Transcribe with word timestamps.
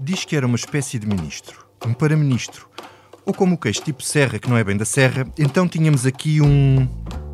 diz 0.00 0.24
que 0.24 0.34
era 0.34 0.46
uma 0.46 0.56
espécie 0.56 0.98
de 0.98 1.06
ministro, 1.06 1.66
um 1.86 1.92
para-ministro. 1.92 2.66
Ou 3.26 3.34
como 3.34 3.54
o 3.54 3.58
queixo 3.58 3.82
tipo 3.82 4.02
Serra, 4.02 4.38
que 4.38 4.48
não 4.48 4.56
é 4.56 4.64
bem 4.64 4.76
da 4.76 4.86
Serra, 4.86 5.26
então 5.38 5.68
tínhamos 5.68 6.06
aqui 6.06 6.40
um 6.40 6.88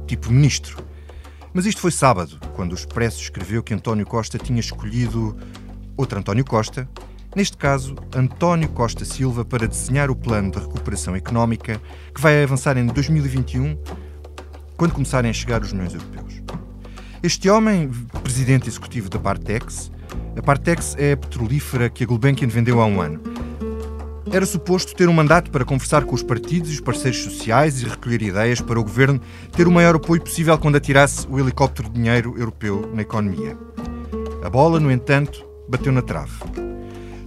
tipo 0.07 0.33
ministro. 0.33 0.85
Mas 1.55 1.65
isto 1.65 1.81
foi 1.81 1.93
sábado, 1.93 2.39
quando 2.55 2.73
o 2.73 2.75
Expresso 2.75 3.23
escreveu 3.23 3.63
que 3.63 3.73
António 3.73 4.05
Costa 4.05 4.37
tinha 4.37 4.59
escolhido 4.59 5.37
outro 5.97 6.19
António 6.19 6.45
Costa, 6.45 6.89
neste 7.37 7.57
caso 7.57 7.95
António 8.15 8.69
Costa 8.71 9.05
Silva, 9.05 9.45
para 9.45 9.69
desenhar 9.69 10.11
o 10.11 10.17
plano 10.17 10.51
de 10.51 10.59
recuperação 10.59 11.15
económica 11.15 11.81
que 12.13 12.21
vai 12.21 12.43
avançar 12.43 12.77
em 12.77 12.85
2021, 12.87 13.79
quando 14.77 14.93
começarem 14.93 15.31
a 15.31 15.35
chegar 15.35 15.63
os 15.63 15.73
milhões 15.73 15.95
europeus. 15.95 16.43
Este 17.23 17.49
homem, 17.49 17.91
presidente 18.23 18.69
executivo 18.69 19.09
da 19.09 19.19
Partex, 19.19 19.91
a 20.37 20.43
Partex 20.43 20.95
é 20.99 21.13
a 21.13 21.17
petrolífera 21.17 21.89
que 21.89 22.05
a 22.05 22.07
Gulbenkian 22.07 22.49
vendeu 22.49 22.81
há 22.81 22.87
um 22.87 23.01
ano. 23.01 23.21
Era 24.31 24.45
suposto 24.45 24.95
ter 24.95 25.09
um 25.09 25.13
mandato 25.13 25.51
para 25.51 25.65
conversar 25.65 26.05
com 26.05 26.15
os 26.15 26.23
partidos 26.23 26.71
e 26.71 26.75
os 26.75 26.81
parceiros 26.81 27.23
sociais 27.23 27.81
e 27.81 27.87
recolher 27.87 28.21
ideias 28.21 28.61
para 28.61 28.79
o 28.79 28.83
governo 28.83 29.21
ter 29.53 29.67
o 29.67 29.73
maior 29.73 29.95
apoio 29.95 30.21
possível 30.21 30.59
quando 30.59 30.77
atirasse 30.77 31.27
o 31.31 31.39
helicóptero 31.39 31.89
de 31.89 31.95
dinheiro 31.95 32.35
europeu 32.37 32.91
na 32.93 33.03
economia. 33.03 33.57
A 34.45 34.51
bola, 34.51 34.79
no 34.79 34.91
entanto, 34.91 35.47
bateu 35.69 35.93
na 35.93 36.03
trave. 36.03 36.39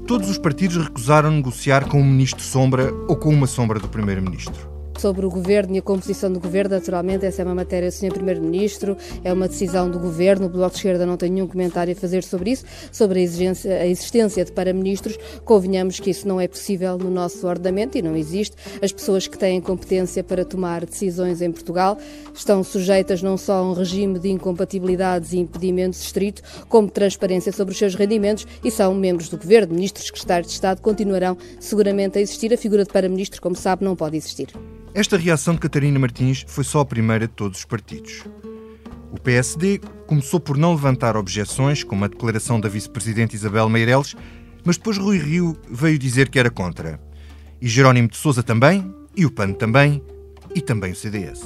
Todos 0.05 0.29
os 0.29 0.37
partidos 0.37 0.77
recusaram 0.77 1.31
negociar 1.31 1.85
com 1.85 1.99
um 1.99 2.05
ministro 2.05 2.43
sombra 2.43 2.93
ou 3.07 3.15
com 3.15 3.29
uma 3.29 3.47
sombra 3.47 3.79
do 3.79 3.87
primeiro-ministro 3.87 4.68
sobre 4.99 5.25
o 5.25 5.29
governo 5.29 5.75
e 5.75 5.79
a 5.79 5.81
composição 5.81 6.31
do 6.31 6.41
governo, 6.41 6.75
naturalmente, 6.75 7.25
essa 7.25 7.41
é 7.41 7.45
uma 7.45 7.55
matéria 7.55 7.89
do 7.89 7.93
Sr. 7.93 8.13
Primeiro-Ministro, 8.13 8.97
é 9.23 9.31
uma 9.31 9.47
decisão 9.47 9.89
do 9.89 9.97
governo. 9.97 10.47
O 10.47 10.49
Bloco 10.49 10.71
de 10.71 10.77
Esquerda 10.77 11.05
não 11.05 11.15
tem 11.15 11.31
nenhum 11.31 11.47
comentário 11.47 11.93
a 11.93 11.95
fazer 11.95 12.21
sobre 12.21 12.51
isso, 12.51 12.65
sobre 12.91 13.23
a, 13.23 13.81
a 13.81 13.87
existência 13.87 14.43
de 14.43 14.51
para-ministros. 14.51 15.17
Convenhamos 15.45 16.01
que 16.01 16.09
isso 16.09 16.27
não 16.27 16.39
é 16.39 16.49
possível 16.49 16.97
no 16.97 17.09
nosso 17.09 17.47
ordenamento 17.47 17.97
e 17.97 18.01
não 18.01 18.15
existe. 18.15 18.57
As 18.81 18.91
pessoas 18.91 19.25
que 19.25 19.37
têm 19.37 19.61
competência 19.61 20.21
para 20.21 20.43
tomar 20.43 20.85
decisões 20.85 21.41
em 21.41 21.51
Portugal 21.51 21.97
estão 22.33 22.61
sujeitas 22.61 23.23
não 23.23 23.37
só 23.37 23.53
a 23.53 23.61
um 23.61 23.73
regime 23.73 24.19
de 24.19 24.29
incompatibilidades 24.29 25.31
e 25.31 25.37
impedimentos 25.37 26.01
estrito, 26.01 26.41
como 26.67 26.91
transparência 26.91 27.53
sobre 27.53 27.71
os 27.71 27.77
seus 27.77 27.95
rendimentos 27.95 28.45
e 28.63 28.69
são 28.69 28.93
membros 28.93 29.29
do 29.29 29.37
governo. 29.37 29.73
Ministros, 29.75 30.07
secretários 30.07 30.49
de 30.49 30.55
Estado 30.55 30.81
continuarão 30.81 31.37
seguramente 31.57 32.17
a 32.17 32.21
existir. 32.21 32.53
A 32.53 32.57
figura 32.57 32.83
de 32.83 32.91
para-ministro, 32.91 33.41
como 33.41 33.55
sabe, 33.55 33.85
não 33.85 33.95
pode 33.95 34.17
existir. 34.17 34.49
Esta 34.99 35.15
reação 35.15 35.53
de 35.53 35.61
Catarina 35.61 35.97
Martins 35.97 36.43
foi 36.45 36.65
só 36.65 36.81
a 36.81 36.85
primeira 36.85 37.25
de 37.25 37.33
todos 37.33 37.59
os 37.59 37.63
partidos. 37.63 38.25
O 39.09 39.17
PSD 39.17 39.79
começou 40.05 40.41
por 40.41 40.57
não 40.57 40.73
levantar 40.73 41.15
objeções, 41.15 41.85
como 41.85 42.03
a 42.03 42.09
declaração 42.09 42.59
da 42.59 42.67
vice-presidente 42.67 43.33
Isabel 43.33 43.69
Meireles, 43.69 44.13
mas 44.61 44.75
depois 44.75 44.97
Rui 44.97 45.17
Rio 45.17 45.57
veio 45.71 45.97
dizer 45.97 46.27
que 46.27 46.37
era 46.37 46.49
contra. 46.49 46.99
E 47.61 47.67
Jerónimo 47.69 48.09
de 48.09 48.17
Sousa 48.17 48.43
também, 48.43 48.93
e 49.15 49.25
o 49.25 49.31
PAN 49.31 49.53
também, 49.53 50.03
e 50.53 50.59
também 50.59 50.91
o 50.91 50.95
CDS. 50.97 51.43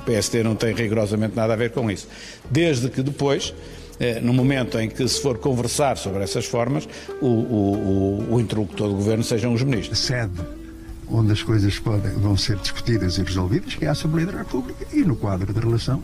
O 0.00 0.02
PSD 0.04 0.42
não 0.42 0.56
tem 0.56 0.74
rigorosamente 0.74 1.36
nada 1.36 1.52
a 1.52 1.56
ver 1.56 1.70
com 1.70 1.88
isso. 1.88 2.08
Desde 2.50 2.88
que 2.88 3.04
depois, 3.04 3.54
eh, 4.00 4.18
no 4.18 4.32
momento 4.32 4.80
em 4.80 4.88
que 4.88 5.06
se 5.06 5.22
for 5.22 5.38
conversar 5.38 5.96
sobre 5.96 6.24
essas 6.24 6.44
formas, 6.44 6.88
o, 7.20 7.26
o, 7.26 8.26
o, 8.30 8.34
o 8.34 8.40
interlocutor 8.40 8.88
do 8.88 8.96
governo 8.96 9.22
sejam 9.22 9.54
os 9.54 9.62
ministros. 9.62 10.00
Sede 10.00 10.63
onde 11.08 11.32
as 11.32 11.42
coisas 11.42 11.78
podem, 11.78 12.12
vão 12.12 12.36
ser 12.36 12.56
discutidas 12.58 13.18
e 13.18 13.22
resolvidas, 13.22 13.74
que 13.74 13.84
é 13.84 13.88
a 13.88 13.92
Assembleia 13.92 14.26
da 14.26 14.38
República, 14.38 14.86
e 14.92 15.02
no 15.02 15.16
quadro 15.16 15.52
da 15.52 15.60
relação, 15.60 16.02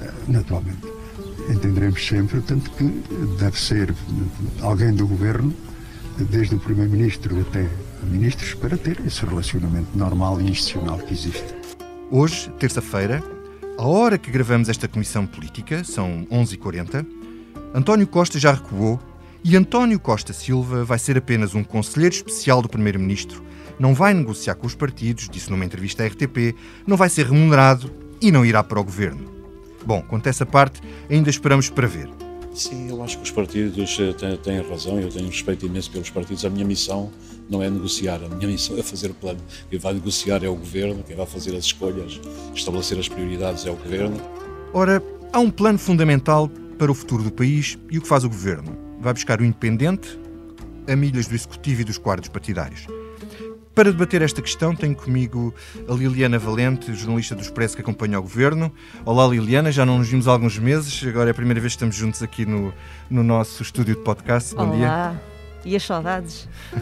eh, 0.00 0.10
naturalmente, 0.28 0.86
entenderemos 1.48 2.06
sempre, 2.06 2.40
tanto 2.40 2.70
que 2.72 2.84
deve 3.38 3.58
ser 3.58 3.94
alguém 4.60 4.92
do 4.92 5.06
governo, 5.06 5.54
desde 6.30 6.54
o 6.54 6.58
Primeiro-Ministro 6.58 7.40
até 7.40 7.68
ministros, 8.02 8.54
para 8.54 8.76
ter 8.76 9.00
esse 9.06 9.24
relacionamento 9.24 9.96
normal 9.96 10.40
e 10.40 10.50
institucional 10.50 10.98
que 10.98 11.12
existe. 11.12 11.54
Hoje, 12.10 12.50
terça-feira, 12.58 13.22
a 13.78 13.86
hora 13.86 14.18
que 14.18 14.30
gravamos 14.30 14.68
esta 14.68 14.86
comissão 14.86 15.26
política, 15.26 15.82
são 15.82 16.26
11h40, 16.30 17.06
António 17.74 18.06
Costa 18.06 18.38
já 18.38 18.52
recuou 18.52 19.00
e 19.42 19.56
António 19.56 19.98
Costa 19.98 20.32
Silva 20.32 20.84
vai 20.84 20.98
ser 20.98 21.16
apenas 21.16 21.54
um 21.54 21.64
conselheiro 21.64 22.14
especial 22.14 22.60
do 22.60 22.68
Primeiro-Ministro 22.68 23.42
não 23.82 23.94
vai 23.94 24.14
negociar 24.14 24.54
com 24.54 24.64
os 24.64 24.76
partidos, 24.76 25.28
disse 25.28 25.50
numa 25.50 25.64
entrevista 25.64 26.04
à 26.04 26.06
RTP, 26.06 26.54
não 26.86 26.96
vai 26.96 27.08
ser 27.08 27.26
remunerado 27.26 27.90
e 28.20 28.30
não 28.30 28.46
irá 28.46 28.62
para 28.62 28.78
o 28.78 28.84
governo. 28.84 29.28
Bom, 29.84 30.00
quanto 30.02 30.28
a 30.28 30.30
essa 30.30 30.46
parte, 30.46 30.80
ainda 31.10 31.28
esperamos 31.28 31.68
para 31.68 31.88
ver. 31.88 32.08
Sim, 32.54 32.90
eu 32.90 33.02
acho 33.02 33.16
que 33.16 33.24
os 33.24 33.32
partidos 33.32 33.98
eh, 33.98 34.12
têm, 34.12 34.36
têm, 34.36 34.62
razão, 34.62 35.00
eu 35.00 35.08
tenho 35.08 35.26
respeito 35.26 35.66
imenso 35.66 35.90
pelos 35.90 36.10
partidos. 36.10 36.44
A 36.44 36.50
minha 36.50 36.64
missão 36.64 37.10
não 37.50 37.60
é 37.60 37.68
negociar, 37.68 38.20
a 38.24 38.28
minha 38.28 38.46
missão 38.46 38.78
é 38.78 38.84
fazer 38.84 39.10
o 39.10 39.14
plano. 39.14 39.40
Quem 39.68 39.80
vai 39.80 39.94
negociar 39.94 40.44
é 40.44 40.48
o 40.48 40.54
governo, 40.54 41.02
quem 41.02 41.16
vai 41.16 41.26
fazer 41.26 41.56
as 41.56 41.64
escolhas, 41.64 42.20
estabelecer 42.54 43.00
as 43.00 43.08
prioridades 43.08 43.66
é 43.66 43.70
o 43.72 43.74
governo. 43.74 44.16
Ora, 44.72 45.02
há 45.32 45.40
um 45.40 45.50
plano 45.50 45.80
fundamental 45.80 46.48
para 46.78 46.92
o 46.92 46.94
futuro 46.94 47.24
do 47.24 47.32
país 47.32 47.76
e 47.90 47.98
o 47.98 48.02
que 48.02 48.06
faz 48.06 48.22
o 48.22 48.28
governo? 48.28 48.78
Vai 49.00 49.12
buscar 49.12 49.40
o 49.40 49.44
independente 49.44 50.20
a 50.86 50.94
milhas 50.94 51.26
do 51.26 51.34
executivo 51.34 51.80
e 51.80 51.84
dos 51.84 51.98
quadros 51.98 52.28
partidários. 52.28 52.86
Para 53.74 53.90
debater 53.90 54.20
esta 54.20 54.42
questão, 54.42 54.76
tenho 54.76 54.94
comigo 54.94 55.54
a 55.88 55.94
Liliana 55.94 56.38
Valente, 56.38 56.94
jornalista 56.94 57.34
do 57.34 57.40
Expresso 57.40 57.74
que 57.74 57.80
acompanha 57.80 58.18
o 58.18 58.22
governo. 58.22 58.70
Olá, 59.02 59.26
Liliana, 59.26 59.72
já 59.72 59.86
não 59.86 59.96
nos 59.98 60.08
vimos 60.08 60.28
há 60.28 60.32
alguns 60.32 60.58
meses, 60.58 61.02
agora 61.08 61.30
é 61.30 61.32
a 61.32 61.34
primeira 61.34 61.58
vez 61.58 61.72
que 61.72 61.76
estamos 61.76 61.96
juntos 61.96 62.22
aqui 62.22 62.44
no, 62.44 62.72
no 63.08 63.22
nosso 63.22 63.62
estúdio 63.62 63.94
de 63.94 64.02
podcast. 64.02 64.54
Bom 64.54 64.64
Olá. 64.64 64.76
dia. 64.76 64.86
Olá, 64.86 65.20
e 65.64 65.74
as 65.74 65.82
saudades? 65.84 66.46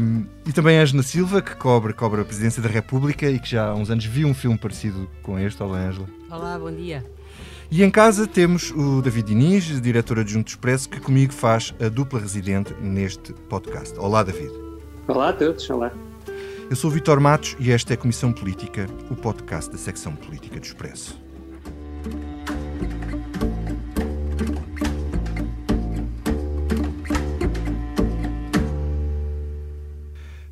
um, 0.00 0.24
e 0.46 0.52
também 0.52 0.78
a 0.78 0.82
Angela 0.82 1.02
Silva, 1.02 1.42
que 1.42 1.56
cobre, 1.56 1.92
cobre 1.92 2.20
a 2.20 2.24
presidência 2.24 2.62
da 2.62 2.68
República 2.68 3.28
e 3.28 3.40
que 3.40 3.50
já 3.50 3.66
há 3.66 3.74
uns 3.74 3.90
anos 3.90 4.04
viu 4.04 4.28
um 4.28 4.34
filme 4.34 4.56
parecido 4.56 5.10
com 5.24 5.36
este. 5.40 5.60
Olá, 5.60 5.78
Angela. 5.78 6.06
Olá, 6.30 6.56
bom 6.56 6.70
dia. 6.70 7.04
E 7.68 7.82
em 7.82 7.90
casa 7.90 8.28
temos 8.28 8.70
o 8.70 9.02
David 9.02 9.26
Diniz, 9.26 9.80
diretor 9.80 10.20
adjunto 10.20 10.44
do 10.44 10.50
Expresso, 10.50 10.88
que 10.88 11.00
comigo 11.00 11.32
faz 11.32 11.74
a 11.84 11.88
dupla 11.88 12.20
residente 12.20 12.72
neste 12.80 13.32
podcast. 13.48 13.98
Olá, 13.98 14.22
David. 14.22 14.61
Olá 15.08 15.30
a 15.30 15.32
todos, 15.32 15.68
olá. 15.68 15.92
Eu 16.70 16.76
sou 16.76 16.88
o 16.88 16.92
Vitor 16.92 17.18
Matos 17.20 17.56
e 17.58 17.72
esta 17.72 17.92
é 17.92 17.94
a 17.94 17.96
Comissão 17.96 18.32
Política, 18.32 18.86
o 19.10 19.16
podcast 19.16 19.68
da 19.68 19.76
secção 19.76 20.14
política 20.14 20.60
do 20.60 20.64
Expresso. 20.64 21.20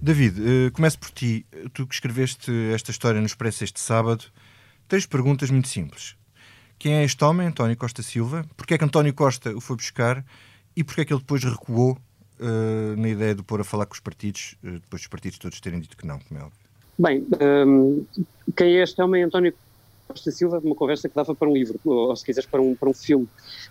David, 0.03 0.41
uh, 0.41 0.73
começo 0.73 0.99
por 0.99 1.13
ti. 1.13 1.47
Tu 1.73 1.87
que 1.87 1.95
escreveste 1.95 2.51
esta 2.75 2.91
história 2.91 3.21
no 3.21 3.27
Expresso 3.27 3.63
este 3.63 3.79
sábado, 3.79 4.25
três 4.89 5.07
perguntas 5.07 5.49
muito 5.49 5.69
simples. 5.69 6.17
Quem 6.77 6.95
é 6.95 7.05
este 7.05 7.23
homem, 7.23 7.47
António 7.47 7.77
Costa 7.77 8.03
Silva? 8.03 8.45
Porquê 8.57 8.75
é 8.75 8.79
que 8.79 8.85
António 8.85 9.15
Costa 9.15 9.55
o 9.55 9.61
foi 9.61 9.77
buscar? 9.77 10.25
E 10.75 10.83
porquê 10.83 11.03
é 11.03 11.05
que 11.05 11.13
ele 11.13 11.21
depois 11.21 11.45
recuou 11.45 11.97
uh, 12.41 12.97
na 12.97 13.09
ideia 13.09 13.35
de 13.35 13.43
pôr 13.43 13.61
a 13.61 13.65
falar 13.65 13.87
com 13.87 13.95
os 13.95 14.01
partidos, 14.01 14.57
uh, 14.65 14.73
depois 14.73 15.03
dos 15.03 15.09
partidos 15.09 15.39
todos 15.39 15.61
terem 15.61 15.81
dito 15.81 15.97
que 15.97 16.07
não, 16.07 16.19
como 16.19 16.41
é 16.41 16.45
óbvio? 16.45 16.59
Bem, 16.99 17.27
um, 17.41 18.05
ehm, 18.19 18.25
quem 18.57 18.77
é 18.77 18.83
este 18.83 19.01
homem? 19.01 19.23
António 19.23 19.55
Costa 20.11 20.31
Silva, 20.31 20.61
uma 20.63 20.75
conversa 20.75 21.09
que 21.09 21.15
dava 21.15 21.35
para 21.35 21.49
um 21.49 21.55
livro, 21.55 21.79
ou 21.85 22.15
se 22.17 22.25
quiseres 22.25 22.49
para 22.49 22.61
um, 22.61 22.75
para 22.75 22.89
um 22.89 22.95
filme, 22.95 23.29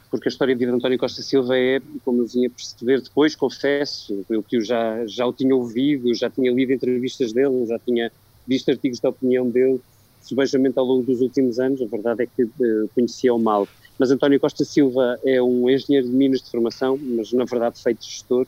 porque 0.10 0.28
a 0.28 0.32
história 0.32 0.56
de 0.56 0.60
vida 0.60 0.72
de 0.72 0.78
António 0.78 0.98
Costa 0.98 1.22
Silva 1.22 1.58
é, 1.58 1.82
como 2.04 2.22
eu 2.22 2.28
vinha 2.28 2.48
a 2.48 2.52
perceber 2.52 3.02
depois, 3.02 3.36
confesso, 3.36 4.26
eu 4.30 4.42
que 4.42 4.62
já, 4.62 5.06
já 5.06 5.26
o 5.26 5.34
tinha 5.34 5.56
ouvido, 5.56 6.14
já 6.14 6.30
tinha 6.30 6.52
lido 6.52 6.72
entrevistas 6.72 7.34
dele, 7.34 7.66
já 7.68 7.78
tinha 7.80 8.12
visto 8.48 8.70
artigos 8.70 9.00
de 9.00 9.08
opinião 9.08 9.50
dele, 9.50 9.80
subejamente 10.22 10.80
ao 10.80 10.86
longo 10.86 11.04
dos 11.04 11.22
últimos 11.22 11.60
anos, 11.60 11.82
a 11.82 11.86
verdade 11.86 12.24
é 12.24 12.26
que 12.26 12.44
uh, 12.44 12.90
conhecia-o 12.96 13.38
mal. 13.38 13.68
Mas 13.98 14.12
António 14.12 14.40
Costa 14.40 14.64
Silva 14.64 15.20
é 15.26 15.42
um 15.42 15.70
engenheiro 15.70 16.08
de 16.08 16.14
minas 16.14 16.42
de 16.42 16.50
formação, 16.50 16.98
mas 16.98 17.34
na 17.34 17.44
verdade 17.44 17.82
feito 17.82 18.04
gestor, 18.04 18.48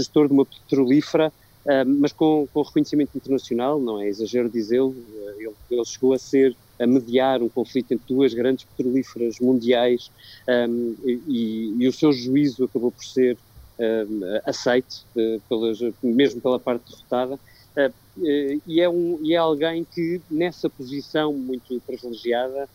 gestor 0.00 0.26
de 0.26 0.32
uma 0.32 0.44
petrolífera, 0.44 1.32
uh, 1.64 1.88
mas 2.00 2.12
com, 2.12 2.48
com, 2.52 2.62
reconhecimento 2.62 3.10
internacional, 3.14 3.80
não 3.80 4.00
é 4.00 4.08
exagero 4.08 4.48
dizê-lo, 4.48 4.90
uh, 4.90 5.40
ele, 5.40 5.52
ele, 5.70 5.84
chegou 5.84 6.12
a 6.12 6.18
ser 6.18 6.56
a 6.78 6.86
mediar 6.86 7.42
um 7.42 7.48
conflito 7.48 7.92
entre 7.92 8.06
duas 8.08 8.32
grandes 8.32 8.64
petrolíferas 8.64 9.38
mundiais 9.38 10.10
um, 10.48 10.94
e, 11.04 11.74
e, 11.78 11.86
o 11.86 11.92
seu 11.92 12.10
juízo 12.10 12.64
acabou 12.64 12.90
por 12.90 13.04
ser 13.04 13.36
um, 13.78 14.20
aceito, 14.46 15.04
uh, 15.14 15.40
pelas, 15.48 15.78
mesmo 16.02 16.40
pela 16.40 16.58
parte 16.58 16.84
derrotada, 16.90 17.38
e, 18.66 18.80
é 18.80 18.88
um, 18.88 19.18
e 19.22 19.34
é 19.34 19.36
alguém 19.36 19.84
que 19.84 20.20
nessa 20.30 20.68
posição 20.68 21.32
muito 21.32 21.80
privilegiada 21.86 22.68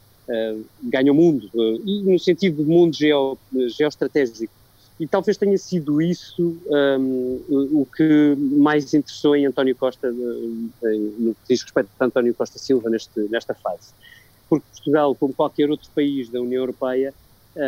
ganha 0.81 1.11
o 1.11 1.15
mundo, 1.15 1.51
e 1.85 2.01
no 2.01 2.17
sentido 2.17 2.63
de 2.63 2.69
mundo 2.69 2.95
geo, 2.95 3.37
geoestratégico, 3.77 4.51
e 4.99 5.05
talvez 5.05 5.37
tenha 5.37 5.57
sido 5.57 6.01
isso 6.01 6.57
um, 6.67 7.41
o 7.49 7.85
que 7.85 8.35
mais 8.37 8.93
interessou 8.93 9.35
em 9.35 9.45
António 9.45 9.75
Costa, 9.75 10.09
no 10.09 11.35
que 11.35 11.47
diz 11.49 11.63
respeito 11.63 11.89
a 11.99 12.05
António 12.05 12.33
Costa 12.33 12.57
Silva 12.57 12.89
neste, 12.89 13.19
nesta 13.29 13.53
fase. 13.53 13.93
Porque 14.49 14.65
Portugal, 14.71 15.13
como 15.15 15.33
qualquer 15.33 15.69
outro 15.69 15.89
país 15.93 16.29
da 16.29 16.39
União 16.39 16.61
Europeia, 16.61 17.13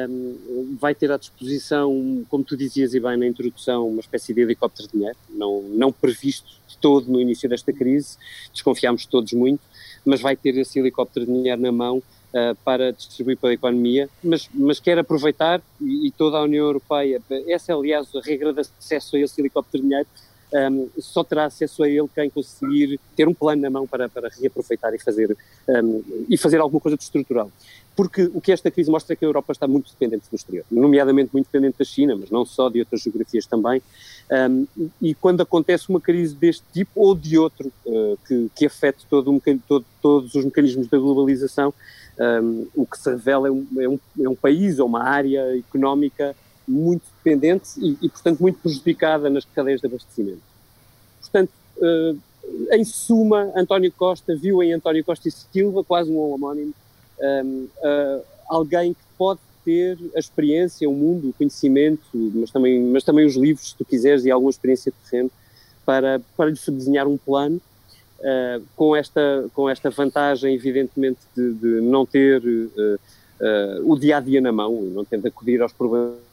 um, 0.09 0.77
vai 0.79 0.95
ter 0.95 1.11
à 1.11 1.17
disposição, 1.17 2.25
como 2.29 2.43
tu 2.43 2.55
dizias 2.55 2.93
e 2.93 2.99
bem 2.99 3.17
na 3.17 3.27
introdução, 3.27 3.87
uma 3.89 4.01
espécie 4.01 4.33
de 4.33 4.41
helicóptero 4.41 4.87
de 4.87 4.93
dinheiro, 4.93 5.17
não, 5.29 5.63
não 5.63 5.91
previsto 5.91 6.47
de 6.67 6.77
todo 6.77 7.11
no 7.11 7.19
início 7.19 7.49
desta 7.49 7.73
crise, 7.73 8.17
desconfiámos 8.53 9.05
todos 9.05 9.33
muito, 9.33 9.61
mas 10.05 10.21
vai 10.21 10.35
ter 10.35 10.57
esse 10.57 10.79
helicóptero 10.79 11.25
de 11.25 11.33
dinheiro 11.33 11.61
na 11.61 11.71
mão 11.71 12.01
uh, 12.33 12.55
para 12.63 12.91
distribuir 12.91 13.37
para 13.37 13.49
a 13.49 13.53
economia, 13.53 14.09
mas, 14.23 14.49
mas 14.53 14.79
quer 14.79 14.97
aproveitar, 14.99 15.61
e, 15.79 16.07
e, 16.07 16.11
toda 16.11 16.37
a 16.37 16.43
União 16.43 16.65
Europeia, 16.65 17.21
essa 17.47 17.71
é 17.71 17.75
aliás 17.75 18.13
a 18.15 18.21
regra 18.21 18.53
de 18.53 18.61
acesso 18.61 19.15
a 19.15 19.19
esse 19.19 19.39
helicóptero 19.41 19.83
de 19.83 19.89
dinheiro, 19.89 20.07
um, 20.53 20.89
só 20.99 21.23
terá 21.23 21.45
acesso 21.45 21.83
a 21.83 21.89
ele 21.89 22.07
quem 22.13 22.29
conseguir 22.29 22.99
ter 23.15 23.27
um 23.27 23.33
plano 23.33 23.61
na 23.61 23.69
mão 23.69 23.85
para, 23.85 24.07
para 24.07 24.29
reaproveitar 24.29 24.93
e 24.93 24.99
fazer, 24.99 25.35
um, 25.67 26.03
e 26.29 26.37
fazer 26.37 26.59
alguma 26.59 26.79
coisa 26.79 26.97
de 26.97 27.03
estrutural. 27.03 27.51
Porque 27.95 28.29
o 28.33 28.39
que 28.39 28.51
esta 28.51 28.69
crise 28.69 28.91
mostra 28.91 29.13
é 29.13 29.15
que 29.15 29.25
a 29.25 29.27
Europa 29.27 29.51
está 29.51 29.67
muito 29.67 29.91
dependente 29.91 30.29
do 30.29 30.35
exterior, 30.35 30.63
nomeadamente 30.69 31.31
muito 31.33 31.47
dependente 31.47 31.79
da 31.79 31.85
China, 31.85 32.15
mas 32.15 32.29
não 32.29 32.45
só, 32.45 32.69
de 32.69 32.79
outras 32.79 33.01
geografias 33.01 33.47
também. 33.47 33.81
Um, 34.31 34.67
e 35.01 35.15
quando 35.15 35.41
acontece 35.41 35.89
uma 35.89 35.99
crise 35.99 36.35
deste 36.35 36.63
tipo 36.71 36.91
ou 37.01 37.15
de 37.15 37.37
outro, 37.39 37.71
uh, 37.85 38.17
que, 38.27 38.51
que 38.55 38.65
afete 38.67 39.05
todo 39.09 39.31
um, 39.31 39.39
todo, 39.67 39.85
todos 40.01 40.35
os 40.35 40.45
mecanismos 40.45 40.87
da 40.87 40.97
globalização, 40.97 41.73
o 42.75 42.85
que 42.85 42.97
se 42.97 43.09
revela 43.11 43.47
é 43.47 43.51
um, 43.51 43.67
é 43.79 43.87
um, 43.87 43.99
é 44.21 44.29
um 44.29 44.35
país 44.35 44.79
ou 44.79 44.87
uma 44.87 45.03
área 45.03 45.55
económica 45.55 46.35
muito 46.67 47.03
dependente 47.17 47.69
e, 47.77 47.97
e, 48.01 48.09
portanto, 48.09 48.39
muito 48.41 48.59
prejudicada 48.59 49.29
nas 49.29 49.45
cadeias 49.45 49.79
de 49.79 49.87
abastecimento. 49.87 50.41
Portanto, 51.21 51.51
uh, 51.77 52.19
em 52.71 52.83
suma, 52.83 53.51
António 53.55 53.91
Costa 53.91 54.35
viu 54.35 54.61
em 54.61 54.73
António 54.73 55.03
Costa 55.03 55.27
e 55.27 55.31
Silva 55.31 55.83
quase 55.83 56.11
um 56.11 56.19
homónimo, 56.19 56.73
um, 57.19 57.67
uh, 57.77 58.23
alguém 58.49 58.93
que 58.93 58.99
pode 59.17 59.39
ter 59.63 59.97
a 60.15 60.19
experiência, 60.19 60.89
o 60.89 60.93
mundo, 60.93 61.29
o 61.29 61.33
conhecimento, 61.33 62.01
mas 62.13 62.51
também, 62.51 62.81
mas 62.81 63.03
também 63.03 63.25
os 63.25 63.35
livros, 63.35 63.69
se 63.69 63.75
tu 63.75 63.85
quiseres, 63.85 64.25
e 64.25 64.31
alguma 64.31 64.49
experiência 64.49 64.91
de 64.91 65.09
terreno, 65.09 65.31
para, 65.85 66.21
para 66.35 66.49
lhe 66.49 66.53
desenhar 66.53 67.07
um 67.07 67.17
plano, 67.17 67.61
uh, 68.19 68.63
com, 68.75 68.95
esta, 68.95 69.49
com 69.53 69.69
esta 69.69 69.89
vantagem, 69.89 70.53
evidentemente, 70.53 71.19
de, 71.35 71.53
de 71.53 71.81
não 71.81 72.05
ter 72.05 72.41
o 73.83 73.95
dia-a-dia 73.95 74.39
-dia 74.39 74.41
na 74.41 74.51
mão, 74.51 74.81
não 74.81 75.05
ter 75.05 75.19
de 75.19 75.27
acudir 75.27 75.61
aos 75.61 75.71
problemas 75.71 76.26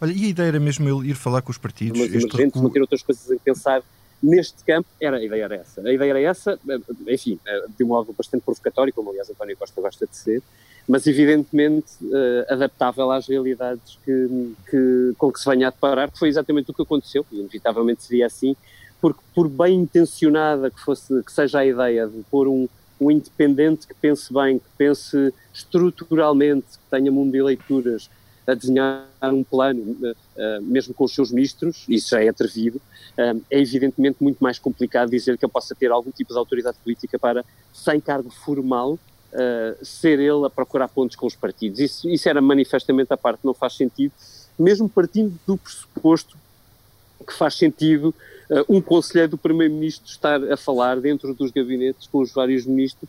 Olha, 0.00 0.12
e 0.12 0.24
a 0.24 0.28
ideia 0.28 0.48
era 0.48 0.60
mesmo 0.60 0.88
ele 0.88 1.10
ir 1.10 1.14
falar 1.14 1.42
com 1.42 1.50
os 1.50 1.58
partidos? 1.58 1.98
Mas 1.98 2.08
emergentes, 2.08 2.38
recuo... 2.38 2.62
não 2.62 2.70
ter 2.70 2.80
outras 2.80 3.02
coisas 3.02 3.30
a 3.30 3.36
pensar 3.36 3.82
neste 4.22 4.62
campo, 4.64 4.88
era, 5.00 5.16
a 5.16 5.24
ideia 5.24 5.44
era 5.44 5.54
essa. 5.56 5.80
A 5.80 5.92
ideia 5.92 6.10
era 6.10 6.20
essa, 6.20 6.58
eh, 6.68 7.12
enfim, 7.14 7.38
eh, 7.46 7.66
de 7.76 7.84
um 7.84 7.88
modo 7.88 8.12
bastante 8.12 8.42
provocatório, 8.42 8.92
como 8.92 9.10
aliás 9.10 9.30
António 9.30 9.56
Costa 9.56 9.80
gosta 9.80 10.06
de 10.06 10.16
ser, 10.16 10.42
mas 10.86 11.06
evidentemente 11.06 11.92
uh, 12.02 12.52
adaptável 12.52 13.10
às 13.12 13.28
realidades 13.28 13.98
que, 14.04 14.54
que, 14.68 15.12
com 15.16 15.30
que 15.30 15.38
se 15.38 15.48
venha 15.48 15.68
a 15.68 15.70
deparar, 15.70 16.10
que 16.10 16.18
foi 16.18 16.28
exatamente 16.28 16.70
o 16.70 16.74
que 16.74 16.82
aconteceu, 16.82 17.24
e 17.30 17.38
inevitavelmente 17.38 18.02
seria 18.02 18.26
assim, 18.26 18.56
porque 19.00 19.20
por 19.34 19.48
bem 19.48 19.80
intencionada 19.80 20.70
que, 20.70 20.80
fosse, 20.80 21.22
que 21.22 21.32
seja 21.32 21.60
a 21.60 21.66
ideia 21.66 22.08
de 22.08 22.22
pôr 22.30 22.48
um, 22.48 22.68
um 23.00 23.10
independente 23.10 23.86
que 23.86 23.94
pense 23.94 24.32
bem, 24.32 24.58
que 24.58 24.64
pense 24.76 25.32
estruturalmente, 25.54 26.66
que 26.72 26.90
tenha 26.90 27.10
mundo 27.12 27.32
de 27.32 27.40
leituras, 27.40 28.10
a 28.46 28.54
desenhar 28.54 29.06
um 29.22 29.44
plano, 29.44 29.82
uh, 29.82 30.62
mesmo 30.62 30.94
com 30.94 31.04
os 31.04 31.14
seus 31.14 31.30
ministros, 31.30 31.84
isso 31.88 32.10
já 32.10 32.22
é 32.22 32.28
atrevido, 32.28 32.78
uh, 32.78 33.42
é 33.50 33.60
evidentemente 33.60 34.16
muito 34.20 34.38
mais 34.40 34.58
complicado 34.58 35.10
dizer 35.10 35.36
que 35.38 35.44
ele 35.44 35.52
possa 35.52 35.74
ter 35.74 35.90
algum 35.90 36.10
tipo 36.10 36.32
de 36.32 36.38
autoridade 36.38 36.76
política 36.82 37.18
para, 37.18 37.44
sem 37.72 38.00
cargo 38.00 38.30
formal, 38.30 38.98
ser 39.80 40.18
ele 40.18 40.44
a 40.44 40.50
procurar 40.50 40.88
pontos 40.88 41.14
com 41.14 41.24
os 41.24 41.36
partidos. 41.36 41.78
Isso, 41.78 42.10
isso 42.10 42.28
era 42.28 42.40
manifestamente 42.40 43.12
a 43.12 43.16
parte, 43.16 43.38
não 43.44 43.54
faz 43.54 43.74
sentido, 43.76 44.12
mesmo 44.58 44.88
partindo 44.88 45.38
do 45.46 45.56
pressuposto 45.56 46.36
que 47.24 47.32
faz 47.32 47.54
sentido 47.54 48.12
um 48.68 48.80
conselheiro 48.80 49.30
do 49.30 49.38
primeiro-ministro 49.38 50.10
estar 50.10 50.42
a 50.52 50.56
falar 50.56 50.98
dentro 51.00 51.32
dos 51.32 51.52
gabinetes 51.52 52.08
com 52.08 52.18
os 52.18 52.32
vários 52.32 52.66
ministros 52.66 53.08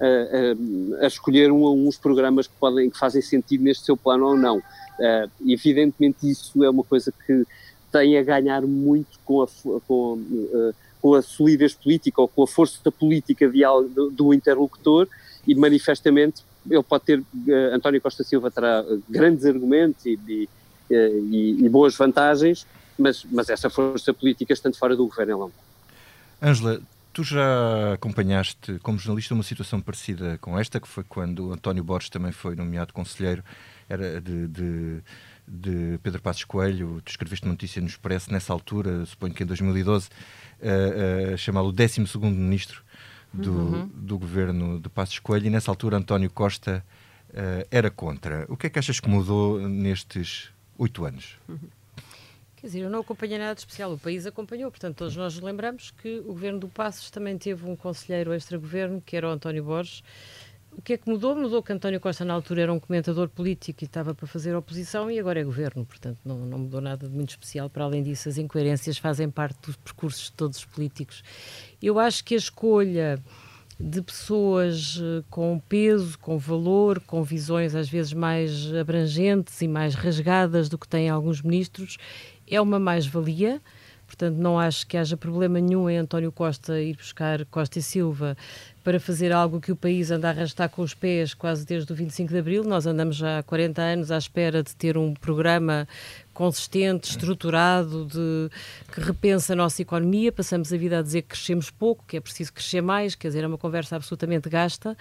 a, 0.00 1.04
a, 1.04 1.06
escolher 1.06 1.52
um 1.52 1.66
a 1.66 1.72
um 1.72 1.86
os 1.86 1.96
programas 1.98 2.46
que, 2.46 2.54
podem, 2.58 2.88
que 2.88 2.98
fazem 2.98 3.20
sentido 3.20 3.62
neste 3.62 3.84
seu 3.84 3.96
plano 3.96 4.26
ou 4.26 4.36
não. 4.36 4.58
Uh, 4.58 5.30
evidentemente 5.46 6.28
isso 6.28 6.62
é 6.64 6.70
uma 6.70 6.84
coisa 6.84 7.12
que 7.26 7.44
tem 7.92 8.16
a 8.16 8.22
ganhar 8.22 8.62
muito 8.62 9.18
com 9.24 9.42
a, 9.42 9.48
com, 9.86 10.14
uh, 10.14 10.74
com 11.00 11.14
a 11.14 11.22
solidez 11.22 11.74
política 11.74 12.20
ou 12.20 12.28
com 12.28 12.42
a 12.42 12.46
força 12.46 12.90
política 12.90 13.48
de, 13.48 13.60
do, 13.94 14.10
do 14.10 14.34
interlocutor 14.34 15.08
e 15.46 15.54
manifestamente 15.54 16.42
ele 16.68 16.82
pode 16.82 17.04
ter, 17.04 17.18
uh, 17.18 17.74
António 17.74 18.00
Costa 18.00 18.24
Silva 18.24 18.50
terá 18.50 18.84
grandes 19.08 19.44
argumentos 19.44 20.04
e, 20.06 20.18
e, 20.28 20.48
e, 20.90 21.64
e, 21.64 21.68
boas 21.68 21.94
vantagens, 21.96 22.66
mas, 22.98 23.24
mas 23.30 23.48
essa 23.48 23.70
força 23.70 24.12
política 24.12 24.52
estando 24.52 24.76
fora 24.76 24.96
do 24.96 25.06
governo 25.06 25.32
é 25.32 25.34
longo. 25.34 25.54
Ângela, 26.42 26.80
Tu 27.12 27.24
já 27.24 27.94
acompanhaste, 27.94 28.78
como 28.80 28.98
jornalista, 28.98 29.34
uma 29.34 29.42
situação 29.42 29.80
parecida 29.80 30.38
com 30.38 30.58
esta, 30.58 30.80
que 30.80 30.86
foi 30.86 31.02
quando 31.02 31.52
António 31.52 31.82
Borges 31.82 32.08
também 32.08 32.30
foi 32.30 32.54
nomeado 32.54 32.92
conselheiro 32.92 33.42
era 33.88 34.20
de, 34.20 34.46
de, 34.46 35.02
de 35.46 35.98
Pedro 36.02 36.22
Passos 36.22 36.44
Coelho. 36.44 37.02
Tu 37.04 37.10
escreveste 37.10 37.44
uma 37.44 37.52
notícia 37.52 37.82
no 37.82 37.88
Expresso 37.88 38.32
nessa 38.32 38.52
altura, 38.52 39.04
suponho 39.04 39.34
que 39.34 39.42
em 39.42 39.46
2012, 39.46 40.08
uh, 40.08 41.34
uh, 41.34 41.36
chamá-lo 41.36 41.72
12 41.72 42.00
ministro 42.22 42.84
do, 43.32 43.52
uhum. 43.52 43.90
do 43.92 44.16
governo 44.16 44.78
de 44.78 44.88
Passos 44.88 45.18
Coelho, 45.18 45.48
e 45.48 45.50
nessa 45.50 45.70
altura 45.72 45.96
António 45.96 46.30
Costa 46.30 46.84
uh, 47.30 47.66
era 47.70 47.90
contra. 47.90 48.46
O 48.48 48.56
que 48.56 48.68
é 48.68 48.70
que 48.70 48.78
achas 48.78 49.00
que 49.00 49.08
mudou 49.08 49.68
nestes 49.68 50.50
oito 50.78 51.04
anos? 51.04 51.36
Uhum. 51.48 51.58
Quer 52.60 52.66
dizer, 52.66 52.80
eu 52.80 52.90
não 52.90 53.00
acompanhei 53.00 53.38
nada 53.38 53.54
de 53.54 53.60
especial, 53.60 53.94
o 53.94 53.98
país 53.98 54.26
acompanhou, 54.26 54.70
portanto, 54.70 54.98
todos 54.98 55.16
nós 55.16 55.40
lembramos 55.40 55.90
que 55.92 56.18
o 56.18 56.24
governo 56.24 56.58
do 56.58 56.68
Passos 56.68 57.10
também 57.10 57.38
teve 57.38 57.64
um 57.66 57.74
conselheiro 57.74 58.34
extra-governo, 58.34 59.00
que 59.00 59.16
era 59.16 59.26
o 59.26 59.30
António 59.30 59.64
Borges. 59.64 60.02
O 60.70 60.82
que 60.82 60.92
é 60.92 60.98
que 60.98 61.08
mudou? 61.08 61.34
Mudou 61.34 61.62
que 61.62 61.72
António 61.72 61.98
Costa, 61.98 62.22
na 62.22 62.34
altura, 62.34 62.62
era 62.62 62.72
um 62.72 62.78
comentador 62.78 63.30
político 63.30 63.82
e 63.82 63.86
estava 63.86 64.14
para 64.14 64.26
fazer 64.26 64.54
oposição 64.54 65.10
e 65.10 65.18
agora 65.18 65.40
é 65.40 65.44
governo, 65.44 65.86
portanto, 65.86 66.18
não, 66.22 66.36
não 66.38 66.58
mudou 66.58 66.82
nada 66.82 67.08
de 67.08 67.14
muito 67.14 67.30
especial. 67.30 67.70
Para 67.70 67.84
além 67.84 68.02
disso, 68.02 68.28
as 68.28 68.36
incoerências 68.36 68.98
fazem 68.98 69.30
parte 69.30 69.58
dos 69.66 69.76
percursos 69.76 70.24
de 70.26 70.32
todos 70.32 70.58
os 70.58 70.64
políticos. 70.66 71.24
Eu 71.82 71.98
acho 71.98 72.22
que 72.22 72.34
a 72.34 72.38
escolha 72.38 73.18
de 73.80 74.02
pessoas 74.02 75.00
eh, 75.02 75.24
com 75.30 75.58
peso, 75.58 76.18
com 76.18 76.36
valor, 76.36 77.00
com 77.00 77.22
visões 77.22 77.74
às 77.74 77.88
vezes 77.88 78.12
mais 78.12 78.74
abrangentes 78.74 79.62
e 79.62 79.66
mais 79.66 79.94
rasgadas 79.94 80.68
do 80.68 80.76
que 80.76 80.86
têm 80.86 81.08
alguns 81.08 81.40
ministros, 81.40 81.96
é 82.46 82.60
uma 82.60 82.78
mais-valia. 82.78 83.60
Portanto, 84.10 84.38
não 84.38 84.58
acho 84.58 84.88
que 84.88 84.96
haja 84.96 85.16
problema 85.16 85.60
nenhum 85.60 85.88
em 85.88 85.96
António 85.96 86.32
Costa 86.32 86.80
ir 86.80 86.96
buscar 86.96 87.44
Costa 87.44 87.78
e 87.78 87.82
Silva 87.82 88.36
para 88.82 88.98
fazer 88.98 89.30
algo 89.30 89.60
que 89.60 89.70
o 89.70 89.76
país 89.76 90.10
anda 90.10 90.26
a 90.26 90.30
arrastar 90.32 90.68
com 90.68 90.82
os 90.82 90.92
pés 90.94 91.32
quase 91.32 91.64
desde 91.64 91.92
o 91.92 91.94
25 91.94 92.32
de 92.32 92.38
Abril. 92.40 92.64
Nós 92.64 92.88
andamos 92.88 93.14
já 93.14 93.38
há 93.38 93.42
40 93.44 93.80
anos 93.80 94.10
à 94.10 94.18
espera 94.18 94.64
de 94.64 94.74
ter 94.74 94.98
um 94.98 95.14
programa 95.14 95.86
consistente, 96.34 97.08
estruturado, 97.10 98.04
de, 98.06 98.50
que 98.92 99.00
repensa 99.00 99.52
a 99.52 99.56
nossa 99.56 99.80
economia. 99.80 100.32
Passamos 100.32 100.72
a 100.72 100.76
vida 100.76 100.98
a 100.98 101.02
dizer 101.02 101.22
que 101.22 101.28
crescemos 101.28 101.70
pouco, 101.70 102.04
que 102.04 102.16
é 102.16 102.20
preciso 102.20 102.52
crescer 102.52 102.80
mais, 102.80 103.14
quer 103.14 103.28
dizer, 103.28 103.44
é 103.44 103.46
uma 103.46 103.58
conversa 103.58 103.94
absolutamente 103.94 104.48
gasta. 104.48 104.96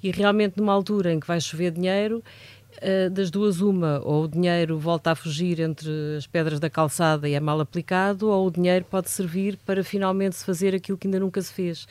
E 0.00 0.12
realmente, 0.12 0.56
numa 0.56 0.72
altura 0.72 1.12
em 1.12 1.18
que 1.18 1.26
vai 1.26 1.40
chover 1.40 1.72
dinheiro, 1.72 2.22
eh, 2.80 3.08
das 3.08 3.30
duas, 3.30 3.60
uma, 3.60 4.00
ou 4.04 4.24
o 4.24 4.28
dinheiro 4.28 4.78
volta 4.78 5.10
a 5.10 5.14
fugir 5.14 5.60
entre 5.60 5.90
as 6.16 6.26
pedras 6.26 6.58
da 6.58 6.70
calçada 6.70 7.28
e 7.28 7.34
é 7.34 7.40
mal 7.40 7.60
aplicado, 7.60 8.28
ou 8.28 8.46
o 8.46 8.50
dinheiro 8.50 8.84
pode 8.88 9.10
servir 9.10 9.58
para 9.66 9.84
finalmente 9.84 10.36
se 10.36 10.44
fazer 10.44 10.74
aquilo 10.74 10.96
que 10.96 11.06
ainda 11.06 11.20
nunca 11.20 11.40
se 11.42 11.52
fez, 11.52 11.86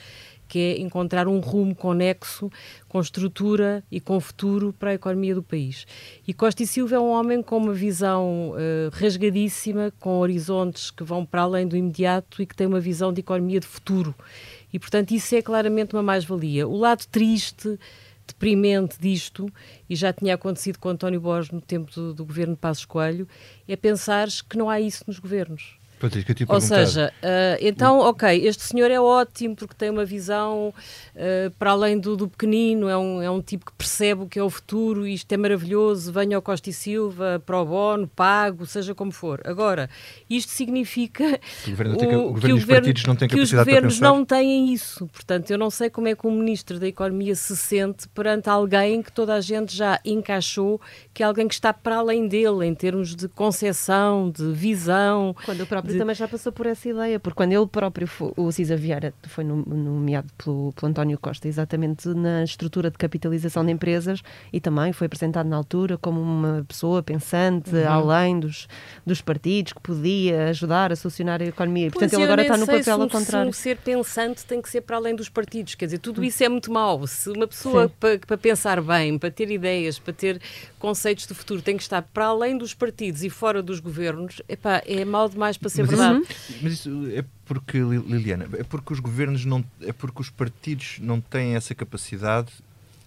que 0.48 0.60
é 0.60 0.82
encontrar 0.82 1.28
um 1.28 1.40
rumo 1.40 1.74
conexo, 1.74 2.52
com 2.90 3.00
estrutura 3.00 3.84
e 3.90 4.02
com 4.02 4.20
futuro 4.20 4.74
para 4.78 4.90
a 4.90 4.94
economia 4.94 5.34
do 5.34 5.42
país. 5.42 5.86
E 6.28 6.34
Costa 6.34 6.64
e 6.64 6.68
Silva 6.68 6.96
é 6.96 7.00
um 7.00 7.10
homem 7.10 7.42
com 7.42 7.58
uma 7.58 7.74
visão 7.74 8.50
uh, 8.52 8.90
rasgadíssima, 8.92 9.94
com 9.98 10.20
horizontes 10.20 10.92
que 10.92 11.06
vão 11.06 11.26
para 11.26 11.44
além 11.44 11.66
do 11.66 11.78
imediato 11.78 12.42
e 12.42 12.46
que 12.46 12.54
tem 12.54 12.68
uma 12.68 12.82
visão 12.82 13.14
de 13.14 13.22
economia 13.22 13.62
de 13.62 13.68
futuro. 13.68 14.14
E, 14.74 14.80
portanto, 14.80 15.12
isso 15.12 15.34
é 15.36 15.42
claramente 15.42 15.96
uma 15.96 16.04
mais-valia. 16.04 16.68
O 16.68 16.78
lado 16.78 17.06
triste 17.10 17.80
deprimente 18.34 18.98
disto, 19.00 19.52
e 19.90 19.96
já 19.96 20.12
tinha 20.12 20.36
acontecido 20.36 20.80
com 20.80 20.90
António 20.90 21.20
Borges 21.20 21.52
no 21.52 21.62
tempo 21.62 21.92
do, 21.94 22.14
do 22.14 22.26
governo 22.26 22.56
Passos 22.56 22.86
Coelho, 22.86 23.28
é 23.68 23.76
pensar 23.76 24.28
que 24.50 24.58
não 24.58 24.70
há 24.70 24.80
isso 24.80 25.04
nos 25.08 25.20
governos. 25.20 25.81
Pois 26.02 26.18
é, 26.18 26.24
que 26.24 26.32
eu 26.32 26.36
te 26.36 26.42
ia 26.42 26.48
Ou 26.50 26.60
seja, 26.60 27.14
uh, 27.22 27.58
então, 27.62 28.00
ok, 28.00 28.48
este 28.48 28.64
senhor 28.64 28.90
é 28.90 29.00
ótimo 29.00 29.56
porque 29.56 29.76
tem 29.78 29.92
uma 29.92 30.04
visão 30.04 30.74
uh, 31.14 31.52
para 31.60 31.70
além 31.70 32.00
do, 32.00 32.18
do, 32.18 32.28
pequenino, 32.28 32.90
é 32.90 32.98
um, 32.98 33.22
é 33.22 33.30
um 33.30 33.40
tipo 33.40 33.68
que 33.68 33.74
percebe 33.74 34.24
o 34.24 34.26
que 34.26 34.40
é 34.40 34.44
o 34.44 34.50
futuro, 34.50 35.06
isto 35.06 35.32
é 35.32 35.38
maravilhoso, 35.38 36.12
venha 36.12 36.36
ao 36.36 36.42
Costa 36.42 36.72
e 36.72 36.74
Silva, 36.74 37.40
pro 37.46 37.64
bono, 37.64 38.08
pago, 38.08 38.66
seja 38.66 38.96
como 38.96 39.12
for. 39.12 39.42
Agora, 39.46 39.92
isto 40.28 40.50
significa 40.50 41.40
o 41.68 41.70
governo, 41.70 41.94
o, 41.94 41.98
que, 42.00 42.52
o 42.52 42.58
governo 42.58 42.94
não 43.06 43.16
têm 43.16 43.28
que 43.30 43.40
os 43.40 43.54
governos 43.54 44.00
não 44.00 44.26
têm 44.26 44.74
isso. 44.74 45.06
Portanto, 45.06 45.52
eu 45.52 45.58
não 45.60 45.70
sei 45.70 45.92
como 45.92 46.08
é 46.08 46.16
que 46.16 46.26
o 46.26 46.32
Ministro 46.32 46.80
da 46.80 46.88
Economia 46.88 47.36
se 47.36 47.56
sente 47.56 48.08
perante 48.08 48.50
alguém 48.50 49.04
que 49.04 49.12
toda 49.12 49.36
a 49.36 49.42
gente 49.42 49.76
já 49.76 50.00
encaixou, 50.04 50.82
que 51.14 51.22
é 51.22 51.28
alguém 51.28 51.48
que 51.48 51.54
está 51.54 51.72
para 51.72 51.98
além 51.98 52.28
dele, 52.28 52.66
em 52.66 52.74
termos 52.74 53.16
de 53.16 53.28
concepção, 53.28 54.32
de 54.32 54.52
visão. 54.52 55.36
Quando 55.46 55.62
o 55.62 55.68
próprio 55.68 55.91
de... 55.94 56.00
também 56.00 56.16
já 56.16 56.28
passou 56.28 56.52
por 56.52 56.66
essa 56.66 56.88
ideia, 56.88 57.20
porque 57.20 57.38
quando 57.38 57.54
ele 57.54 57.68
próprio, 57.68 58.08
foi, 58.08 58.32
o 58.36 58.52
Cisa 58.52 58.76
Vieira, 58.76 59.14
foi 59.24 59.44
nomeado 59.44 60.28
pelo, 60.38 60.74
pelo 60.74 60.90
António 60.90 61.18
Costa 61.18 61.48
exatamente 61.48 62.08
na 62.10 62.44
estrutura 62.44 62.90
de 62.90 62.98
capitalização 62.98 63.66
de 63.66 63.72
empresas 63.72 64.22
e 64.52 64.60
também 64.60 64.94
foi 64.94 65.08
apresentado 65.08 65.48
na 65.48 65.56
altura 65.56 65.98
como 65.98 66.22
uma 66.22 66.66
pessoa 66.68 67.02
pensante, 67.02 67.76
uhum. 67.76 67.88
além 67.88 68.40
dos, 68.40 68.68
dos 69.06 69.22
partidos, 69.22 69.74
que 69.74 69.82
podia 69.82 70.50
ajudar 70.50 70.92
a 70.92 70.96
solucionar 70.96 71.42
a 71.42 71.46
economia. 71.46 71.90
Portanto, 71.92 72.14
ele 72.14 72.24
agora 72.24 72.42
está 72.42 72.58
no 72.58 72.66
papel 72.66 72.84
se, 72.84 72.90
ao 72.90 73.10
contrário. 73.10 73.54
Se 73.54 73.62
ser 73.62 73.78
pensante 73.78 74.46
tem 74.46 74.62
que 74.62 74.70
ser 74.70 74.82
para 74.82 74.98
além 74.98 75.16
dos 75.16 75.30
partidos, 75.30 75.76
quer 75.76 75.86
dizer, 75.86 76.00
tudo 76.00 76.24
isso 76.24 76.44
é 76.44 76.50
muito 76.50 76.72
mau. 76.72 77.06
Se 77.08 77.30
uma 77.30 77.48
pessoa 77.48 77.92
para, 78.00 78.20
para 78.20 78.38
pensar 78.38 78.82
bem, 78.82 79.18
para 79.18 79.32
ter 79.32 79.50
ideias, 79.50 80.00
para 80.00 80.14
ter 80.14 80.42
conceitos 80.80 81.28
de 81.28 81.34
futuro, 81.34 81.62
tem 81.62 81.78
que 81.78 81.84
estar 81.84 82.02
para 82.02 82.26
além 82.26 82.58
dos 82.58 82.74
partidos 82.74 83.24
e 83.24 83.30
fora 83.30 83.62
dos 83.62 83.80
governos, 83.80 84.42
epá, 84.48 84.82
é 84.86 85.06
mau 85.06 85.30
demais 85.30 85.58
para 85.58 85.70
ser 85.70 85.81
mas 85.82 85.90
verdade. 85.90 86.22
Isso, 86.30 86.60
mas 86.62 86.74
isso 86.74 87.08
é 87.14 87.24
porque, 87.46 87.78
Liliana, 87.80 88.48
é 88.58 88.64
porque 88.64 88.94
os 88.94 89.00
governos 89.00 89.46
não, 89.46 89.64
é 89.82 89.92
porque 89.92 90.22
os 90.22 90.30
partidos 90.30 90.98
não 91.00 91.20
têm 91.20 91.56
essa 91.56 91.76
capacidade 91.76 92.52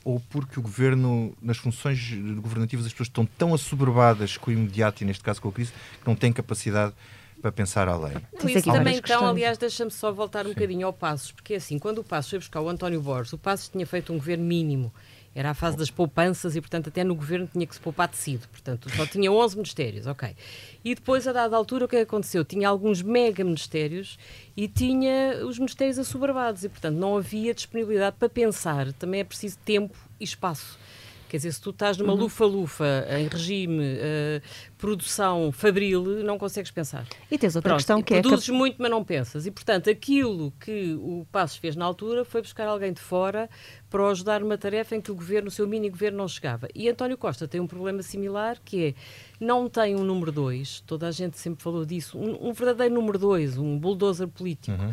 ou 0.05 0.21
porque 0.29 0.59
o 0.59 0.63
governo, 0.63 1.35
nas 1.41 1.57
funções 1.57 1.99
governativas, 2.37 2.85
as 2.85 2.93
pessoas 2.93 3.09
estão 3.09 3.25
tão 3.25 3.55
assoberbadas 3.55 4.37
com 4.37 4.51
o 4.51 4.55
imediato 4.55 5.03
e, 5.03 5.07
neste 5.07 5.25
caso, 5.25 5.41
com 5.41 5.49
a 5.49 5.53
crise, 5.53 5.73
que 5.73 6.07
não 6.07 6.15
têm 6.15 6.31
capacidade 6.31 6.93
para 7.41 7.51
pensar 7.51 7.89
além. 7.89 8.15
Não, 8.39 8.49
isso 8.49 8.71
também, 8.71 8.97
então, 8.97 9.27
aliás, 9.27 9.59
deixa-me 9.59 9.91
só 9.91 10.13
voltar 10.13 10.45
um 10.47 10.49
Sim. 10.49 10.55
bocadinho 10.55 10.87
ao 10.87 10.93
Passos, 10.93 11.33
porque 11.33 11.55
assim, 11.55 11.79
quando 11.79 11.99
o 11.99 12.05
Passos 12.05 12.31
foi 12.31 12.39
buscar 12.39 12.61
o 12.61 12.69
António 12.69 13.01
Borges, 13.01 13.33
o 13.33 13.39
Passos 13.39 13.69
tinha 13.69 13.87
feito 13.87 14.13
um 14.13 14.17
governo 14.17 14.45
mínimo. 14.45 14.93
Era 15.35 15.51
a 15.51 15.55
fase 15.55 15.77
das 15.77 15.91
poupanças 15.91 16.55
e, 16.55 16.61
portanto, 16.61 16.89
até 16.89 17.03
no 17.03 17.15
governo 17.15 17.49
tinha 17.53 17.67
que 17.67 17.75
se 17.75 17.81
poupar 17.81 18.09
tecido. 18.09 18.47
Portanto, 18.49 18.89
só 18.91 19.05
tinha 19.05 19.33
11 19.33 19.57
ministérios, 19.57 20.07
ok. 20.07 20.35
E 20.85 20.95
depois, 20.95 21.27
a 21.27 21.33
dada 21.33 21.57
altura, 21.57 21.87
o 21.87 21.89
que 21.89 21.97
aconteceu? 21.97 22.45
Tinha 22.45 22.69
alguns 22.69 23.03
mega 23.03 23.43
ministérios 23.43 24.17
e 24.57 24.69
tinha 24.69 25.45
os 25.45 25.59
ministérios 25.59 25.99
assoberbados 25.99 26.63
e, 26.63 26.69
portanto, 26.69 26.97
não 26.97 27.17
havia 27.17 27.53
disponibilidade 27.53 28.17
para 28.17 28.29
pensar. 28.29 28.93
Também 28.93 29.21
é 29.21 29.25
preciso 29.25 29.59
tempo 29.65 29.97
e 30.21 30.25
espaço. 30.25 30.79
Quer 31.35 31.39
dizer, 31.39 31.53
se 31.53 31.61
tu 31.61 31.71
estás 31.71 31.97
numa 31.97 32.13
lufa-lufa 32.13 32.85
uhum. 32.85 33.19
em 33.19 33.27
regime 33.27 33.83
uh, 33.83 34.43
produção 34.79 35.51
fabril, 35.51 36.23
não 36.23 36.39
consegues 36.39 36.71
pensar. 36.71 37.05
E 37.29 37.37
tens 37.37 37.57
outra 37.57 37.71
Pronto, 37.71 37.79
questão 37.81 38.01
que 38.01 38.15
produzes 38.15 38.27
é... 38.27 38.31
Produzes 38.31 38.49
muito, 38.51 38.77
mas 38.79 38.89
não 38.89 39.03
pensas. 39.03 39.45
E, 39.45 39.51
portanto, 39.51 39.91
aquilo 39.91 40.53
que 40.61 40.95
o 40.95 41.27
Passos 41.33 41.57
fez 41.57 41.75
na 41.75 41.85
altura 41.85 42.25
foi 42.25 42.41
buscar 42.41 42.69
alguém 42.69 42.93
de 42.93 43.01
fora 43.01 43.51
para 43.95 44.09
ajudar 44.09 44.41
numa 44.41 44.59
tarefa 44.59 44.97
em 44.97 45.01
que 45.01 45.13
o 45.13 45.15
governo, 45.15 45.47
o 45.47 45.51
seu 45.53 45.69
mini-governo, 45.69 46.19
não 46.19 46.27
chegava. 46.27 46.67
E 46.75 46.89
António 46.89 47.17
Costa 47.17 47.47
tem 47.47 47.61
um 47.61 47.67
problema 47.69 48.03
similar, 48.03 48.59
que 48.65 48.87
é, 48.87 48.95
não 49.39 49.69
tem 49.69 49.95
um 49.95 50.03
número 50.03 50.33
dois, 50.33 50.83
toda 50.85 51.07
a 51.07 51.13
gente 51.13 51.39
sempre 51.39 51.63
falou 51.63 51.85
disso, 51.85 52.19
um, 52.19 52.49
um 52.49 52.53
verdadeiro 52.53 52.93
número 52.93 53.21
dois, 53.21 53.57
um 53.57 53.79
bulldozer 53.79 54.27
político. 54.27 54.77
Uhum. 54.77 54.93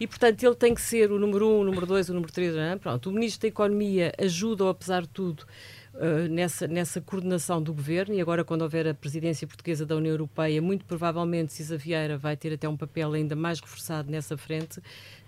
E, 0.00 0.04
portanto, 0.04 0.42
ele 0.42 0.56
tem 0.56 0.74
que 0.74 0.80
ser 0.80 1.12
o 1.12 1.18
número 1.20 1.46
um, 1.46 1.60
o 1.60 1.64
número 1.64 1.86
dois, 1.86 2.08
o 2.08 2.12
número 2.12 2.32
três. 2.32 2.52
Não? 2.52 2.76
Pronto, 2.76 3.08
o 3.08 3.12
Ministro 3.12 3.42
da 3.42 3.46
Economia 3.46 4.12
ajuda, 4.18 4.68
apesar 4.68 5.02
de 5.02 5.08
tudo, 5.10 5.46
Uh, 5.92 6.28
nessa, 6.30 6.68
nessa 6.68 7.00
coordenação 7.00 7.60
do 7.60 7.74
governo 7.74 8.14
e 8.14 8.20
agora 8.20 8.44
quando 8.44 8.62
houver 8.62 8.86
a 8.86 8.94
presidência 8.94 9.44
portuguesa 9.44 9.84
da 9.84 9.96
União 9.96 10.12
Europeia, 10.12 10.62
muito 10.62 10.84
provavelmente 10.84 11.52
Cisa 11.52 11.76
Vieira 11.76 12.16
vai 12.16 12.36
ter 12.36 12.52
até 12.52 12.68
um 12.68 12.76
papel 12.76 13.12
ainda 13.12 13.34
mais 13.34 13.58
reforçado 13.58 14.08
nessa 14.08 14.36
frente 14.36 14.80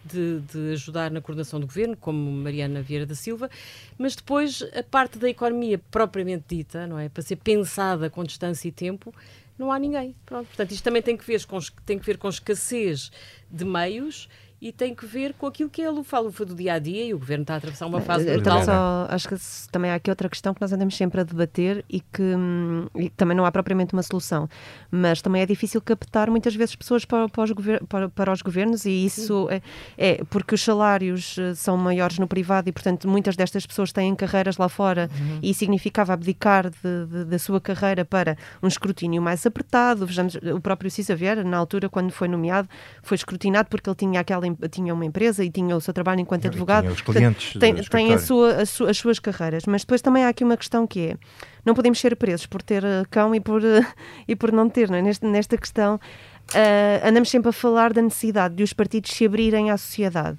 de, 0.05 0.41
de, 0.41 0.73
ajudar 0.73 1.11
na 1.11 1.21
coordenação 1.21 1.59
do 1.59 1.67
governo, 1.67 1.97
como 1.97 2.31
Mariana 2.31 2.81
Vieira 2.81 3.05
da 3.05 3.15
Silva, 3.15 3.51
mas 3.99 4.15
depois 4.15 4.63
a 4.75 4.83
parte 4.85 5.19
da 5.19 5.29
economia 5.29 5.81
propriamente 5.91 6.45
dita, 6.49 6.87
não 6.87 6.99
é, 6.99 7.09
para 7.09 7.23
ser 7.23 7.37
pensada 7.37 8.09
com 8.09 8.23
distância 8.23 8.69
e 8.69 8.73
tempo, 8.73 9.13
não 9.59 9.71
há 9.71 9.79
ninguém. 9.79 10.15
Pronto, 10.25 10.47
portanto, 10.47 10.71
isto 10.73 10.85
também 10.85 11.03
tem 11.03 11.17
que 11.17 11.25
ver 11.25 11.45
com, 11.45 11.59
tem 11.85 11.99
que 11.99 12.07
ver 12.07 12.19
com 12.19 12.29
escassez 12.29 13.11
de 13.51 13.65
meios 13.65 14.29
e 14.63 14.71
tem 14.71 14.95
que 14.95 15.05
ver 15.05 15.35
com 15.35 15.45
aquilo 15.45 15.69
que 15.69 15.83
é 15.83 15.87
a 15.87 15.91
lufa-lufa 15.91 16.45
do 16.45 16.55
dia 16.55 16.75
a 16.75 16.79
dia 16.79 17.05
e 17.05 17.13
o 17.13 17.19
governo 17.19 17.43
está 17.43 17.55
a 17.55 17.57
atravessar 17.57 17.85
uma 17.85 18.01
fase 18.01 18.31
brutal. 18.31 18.63
Só, 18.63 19.09
acho 19.11 19.29
que 19.29 19.35
também 19.73 19.91
há 19.91 19.97
aqui 19.97 20.09
outra 20.09 20.29
questão 20.29 20.55
que 20.55 20.61
nós 20.61 20.73
andamos 20.73 20.97
sempre 20.97 21.21
a 21.21 21.25
debater 21.25 21.85
e 21.91 21.99
que 21.99 22.23
hum, 22.23 22.87
e 22.95 23.11
também 23.11 23.37
não 23.37 23.45
há 23.45 23.51
propriamente 23.51 23.93
uma 23.93 24.05
solução, 24.05 24.49
mas 24.89 25.21
também 25.21 25.43
é 25.43 25.47
difícil 25.47 25.81
captar 25.81 26.31
muitas 26.31 26.55
vezes 26.55 26.77
pessoas 26.77 27.05
para, 27.05 27.29
para, 27.29 27.43
os, 27.43 27.53
para, 27.89 28.09
para 28.09 28.33
os 28.33 28.41
governos 28.41 28.85
e 28.85 29.05
isso 29.05 29.49
é, 29.51 29.61
é, 29.99 30.25
porque 30.31 30.55
os 30.55 30.63
salários 30.63 31.37
eh, 31.39 31.57
são 31.57 31.77
maiores 31.77 32.21
no 32.21 32.29
privado 32.29 32.69
e, 32.69 32.73
portanto, 32.73 33.09
muitas 33.09 33.35
destas 33.35 33.67
pessoas 33.67 33.91
têm 33.91 34.15
carreiras 34.15 34.59
lá 34.59 34.69
fora 34.69 35.11
uhum. 35.19 35.41
e 35.43 35.53
significava 35.55 36.13
abdicar 36.13 36.71
de, 36.71 37.07
de, 37.11 37.25
da 37.25 37.39
sua 37.39 37.61
carreira 37.61 38.05
para 38.05 38.37
um 38.63 38.69
escrutínio 38.69 39.21
mais 39.21 39.45
apertado. 39.45 40.07
Vejamos, 40.07 40.37
o 40.37 40.61
próprio 40.61 40.89
Cisa 40.89 41.17
Vieira, 41.17 41.43
na 41.43 41.57
altura, 41.57 41.89
quando 41.89 42.13
foi 42.13 42.29
nomeado, 42.29 42.69
foi 43.03 43.17
escrutinado 43.17 43.69
porque 43.69 43.91
ele 43.91 43.97
tinha 43.97 44.21
aquela 44.21 44.47
tinha 44.71 44.93
uma 44.93 45.05
empresa 45.05 45.45
e 45.45 45.51
tinha 45.51 45.77
o 45.77 45.81
seu 45.81 45.93
trabalho 45.93 46.21
enquanto 46.21 46.47
advogado. 46.47 46.89
Os 46.89 47.01
clientes. 47.01 47.55
Tem, 47.59 47.75
tem 47.75 48.15
a 48.15 48.19
sua, 48.19 48.63
a 48.63 48.67
su, 48.67 48.85
as 48.87 48.99
suas 48.99 49.19
carreiras. 49.19 49.65
Mas 49.67 49.83
depois 49.83 50.01
também 50.01 50.25
há 50.25 50.29
aqui 50.29 50.45
uma 50.45 50.57
questão 50.57 50.87
que 50.87 51.01
é: 51.01 51.17
não 51.65 51.75
podemos 51.75 52.01
ser 52.01 52.17
presos 52.17 52.47
por 52.47 52.63
ter 52.63 52.83
uh, 52.85 53.07
cão 53.11 53.35
e 53.35 53.41
por, 53.41 53.63
uh, 53.63 53.87
e 54.27 54.37
por 54.37 54.53
não 54.53 54.69
ter. 54.69 54.91
Não 54.91 54.97
é? 54.97 55.03
Neste, 55.03 55.27
nesta 55.27 55.57
questão, 55.57 55.97
uh, 55.97 57.09
andamos 57.09 57.31
sempre 57.31 57.49
a 57.49 57.53
falar 57.53 57.93
da 57.93 58.03
necessidade 58.03 58.55
de 58.55 58.63
os 58.63 58.73
partidos 58.73 59.13
se 59.13 59.25
abrirem 59.25 59.71
à 59.71 59.77
sociedade. 59.77 60.39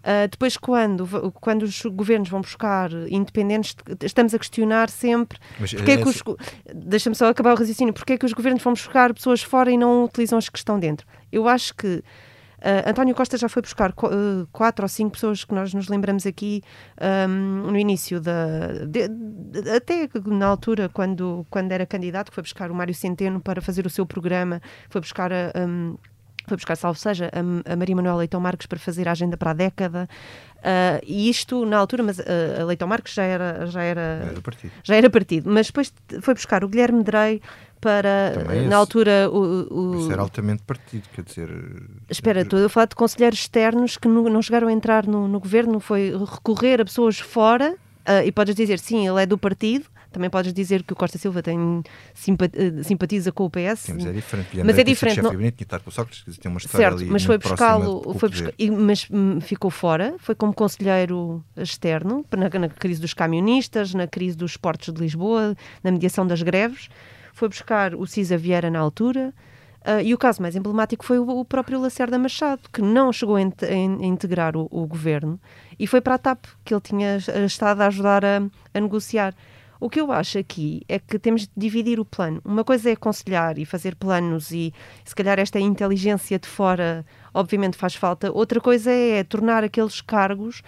Uh, 0.00 0.26
depois, 0.30 0.56
quando, 0.56 1.30
quando 1.40 1.62
os 1.64 1.82
governos 1.82 2.30
vão 2.30 2.40
buscar 2.40 2.90
independentes, 3.10 3.76
estamos 4.02 4.32
a 4.32 4.38
questionar 4.38 4.88
sempre 4.88 5.38
Mas, 5.58 5.74
porque 5.74 5.90
é, 5.90 5.96
que 5.98 6.08
os. 6.08 6.22
Deixa-me 6.74 7.14
só 7.14 7.28
acabar 7.28 7.52
o 7.52 7.56
raciocínio. 7.56 7.92
Porque 7.92 8.14
é 8.14 8.18
que 8.18 8.24
os 8.24 8.32
governos 8.32 8.62
vão 8.62 8.72
buscar 8.72 9.12
pessoas 9.12 9.42
fora 9.42 9.70
e 9.70 9.76
não 9.76 10.04
utilizam 10.04 10.38
as 10.38 10.48
que 10.48 10.56
estão 10.56 10.78
dentro? 10.80 11.06
Eu 11.30 11.46
acho 11.46 11.74
que 11.74 12.02
Uh, 12.60 12.90
António 12.90 13.14
Costa 13.14 13.38
já 13.38 13.48
foi 13.48 13.62
buscar 13.62 13.90
uh, 13.90 14.46
quatro 14.52 14.84
ou 14.84 14.88
cinco 14.88 15.12
pessoas 15.12 15.44
que 15.44 15.54
nós 15.54 15.72
nos 15.72 15.88
lembramos 15.88 16.26
aqui 16.26 16.62
um, 17.28 17.70
no 17.70 17.78
início 17.78 18.20
da. 18.20 18.84
De, 18.86 19.08
de, 19.08 19.70
até 19.70 20.08
na 20.26 20.46
altura, 20.46 20.88
quando, 20.90 21.46
quando 21.48 21.72
era 21.72 21.86
candidato, 21.86 22.30
foi 22.32 22.42
buscar 22.42 22.70
o 22.70 22.74
Mário 22.74 22.94
Centeno 22.94 23.40
para 23.40 23.62
fazer 23.62 23.86
o 23.86 23.90
seu 23.90 24.04
programa, 24.04 24.60
foi 24.90 25.00
buscar 25.00 25.32
a. 25.32 25.52
Um, 25.56 25.96
foi 26.46 26.56
buscar, 26.56 26.76
salvo 26.76 26.98
seja, 26.98 27.30
a, 27.32 27.72
a 27.72 27.76
Maria 27.76 27.94
Manuela 27.94 28.18
Leitão 28.18 28.40
Marques 28.40 28.66
para 28.66 28.78
fazer 28.78 29.06
a 29.08 29.12
agenda 29.12 29.36
para 29.36 29.50
a 29.50 29.54
década. 29.54 30.08
Uh, 30.58 31.00
e 31.06 31.30
isto 31.30 31.64
na 31.64 31.78
altura, 31.78 32.02
mas 32.02 32.18
uh, 32.18 32.24
a 32.60 32.64
Leitão 32.64 32.88
Marques 32.88 33.14
já 33.14 33.22
era, 33.22 33.66
já 33.66 33.82
era, 33.82 34.00
era 34.30 34.40
partido. 34.40 34.72
já 34.82 34.96
era 34.96 35.08
partido. 35.08 35.50
Mas 35.50 35.68
depois 35.68 35.92
foi 36.20 36.34
buscar 36.34 36.64
o 36.64 36.68
Guilherme 36.68 37.04
Drey 37.04 37.40
para, 37.80 38.32
Também 38.34 38.68
na 38.68 38.76
altura, 38.76 39.28
o, 39.30 39.92
o... 39.92 40.00
Isso 40.00 40.12
era 40.12 40.22
altamente 40.22 40.62
partido, 40.62 41.08
quer 41.14 41.22
dizer... 41.22 41.48
Espera, 42.08 42.42
estou 42.42 42.64
a 42.64 42.68
falar 42.68 42.86
de 42.86 42.94
conselheiros 42.94 43.40
externos 43.40 43.96
que 43.96 44.06
não, 44.06 44.24
não 44.24 44.42
chegaram 44.42 44.68
a 44.68 44.72
entrar 44.72 45.06
no, 45.06 45.26
no 45.26 45.40
governo, 45.40 45.80
foi 45.80 46.12
recorrer 46.16 46.80
a 46.80 46.84
pessoas 46.84 47.18
fora, 47.18 47.74
uh, 48.06 48.24
e 48.24 48.30
podes 48.30 48.54
dizer, 48.54 48.78
sim, 48.78 49.08
ele 49.08 49.22
é 49.22 49.26
do 49.26 49.38
partido, 49.38 49.86
também 50.10 50.28
podes 50.28 50.52
dizer 50.52 50.82
que 50.82 50.92
o 50.92 50.96
Costa 50.96 51.18
Silva 51.18 51.42
tem 51.42 51.82
simpatiza 52.82 53.30
com 53.30 53.44
o 53.44 53.50
PS. 53.50 53.80
Sim, 53.80 53.92
mas 53.94 54.06
é 54.06 54.12
diferente. 54.12 54.64
Mas 54.64 54.78
é 54.78 54.84
diferente. 54.84 55.22
Não... 55.22 55.40
Estar 55.40 55.78
com 55.80 55.90
Sócrates, 55.90 56.36
tem 56.36 56.50
uma 56.50 56.58
história 56.58 56.88
certo, 56.88 57.02
ali 57.02 57.10
mas 57.10 57.24
foi 57.24 57.38
buscá-lo, 57.38 58.14
foi 58.18 58.28
buscar, 58.28 58.52
mas 58.72 59.06
hum, 59.10 59.40
ficou 59.40 59.70
fora, 59.70 60.14
foi 60.18 60.34
como 60.34 60.52
conselheiro 60.52 61.44
externo 61.56 62.24
na, 62.36 62.58
na 62.58 62.68
crise 62.68 63.00
dos 63.00 63.14
camionistas, 63.14 63.94
na 63.94 64.06
crise 64.08 64.36
dos 64.36 64.56
portos 64.56 64.92
de 64.92 65.00
Lisboa, 65.00 65.56
na 65.82 65.92
mediação 65.92 66.26
das 66.26 66.42
greves 66.42 66.88
foi 67.40 67.48
buscar 67.48 67.94
o 67.94 68.06
Cisa 68.06 68.36
Vieira 68.36 68.70
na 68.70 68.78
altura. 68.78 69.32
Uh, 69.80 70.02
e 70.04 70.12
o 70.12 70.18
caso 70.18 70.42
mais 70.42 70.54
emblemático 70.54 71.02
foi 71.02 71.18
o, 71.18 71.26
o, 71.26 71.42
próprio 71.42 71.80
Lacerda 71.80 72.18
Machado, 72.18 72.60
que 72.70 72.82
não 72.82 73.10
chegou 73.10 73.36
a, 73.36 73.40
in 73.40 73.50
a 73.62 74.04
integrar 74.04 74.54
o, 74.54 74.68
o, 74.70 74.86
governo 74.86 75.40
e 75.78 75.86
foi 75.86 76.02
para 76.02 76.16
a 76.16 76.18
TAP, 76.18 76.44
que 76.62 76.74
ele 76.74 76.82
tinha 76.82 77.16
estado 77.46 77.80
a 77.80 77.86
ajudar 77.86 78.22
a, 78.22 78.42
a, 78.74 78.80
negociar. 78.80 79.34
O 79.80 79.88
que 79.88 79.98
eu 79.98 80.12
acho 80.12 80.36
aqui 80.38 80.82
é 80.86 80.98
que 80.98 81.18
temos 81.18 81.46
de 81.46 81.50
dividir 81.56 81.98
o 81.98 82.04
plano. 82.04 82.42
Uma 82.44 82.62
coisa 82.62 82.90
é 82.90 82.92
aconselhar 82.92 83.58
e 83.58 83.64
fazer 83.64 83.94
planos, 83.94 84.50
e 84.50 84.74
se 85.02 85.14
calhar 85.14 85.38
esta 85.38 85.58
inteligência 85.58 86.38
de 86.38 86.46
fora, 86.46 87.06
obviamente, 87.32 87.78
faz 87.78 87.94
falta. 87.94 88.30
Outra 88.30 88.60
coisa 88.60 88.90
é 88.90 89.24
tornar 89.24 89.64
aqueles 89.64 90.02
cargos 90.02 90.60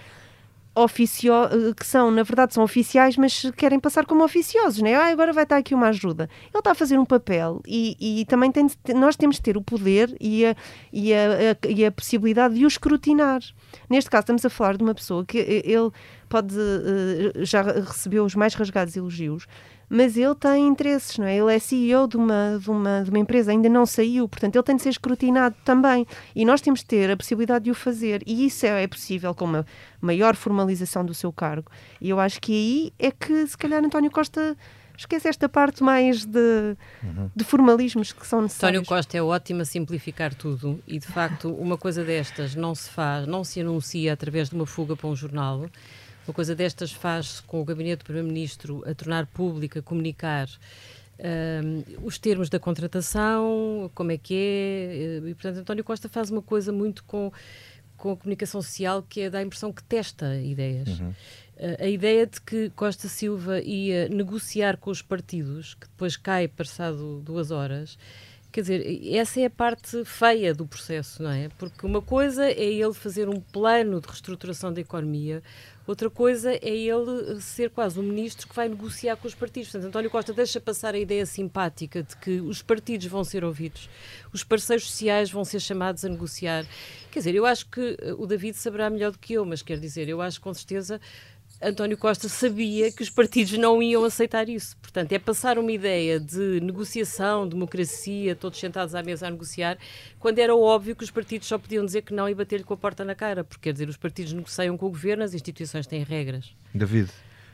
oficio 0.74 1.32
que 1.76 1.86
são, 1.86 2.10
na 2.10 2.22
verdade, 2.22 2.54
são 2.54 2.64
oficiais, 2.64 3.16
mas 3.16 3.50
querem 3.56 3.78
passar 3.78 4.06
como 4.06 4.24
oficiosos, 4.24 4.80
né? 4.80 4.94
Ah, 4.94 5.08
agora 5.08 5.32
vai 5.32 5.44
estar 5.44 5.56
aqui 5.56 5.74
uma 5.74 5.88
ajuda. 5.88 6.28
Ele 6.42 6.58
está 6.58 6.70
a 6.70 6.74
fazer 6.74 6.98
um 6.98 7.04
papel 7.04 7.60
e, 7.66 8.20
e 8.20 8.24
também 8.24 8.50
tem 8.50 8.66
de, 8.66 8.76
nós 8.94 9.16
temos 9.16 9.36
de 9.36 9.42
ter 9.42 9.56
o 9.56 9.62
poder 9.62 10.16
e 10.20 10.46
a, 10.46 10.56
e, 10.92 11.12
a, 11.12 11.18
a, 11.18 11.68
e 11.68 11.84
a 11.84 11.92
possibilidade 11.92 12.54
de 12.54 12.64
o 12.64 12.68
escrutinar. 12.68 13.40
Neste 13.88 14.10
caso, 14.10 14.22
estamos 14.22 14.44
a 14.44 14.50
falar 14.50 14.76
de 14.76 14.82
uma 14.82 14.94
pessoa 14.94 15.24
que 15.24 15.38
ele 15.38 15.90
pode 16.28 16.56
uh, 16.56 17.44
já 17.44 17.60
recebeu 17.62 18.24
os 18.24 18.34
mais 18.34 18.54
rasgados 18.54 18.96
elogios, 18.96 19.46
mas 19.92 20.16
ele 20.16 20.34
tem 20.34 20.66
interesses, 20.66 21.18
não 21.18 21.26
é? 21.26 21.36
Ele 21.36 21.54
é 21.54 21.58
CEO 21.58 22.08
de 22.08 22.16
uma, 22.16 22.58
de 22.58 22.70
uma, 22.70 23.02
de 23.04 23.10
uma 23.10 23.18
empresa, 23.18 23.50
ainda 23.50 23.68
não 23.68 23.84
saiu, 23.84 24.26
portanto, 24.26 24.56
ele 24.56 24.62
tem 24.62 24.74
de 24.74 24.82
ser 24.82 24.88
escrutinado 24.88 25.54
também. 25.66 26.06
E 26.34 26.46
nós 26.46 26.62
temos 26.62 26.80
de 26.80 26.86
ter 26.86 27.10
a 27.10 27.16
possibilidade 27.16 27.66
de 27.66 27.70
o 27.70 27.74
fazer. 27.74 28.22
E 28.26 28.46
isso 28.46 28.64
é, 28.64 28.84
é 28.84 28.86
possível 28.86 29.34
com 29.34 29.44
uma 29.44 29.66
maior 30.00 30.34
formalização 30.34 31.04
do 31.04 31.12
seu 31.12 31.30
cargo. 31.30 31.70
E 32.00 32.08
eu 32.08 32.18
acho 32.18 32.40
que 32.40 32.52
aí 32.52 32.92
é 32.98 33.10
que, 33.10 33.46
se 33.46 33.58
calhar, 33.58 33.84
António 33.84 34.10
Costa 34.10 34.56
esquece 34.96 35.28
esta 35.28 35.46
parte 35.46 35.82
mais 35.82 36.24
de, 36.24 36.74
uhum. 37.02 37.30
de, 37.36 37.44
formalismos 37.44 38.14
que 38.14 38.26
são 38.26 38.40
necessários. 38.40 38.80
António 38.80 38.88
Costa 38.88 39.18
é 39.18 39.22
ótimo 39.22 39.60
a 39.60 39.66
simplificar 39.66 40.34
tudo 40.34 40.82
e, 40.86 40.98
de 40.98 41.06
facto, 41.06 41.52
uma 41.52 41.76
coisa 41.76 42.02
destas 42.02 42.54
não 42.54 42.74
se 42.74 42.88
faz, 42.88 43.26
não 43.26 43.44
se 43.44 43.60
anuncia 43.60 44.14
através 44.14 44.48
de 44.48 44.54
uma 44.54 44.64
fuga 44.64 44.96
para 44.96 45.08
um 45.08 45.14
jornal. 45.14 45.68
Uma 46.26 46.34
coisa 46.34 46.54
destas 46.54 46.92
faz-se 46.92 47.42
com 47.42 47.60
o 47.60 47.64
gabinete 47.64 48.00
do 48.00 48.04
Primeiro-Ministro 48.04 48.82
a 48.86 48.94
tornar 48.94 49.26
pública, 49.26 49.80
a 49.80 49.82
comunicar 49.82 50.48
um, 51.18 52.06
os 52.06 52.18
termos 52.18 52.48
da 52.48 52.58
contratação, 52.58 53.90
como 53.94 54.12
é 54.12 54.18
que 54.18 54.34
é. 54.34 55.28
E, 55.28 55.34
portanto, 55.34 55.58
António 55.58 55.84
Costa 55.84 56.08
faz 56.08 56.30
uma 56.30 56.42
coisa 56.42 56.72
muito 56.72 57.04
com, 57.04 57.32
com 57.96 58.12
a 58.12 58.16
comunicação 58.16 58.62
social 58.62 59.02
que 59.02 59.22
é 59.22 59.30
dá 59.30 59.38
a 59.38 59.42
impressão 59.42 59.72
que 59.72 59.82
testa 59.82 60.36
ideias. 60.36 61.00
Uhum. 61.00 61.12
a 61.78 61.86
ideia 61.86 62.26
de 62.26 62.40
que 62.40 62.70
Costa 62.70 63.08
Silva 63.08 63.60
ia 63.60 64.08
negociar 64.08 64.76
com 64.76 64.90
os 64.90 65.02
partidos, 65.02 65.74
que 65.74 65.86
depois 65.86 66.16
cai 66.16 66.48
passado 66.48 67.20
duas 67.20 67.50
horas, 67.50 67.98
Quer 68.52 68.60
dizer, 68.60 69.16
essa 69.16 69.40
é 69.40 69.46
a 69.46 69.50
parte 69.50 70.04
feia 70.04 70.52
do 70.52 70.66
processo, 70.66 71.22
não 71.22 71.30
é? 71.30 71.48
Porque 71.56 71.86
uma 71.86 72.02
coisa 72.02 72.44
é 72.44 72.62
ele 72.62 72.92
fazer 72.92 73.26
um 73.26 73.40
plano 73.40 73.98
de 73.98 74.06
reestruturação 74.06 74.70
da 74.70 74.78
economia, 74.78 75.42
outra 75.86 76.10
coisa 76.10 76.52
é 76.52 76.68
ele 76.68 77.40
ser 77.40 77.70
quase 77.70 77.98
um 77.98 78.02
ministro 78.02 78.46
que 78.46 78.54
vai 78.54 78.68
negociar 78.68 79.16
com 79.16 79.26
os 79.26 79.34
partidos. 79.34 79.70
Portanto, 79.70 79.88
António 79.88 80.10
Costa 80.10 80.34
deixa 80.34 80.60
passar 80.60 80.94
a 80.94 80.98
ideia 80.98 81.24
simpática 81.24 82.02
de 82.02 82.14
que 82.18 82.42
os 82.42 82.60
partidos 82.60 83.06
vão 83.06 83.24
ser 83.24 83.42
ouvidos, 83.42 83.88
os 84.34 84.44
parceiros 84.44 84.84
sociais 84.90 85.30
vão 85.30 85.46
ser 85.46 85.58
chamados 85.58 86.04
a 86.04 86.10
negociar. 86.10 86.66
Quer 87.10 87.20
dizer, 87.20 87.34
eu 87.34 87.46
acho 87.46 87.66
que 87.70 87.96
o 88.18 88.26
David 88.26 88.54
saberá 88.58 88.90
melhor 88.90 89.12
do 89.12 89.18
que 89.18 89.32
eu, 89.32 89.46
mas 89.46 89.62
quer 89.62 89.78
dizer, 89.78 90.10
eu 90.10 90.20
acho 90.20 90.38
com 90.42 90.52
certeza 90.52 91.00
António 91.62 91.96
Costa 91.96 92.28
sabia 92.28 92.90
que 92.90 93.02
os 93.02 93.10
partidos 93.10 93.56
não 93.56 93.80
iam 93.80 94.04
aceitar 94.04 94.48
isso. 94.48 94.76
Portanto, 94.78 95.12
é 95.12 95.18
passar 95.18 95.58
uma 95.58 95.70
ideia 95.70 96.18
de 96.18 96.60
negociação, 96.60 97.46
democracia, 97.46 98.34
todos 98.34 98.58
sentados 98.58 98.94
à 98.94 99.02
mesa 99.02 99.28
a 99.28 99.30
negociar, 99.30 99.78
quando 100.18 100.40
era 100.40 100.54
óbvio 100.54 100.96
que 100.96 101.04
os 101.04 101.10
partidos 101.10 101.46
só 101.46 101.56
podiam 101.58 101.84
dizer 101.84 102.02
que 102.02 102.12
não 102.12 102.28
e 102.28 102.34
bater-lhe 102.34 102.64
com 102.64 102.74
a 102.74 102.76
porta 102.76 103.04
na 103.04 103.14
cara. 103.14 103.44
Porque, 103.44 103.62
quer 103.62 103.72
dizer, 103.72 103.88
os 103.88 103.96
partidos 103.96 104.32
negociam 104.32 104.76
com 104.76 104.86
o 104.86 104.90
governo, 104.90 105.22
as 105.22 105.34
instituições 105.34 105.86
têm 105.86 106.02
regras. 106.02 106.50
David. 106.74 107.10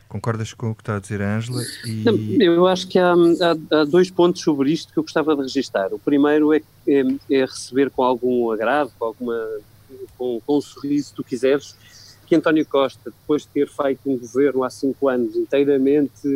Concordas 0.09 0.55
com 0.55 0.71
o 0.71 0.75
que 0.75 0.81
está 0.81 0.97
a 0.97 1.01
dizer 1.01 1.21
a 1.21 1.37
Ângela? 1.37 1.63
E... 1.85 2.43
Eu 2.43 2.67
acho 2.67 2.89
que 2.89 2.99
há, 2.99 3.13
há, 3.13 3.81
há, 3.81 3.85
dois 3.85 4.11
pontos 4.11 4.41
sobre 4.41 4.73
isto 4.73 4.91
que 4.91 4.99
eu 4.99 5.03
gostava 5.03 5.37
de 5.37 5.43
registrar. 5.43 5.93
O 5.93 5.99
primeiro 5.99 6.55
é, 6.55 6.63
é, 6.87 7.03
é 7.31 7.41
receber 7.45 7.91
com 7.91 8.03
algum 8.03 8.51
agrado, 8.51 8.91
com, 8.99 9.05
alguma, 9.05 9.37
com, 10.17 10.41
com 10.47 10.57
um 10.57 10.61
sorriso, 10.63 11.09
se 11.09 11.15
tu 11.15 11.23
quiseres, 11.23 11.77
que 12.29 12.37
António 12.37 12.67
Costa, 12.67 13.11
depois 13.11 13.43
de 13.43 13.49
ter 13.49 13.69
feito 13.69 14.01
um 14.07 14.19
governo 14.19 14.63
há 14.63 14.71
cinco 14.71 15.09
anos 15.09 15.35
inteiramente 15.35 16.27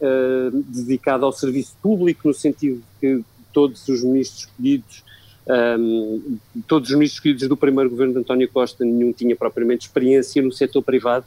uh, 0.00 0.64
dedicado 0.68 1.24
ao 1.24 1.32
serviço 1.32 1.74
público, 1.82 2.28
no 2.28 2.34
sentido 2.34 2.76
de 2.76 3.00
que 3.00 3.24
todos 3.52 3.86
os 3.88 4.02
ministros 4.02 4.44
escolhidos, 4.44 5.04
um, 5.46 6.38
eh, 6.56 6.60
todos 6.66 6.88
os 6.88 6.94
ministros 6.94 7.18
escolhidos 7.18 7.48
do 7.48 7.56
primeiro 7.56 7.90
governo 7.90 8.14
de 8.14 8.20
António 8.20 8.48
Costa, 8.48 8.84
nenhum 8.84 9.12
tinha 9.12 9.36
propriamente 9.36 9.86
experiência 9.86 10.42
no 10.42 10.50
setor 10.50 10.82
privado, 10.82 11.24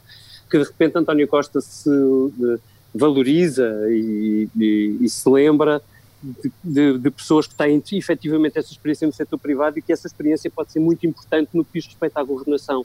que 0.50 0.58
de 0.58 0.64
repente 0.64 0.98
António 0.98 1.26
Costa 1.28 1.60
se 1.60 1.88
uh, 1.88 2.60
valoriza 2.94 3.70
e, 3.90 4.48
e, 4.58 4.98
e, 5.00 5.08
se 5.08 5.28
lembra 5.28 5.80
de, 6.22 6.52
de, 6.64 6.98
de, 6.98 7.10
pessoas 7.10 7.46
que 7.46 7.54
têm 7.54 7.82
efetivamente 7.92 8.58
essa 8.58 8.72
experiência 8.72 9.06
no 9.06 9.12
setor 9.12 9.38
privado 9.38 9.78
e 9.78 9.82
que 9.82 9.92
essa 9.92 10.06
experiência 10.06 10.50
pode 10.50 10.72
ser 10.72 10.80
muito 10.80 11.06
importante 11.06 11.50
no 11.54 11.64
que 11.64 11.70
diz 11.74 11.86
respeito 11.86 12.16
à 12.16 12.22
governação 12.22 12.84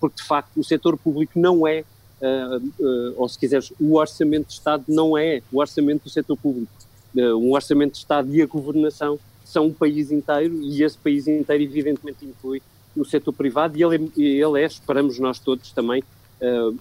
porque 0.00 0.16
de 0.16 0.26
facto 0.26 0.58
o 0.58 0.64
setor 0.64 0.96
público 0.96 1.38
não 1.38 1.66
é, 1.66 1.84
uh, 2.20 2.56
uh, 2.56 3.14
ou 3.16 3.28
se 3.28 3.38
quiseres, 3.38 3.72
o 3.80 3.96
orçamento 3.96 4.48
de 4.48 4.54
Estado 4.54 4.84
não 4.88 5.16
é 5.16 5.42
o 5.52 5.58
orçamento 5.58 6.04
do 6.04 6.10
setor 6.10 6.36
público. 6.36 6.72
Uh, 7.14 7.36
um 7.36 7.52
orçamento 7.52 7.92
de 7.92 7.98
Estado 7.98 8.34
e 8.34 8.42
a 8.42 8.46
governação 8.46 9.18
são 9.44 9.66
um 9.66 9.72
país 9.72 10.10
inteiro 10.10 10.54
e 10.62 10.82
esse 10.82 10.98
país 10.98 11.28
inteiro 11.28 11.62
evidentemente 11.62 12.24
inclui 12.24 12.62
o 12.96 13.04
setor 13.04 13.32
privado 13.32 13.76
e 13.76 13.82
ele 13.82 13.96
é, 13.96 14.20
ele 14.20 14.62
é 14.62 14.66
esperamos 14.66 15.18
nós 15.18 15.38
todos 15.38 15.72
também, 15.72 16.02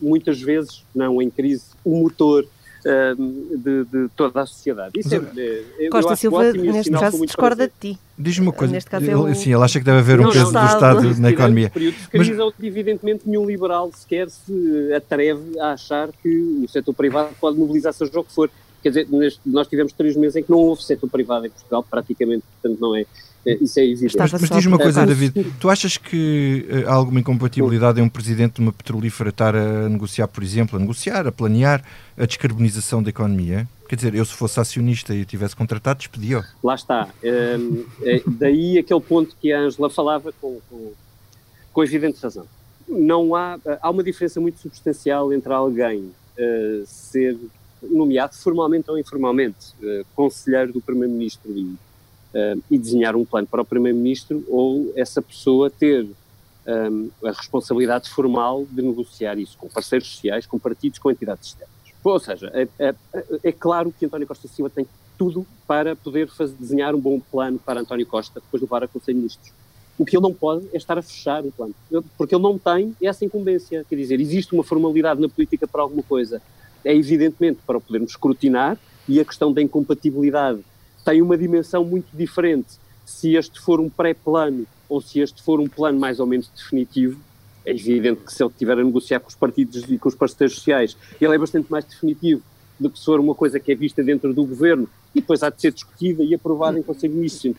muitas 0.02 0.40
vezes, 0.40 0.84
não 0.94 1.22
em 1.22 1.30
crise, 1.30 1.66
o 1.84 1.98
motor 1.98 2.46
de, 2.84 3.86
de, 3.86 4.10
toda 4.16 4.42
a 4.42 4.46
sociedade. 4.46 5.00
Isso 5.00 5.16
é, 5.16 5.90
Costa 5.90 6.16
Silva, 6.16 6.52
neste 6.52 6.92
caso, 6.92 7.26
discorda 7.26 7.68
de 7.68 7.74
ti. 7.80 8.00
Diz-me 8.18 8.48
uma 8.48 8.54
coisa, 8.54 8.74
neste 8.74 8.90
caso 8.90 9.10
é 9.10 9.16
o... 9.16 9.34
sim, 9.34 9.54
ele 9.54 9.64
acha 9.64 9.80
que 9.80 9.86
deve 9.86 10.00
haver 10.00 10.20
um 10.20 10.30
peso 10.30 10.52
do 10.52 10.66
Estado 10.66 11.20
na 11.20 11.32
economia. 11.32 11.72
Mas... 12.14 12.30
evidentemente, 12.62 13.24
nenhum 13.28 13.46
liberal 13.46 13.92
sequer 13.94 14.30
se 14.30 14.94
atreve 14.94 15.60
a 15.60 15.74
achar 15.74 16.10
que 16.22 16.64
o 16.64 16.68
setor 16.68 16.94
privado 16.94 17.30
pode 17.40 17.58
mobilizar 17.58 17.94
seja 17.94 18.20
o 18.20 18.24
que 18.24 18.34
for. 18.34 18.50
Quer 18.82 18.90
dizer, 18.90 19.08
nós 19.46 19.68
tivemos 19.68 19.94
três 19.94 20.16
meses 20.18 20.36
em 20.36 20.44
que 20.44 20.52
não 20.52 20.60
houve 20.60 20.84
setor 20.84 21.10
privado 21.10 21.46
em 21.46 21.50
Portugal, 21.50 21.86
praticamente, 21.90 22.44
portanto 22.62 22.82
não 22.82 22.94
é, 22.94 23.02
é, 23.02 23.06
isso 23.46 23.80
é 23.80 23.86
evidente. 23.86 24.18
Mas, 24.18 24.32
mas 24.32 24.50
diz 24.50 24.66
uma 24.66 24.78
coisa, 24.78 25.06
David, 25.06 25.54
tu 25.60 25.70
achas 25.70 25.98
que 25.98 26.66
eh, 26.70 26.84
há 26.88 26.94
alguma 26.94 27.20
incompatibilidade 27.20 28.00
em 28.00 28.04
um 28.04 28.10
presidente 28.10 28.56
de 28.56 28.62
uma 28.62 28.72
petrolífera 28.72 29.30
estar 29.30 29.56
a 29.56 29.90
negociar, 29.90 30.28
por 30.28 30.44
exemplo, 30.44 30.78
a 30.78 30.80
negociar, 30.80 31.28
a 31.28 31.32
planear 31.32 31.84
a 32.18 32.26
descarbonização 32.26 33.04
da 33.04 33.10
economia? 33.10 33.68
Quer 33.90 33.98
dizer, 33.98 34.16
eu 34.16 34.24
se 34.24 34.34
fosse 34.34 34.60
acionista 34.60 35.14
e 35.14 35.26
tivesse 35.26 35.56
contratado, 35.56 36.00
despedia 36.00 36.44
Lá 36.64 36.76
está. 36.76 37.10
Um, 37.24 37.84
é, 38.02 38.22
daí 38.26 38.78
aquele 38.78 39.02
ponto 39.02 39.36
que 39.40 39.52
a 39.52 39.60
Ângela 39.60 39.90
falava 39.90 40.34
com, 40.40 40.60
com, 40.70 40.94
com 41.74 41.84
evidente 41.84 42.20
razão. 42.22 42.46
Não 42.88 43.36
há, 43.36 43.60
há 43.82 43.90
uma 43.90 44.04
diferença 44.04 44.40
muito 44.40 44.60
substancial 44.60 45.34
entre 45.34 45.52
alguém 45.52 46.12
uh, 46.38 46.84
ser 46.86 47.38
nomeado 47.82 48.36
formalmente 48.36 48.90
ou 48.90 48.98
informalmente, 48.98 49.74
uh, 49.82 50.06
conselheiro 50.16 50.72
do 50.72 50.82
Primeiro-Ministro 50.82 51.52
e 51.52 51.76
e 52.70 52.78
desenhar 52.78 53.16
um 53.16 53.24
plano 53.24 53.48
para 53.48 53.62
o 53.62 53.66
Primeiro-Ministro 53.66 54.44
ou 54.48 54.92
essa 54.96 55.22
pessoa 55.22 55.70
ter 55.70 56.08
um, 56.68 57.10
a 57.24 57.32
responsabilidade 57.32 58.10
formal 58.10 58.66
de 58.70 58.82
negociar 58.82 59.38
isso 59.38 59.58
com 59.58 59.68
parceiros 59.68 60.08
sociais, 60.08 60.46
com 60.46 60.58
partidos, 60.58 61.00
com 61.00 61.12
entidades 61.12 61.50
externas. 61.50 61.74
Ou 62.04 62.20
seja, 62.20 62.52
é, 62.54 62.68
é, 62.80 62.96
é 63.44 63.52
claro 63.52 63.94
que 63.98 64.06
António 64.06 64.28
Costa 64.28 64.48
Silva 64.48 64.70
tem 64.70 64.86
tudo 65.18 65.46
para 65.68 65.96
poder 65.96 66.28
fazer, 66.28 66.56
desenhar 66.60 66.94
um 66.94 67.00
bom 67.00 67.20
plano 67.20 67.60
para 67.60 67.80
António 67.80 68.06
Costa 68.06 68.42
depois 68.42 68.60
de 68.60 68.66
levar 68.66 68.84
a 68.84 68.88
Conselho 68.88 69.16
de 69.16 69.22
Ministros. 69.22 69.54
O 69.98 70.06
que 70.06 70.18
ele 70.18 70.24
não 70.24 70.34
pode 70.34 70.68
é 70.74 70.78
estar 70.78 70.98
a 70.98 71.02
fechar 71.02 71.46
o 71.46 71.52
plano, 71.52 71.74
porque 72.18 72.36
ele 72.36 72.42
não 72.42 72.58
tem 72.58 72.96
essa 73.02 73.24
incumbência. 73.24 73.86
Quer 73.88 73.96
dizer, 73.96 74.20
existe 74.20 74.54
uma 74.54 74.64
formalidade 74.64 75.22
na 75.22 75.30
política 75.30 75.68
para 75.68 75.82
alguma 75.82 76.02
coisa. 76.04 76.42
É 76.84 76.94
evidentemente 76.94 77.60
para 77.66 77.78
o 77.78 77.82
podermos 77.82 78.12
escrutinar 78.12 78.78
e 79.08 79.20
a 79.20 79.26
questão 79.26 79.54
da 79.54 79.62
incompatibilidade 79.62 80.62
tem 81.04 81.22
uma 81.22 81.38
dimensão 81.38 81.84
muito 81.84 82.16
diferente 82.16 82.80
se 83.06 83.36
este 83.36 83.60
for 83.60 83.80
um 83.80 83.90
pré-plano 83.90 84.66
ou 84.88 85.02
se 85.02 85.20
este 85.20 85.42
for 85.42 85.60
um 85.60 85.68
plano 85.68 86.00
mais 86.00 86.20
ou 86.20 86.26
menos 86.26 86.50
definitivo. 86.56 87.20
É 87.66 87.72
evidente 87.72 88.22
que 88.22 88.34
se 88.34 88.44
ele 88.44 88.52
estiver 88.52 88.78
a 88.78 88.84
negociar 88.84 89.20
com 89.20 89.30
os 89.30 89.36
partidos 89.36 89.84
e 89.90 89.98
com 89.98 90.10
os 90.10 90.16
parceiros 90.16 90.56
sociais, 90.56 90.98
ele 91.20 91.34
é 91.34 91.38
bastante 91.38 91.72
mais 91.72 91.86
definitivo 91.86 92.42
do 92.80 92.90
que 92.90 93.00
se 93.00 93.06
for 93.06 93.20
uma 93.20 93.36
coisa 93.36 93.60
que 93.60 93.72
é 93.72 93.76
vista 93.76 94.04
dentro 94.04 94.34
do 94.34 94.46
governo 94.46 94.88
e 95.16 95.22
depois 95.22 95.44
há 95.44 95.50
de 95.50 95.62
ser 95.62 95.72
discutida 95.72 96.24
e 96.24 96.34
aprovada 96.34 96.78
em 96.78 96.84
Conselho 96.84 97.14
de 97.14 97.20
Ministros. 97.20 97.56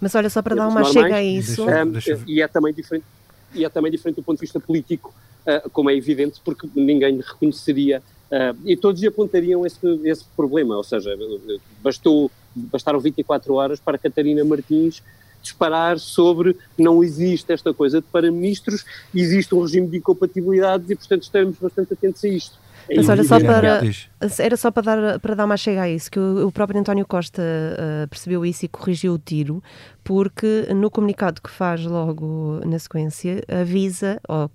Mas 0.00 0.14
olha, 0.14 0.30
só 0.30 0.40
para 0.42 0.56
dar 0.56 0.68
uma 0.68 0.84
chega 0.84 1.16
a 1.16 1.22
isso. 1.22 1.66
Deixa, 1.66 1.84
deixa... 1.86 2.24
E, 2.26 2.40
é 2.40 2.48
também 2.48 2.72
diferente, 2.72 3.04
e 3.54 3.64
é 3.64 3.68
também 3.68 3.90
diferente 3.90 4.16
do 4.16 4.22
ponto 4.22 4.36
de 4.36 4.42
vista 4.42 4.60
político, 4.60 5.12
uh, 5.46 5.68
como 5.70 5.90
é 5.90 5.96
evidente, 5.96 6.40
porque 6.44 6.68
ninguém 6.74 7.20
reconheceria 7.20 8.02
Uh, 8.30 8.56
e 8.64 8.76
todos 8.76 9.02
apontariam 9.02 9.66
esse, 9.66 9.84
esse 10.04 10.24
problema, 10.36 10.76
ou 10.76 10.84
seja, 10.84 11.18
bastou, 11.82 12.30
bastaram 12.70 13.00
24 13.00 13.54
horas 13.54 13.80
para 13.80 13.98
Catarina 13.98 14.44
Martins 14.44 15.02
disparar 15.42 15.98
sobre 15.98 16.56
não 16.78 17.02
existe 17.02 17.52
esta 17.52 17.72
coisa 17.72 18.00
de 18.00 18.06
para-ministros, 18.08 18.84
existe 19.14 19.54
um 19.54 19.62
regime 19.62 19.88
de 19.88 19.96
incompatibilidades 19.98 20.88
e, 20.90 20.96
portanto, 20.96 21.22
estamos 21.22 21.56
bastante 21.58 21.94
atentos 21.94 22.24
a 22.24 22.28
isto. 22.28 22.58
Mas 22.94 23.08
olha, 23.08 23.22
só 23.22 23.38
para, 23.38 23.80
era 24.38 24.56
só 24.56 24.70
para 24.70 24.82
dar, 24.82 25.20
para 25.20 25.34
dar 25.34 25.44
uma 25.44 25.56
chega 25.56 25.82
a 25.82 25.88
isso, 25.88 26.10
que 26.10 26.18
o, 26.18 26.48
o 26.48 26.52
próprio 26.52 26.80
António 26.80 27.06
Costa 27.06 27.40
uh, 27.40 28.08
percebeu 28.08 28.44
isso 28.44 28.64
e 28.64 28.68
corrigiu 28.68 29.14
o 29.14 29.18
tiro, 29.18 29.62
porque 30.02 30.66
no 30.74 30.90
comunicado 30.90 31.40
que 31.40 31.50
faz 31.50 31.84
logo 31.84 32.60
na 32.66 32.78
sequência, 32.78 33.42
avisa, 33.48 34.20
ou 34.28 34.50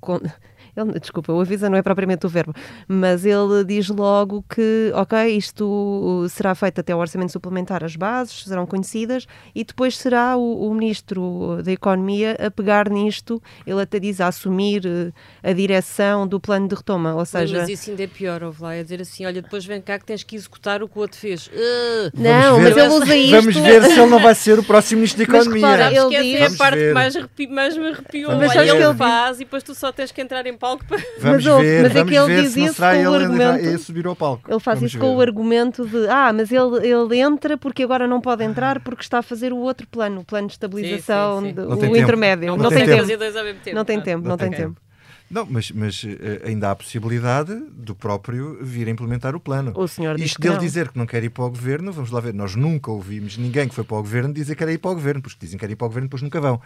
Ele, 0.76 1.00
desculpa, 1.00 1.32
o 1.32 1.40
avisa 1.40 1.70
não 1.70 1.78
é 1.78 1.82
propriamente 1.82 2.26
o 2.26 2.30
verbo, 2.30 2.54
mas 2.88 3.26
ele 3.26 3.64
diz 3.66 3.90
logo 3.90 4.44
que, 4.50 4.92
ok, 4.94 5.36
isto 5.36 6.26
será 6.30 6.54
feito 6.54 6.80
até 6.80 6.94
o 6.94 6.98
orçamento 6.98 7.32
suplementar, 7.32 7.84
as 7.84 7.96
bases 7.96 8.44
serão 8.44 8.66
conhecidas 8.66 9.26
e 9.54 9.64
depois 9.64 9.98
será 9.98 10.36
o, 10.36 10.70
o 10.70 10.74
Ministro 10.74 11.62
da 11.64 11.72
Economia 11.72 12.36
a 12.40 12.52
pegar 12.52 12.90
nisto, 12.90 13.42
ele 13.66 13.82
até 13.82 14.00
diz 14.00 14.20
a 14.20 14.28
assumir 14.28 14.84
eh, 14.86 15.50
a 15.50 15.54
direção 15.54 16.28
do 16.28 16.40
plano 16.40 16.68
de 16.68 16.76
retoma, 16.76 17.16
ou 17.16 17.26
seja... 17.26 17.60
Mas 17.60 17.70
isso 17.70 17.90
ainda 17.90 18.04
é 18.04 18.08
pior, 18.08 18.44
ouve 18.44 18.62
lá, 18.62 18.76
é 18.76 18.84
dizer 18.84 19.02
assim, 19.02 19.26
olha, 19.26 19.42
depois 19.42 19.66
vem 19.66 19.82
cá 19.82 19.98
que 19.98 20.06
tens 20.06 20.24
que 20.24 20.36
executar 20.36 20.84
o 20.84 20.90
que 20.90 20.98
o 20.98 21.02
outro 21.02 21.18
fez. 21.18 21.48
Uh, 21.48 22.12
não, 22.14 22.58
ver, 22.58 22.64
mas 22.64 22.78
ele 22.78 22.88
usa 22.88 23.16
isto... 23.16 23.32
Vamos 23.32 23.56
ver 23.56 23.84
se 23.84 24.00
ele 24.00 24.10
não 24.10 24.20
vai 24.20 24.36
ser 24.36 24.60
o 24.60 24.64
próximo 24.64 25.00
Ministro 25.00 25.20
da 25.20 25.24
Economia. 25.24 25.62
Mas, 25.62 25.80
repara, 25.80 25.96
ele 25.96 26.24
diz... 26.24 26.42
é 26.42 26.46
a 26.46 26.58
parte 26.58 26.80
que 26.80 26.94
mais, 26.94 27.16
arrepi... 27.16 27.48
mais 27.48 27.78
me 27.78 27.88
arrepiou. 27.88 28.32
Vamos 28.32 28.56
Olha, 28.56 28.72
ele 28.72 28.94
faz 28.96 29.38
e 29.38 29.40
depois 29.40 29.64
tu 29.64 29.76
só 29.76 29.92
tens 29.92 30.12
que 30.12 30.22
entrar 30.22 30.46
em 30.46 30.58
palco 30.66 30.86
para... 30.86 30.98
Vamos 31.20 31.46
Mas, 31.46 31.62
ver, 31.62 31.82
mas 31.84 31.92
é 31.92 31.94
vamos 31.94 32.10
que 32.12 32.18
ele 32.18 32.26
ver 32.28 32.42
diz 32.44 32.52
se 32.54 32.60
não 32.60 32.66
isso 32.68 32.76
com 32.76 32.84
o 32.84 32.92
ele 32.92 33.24
argumento- 33.24 33.80
subir 33.80 34.08
ao 34.08 34.16
palco. 34.16 34.52
Ele 34.52 34.60
faz 34.60 34.80
Vamos 34.80 34.92
isso 34.92 35.00
com 35.00 35.10
ver. 35.12 35.16
o 35.18 35.22
argumento 35.22 35.86
de 35.88 36.08
ah, 36.08 36.32
mas 36.34 36.52
ele, 36.52 36.88
ele 36.88 37.20
entra 37.20 37.58
porque 37.58 37.84
agora 37.84 38.08
não 38.08 38.20
pode 38.22 38.44
entrar 38.44 38.80
porque 38.80 39.04
está 39.04 39.20
a 39.20 39.24
fazer 39.24 39.54
o 39.54 39.58
outro 39.58 39.88
plano, 39.88 40.22
o 40.22 40.24
plano 40.26 40.48
de 40.48 40.54
estabilização, 40.54 41.42
sim, 41.42 41.48
sim. 41.50 41.54
de- 41.54 41.62
Não 41.62 41.78
tem 41.78 41.90
o 41.90 41.92
tempo. 41.94 41.98
intermédio. 41.98 42.48
Não 42.48 42.58
Não, 42.58 42.70
tem 42.70 42.78
tem 42.80 42.88
tempo. 42.88 43.08
tempo. 43.08 43.76
Não 43.76 43.86
tem 43.86 44.02
tempo, 44.02 44.28
não 44.28 44.38
tem 44.38 44.52
tempo. 44.52 44.82
Não, 45.30 45.44
mas, 45.50 45.72
mas 45.72 46.04
eh, 46.06 46.42
ainda 46.48 46.68
há 46.68 46.72
a 46.72 46.76
possibilidade 46.76 47.56
do 47.72 47.96
próprio 47.96 48.60
vir 48.62 48.88
a 48.88 48.92
implementar 48.92 49.36
o 49.36 49.40
plano. 49.40 49.72
O 49.76 49.88
senhor 49.88 50.20
Isto 50.20 50.40
dele 50.40 50.54
não. 50.54 50.62
dizer 50.62 50.90
que 50.90 50.98
não 51.00 51.08
quer 51.08 51.24
ir 51.24 51.32
para 51.32 51.46
o 51.46 51.50
governo, 51.50 51.92
vamos 51.92 52.12
lá 52.12 52.20
ver, 52.20 52.32
nós 52.32 52.56
nunca 52.56 52.92
ouvimos 52.92 53.36
ninguém 53.36 53.68
que 53.68 53.74
foi 53.74 53.84
para 53.84 53.98
o 53.98 54.02
governo 54.04 54.32
dizer 54.32 54.54
que 54.56 54.64
quer 54.64 54.72
ir 54.72 54.78
para 54.78 54.92
o 54.92 54.94
governo, 54.94 55.24
porque 55.24 55.38
dizem 55.42 55.58
que 55.58 55.66
quer 55.66 55.72
ir 55.72 55.76
para 55.76 55.86
o 55.86 55.90
governo, 55.90 56.08
depois 56.08 56.22
nunca 56.22 56.40
vão. 56.40 56.62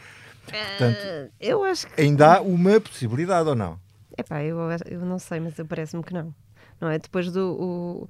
Portanto, 0.46 0.98
Ah, 1.06 1.28
Eu 1.40 1.64
acho 1.64 1.88
que. 1.88 2.02
ainda 2.02 2.36
há 2.36 2.42
uma 2.42 2.80
possibilidade 2.82 3.48
ou 3.48 3.56
não? 3.56 3.80
Epá, 4.20 4.44
eu, 4.44 4.58
eu 4.90 5.00
não 5.02 5.18
sei, 5.20 5.40
mas 5.40 5.58
eu 5.58 5.66
parece-me 5.66 6.04
que 6.04 6.14
não. 6.14 6.34
Não 6.80 6.90
é? 6.90 6.98
Depois 7.00 7.32
do. 7.32 7.52
o- 7.60 8.10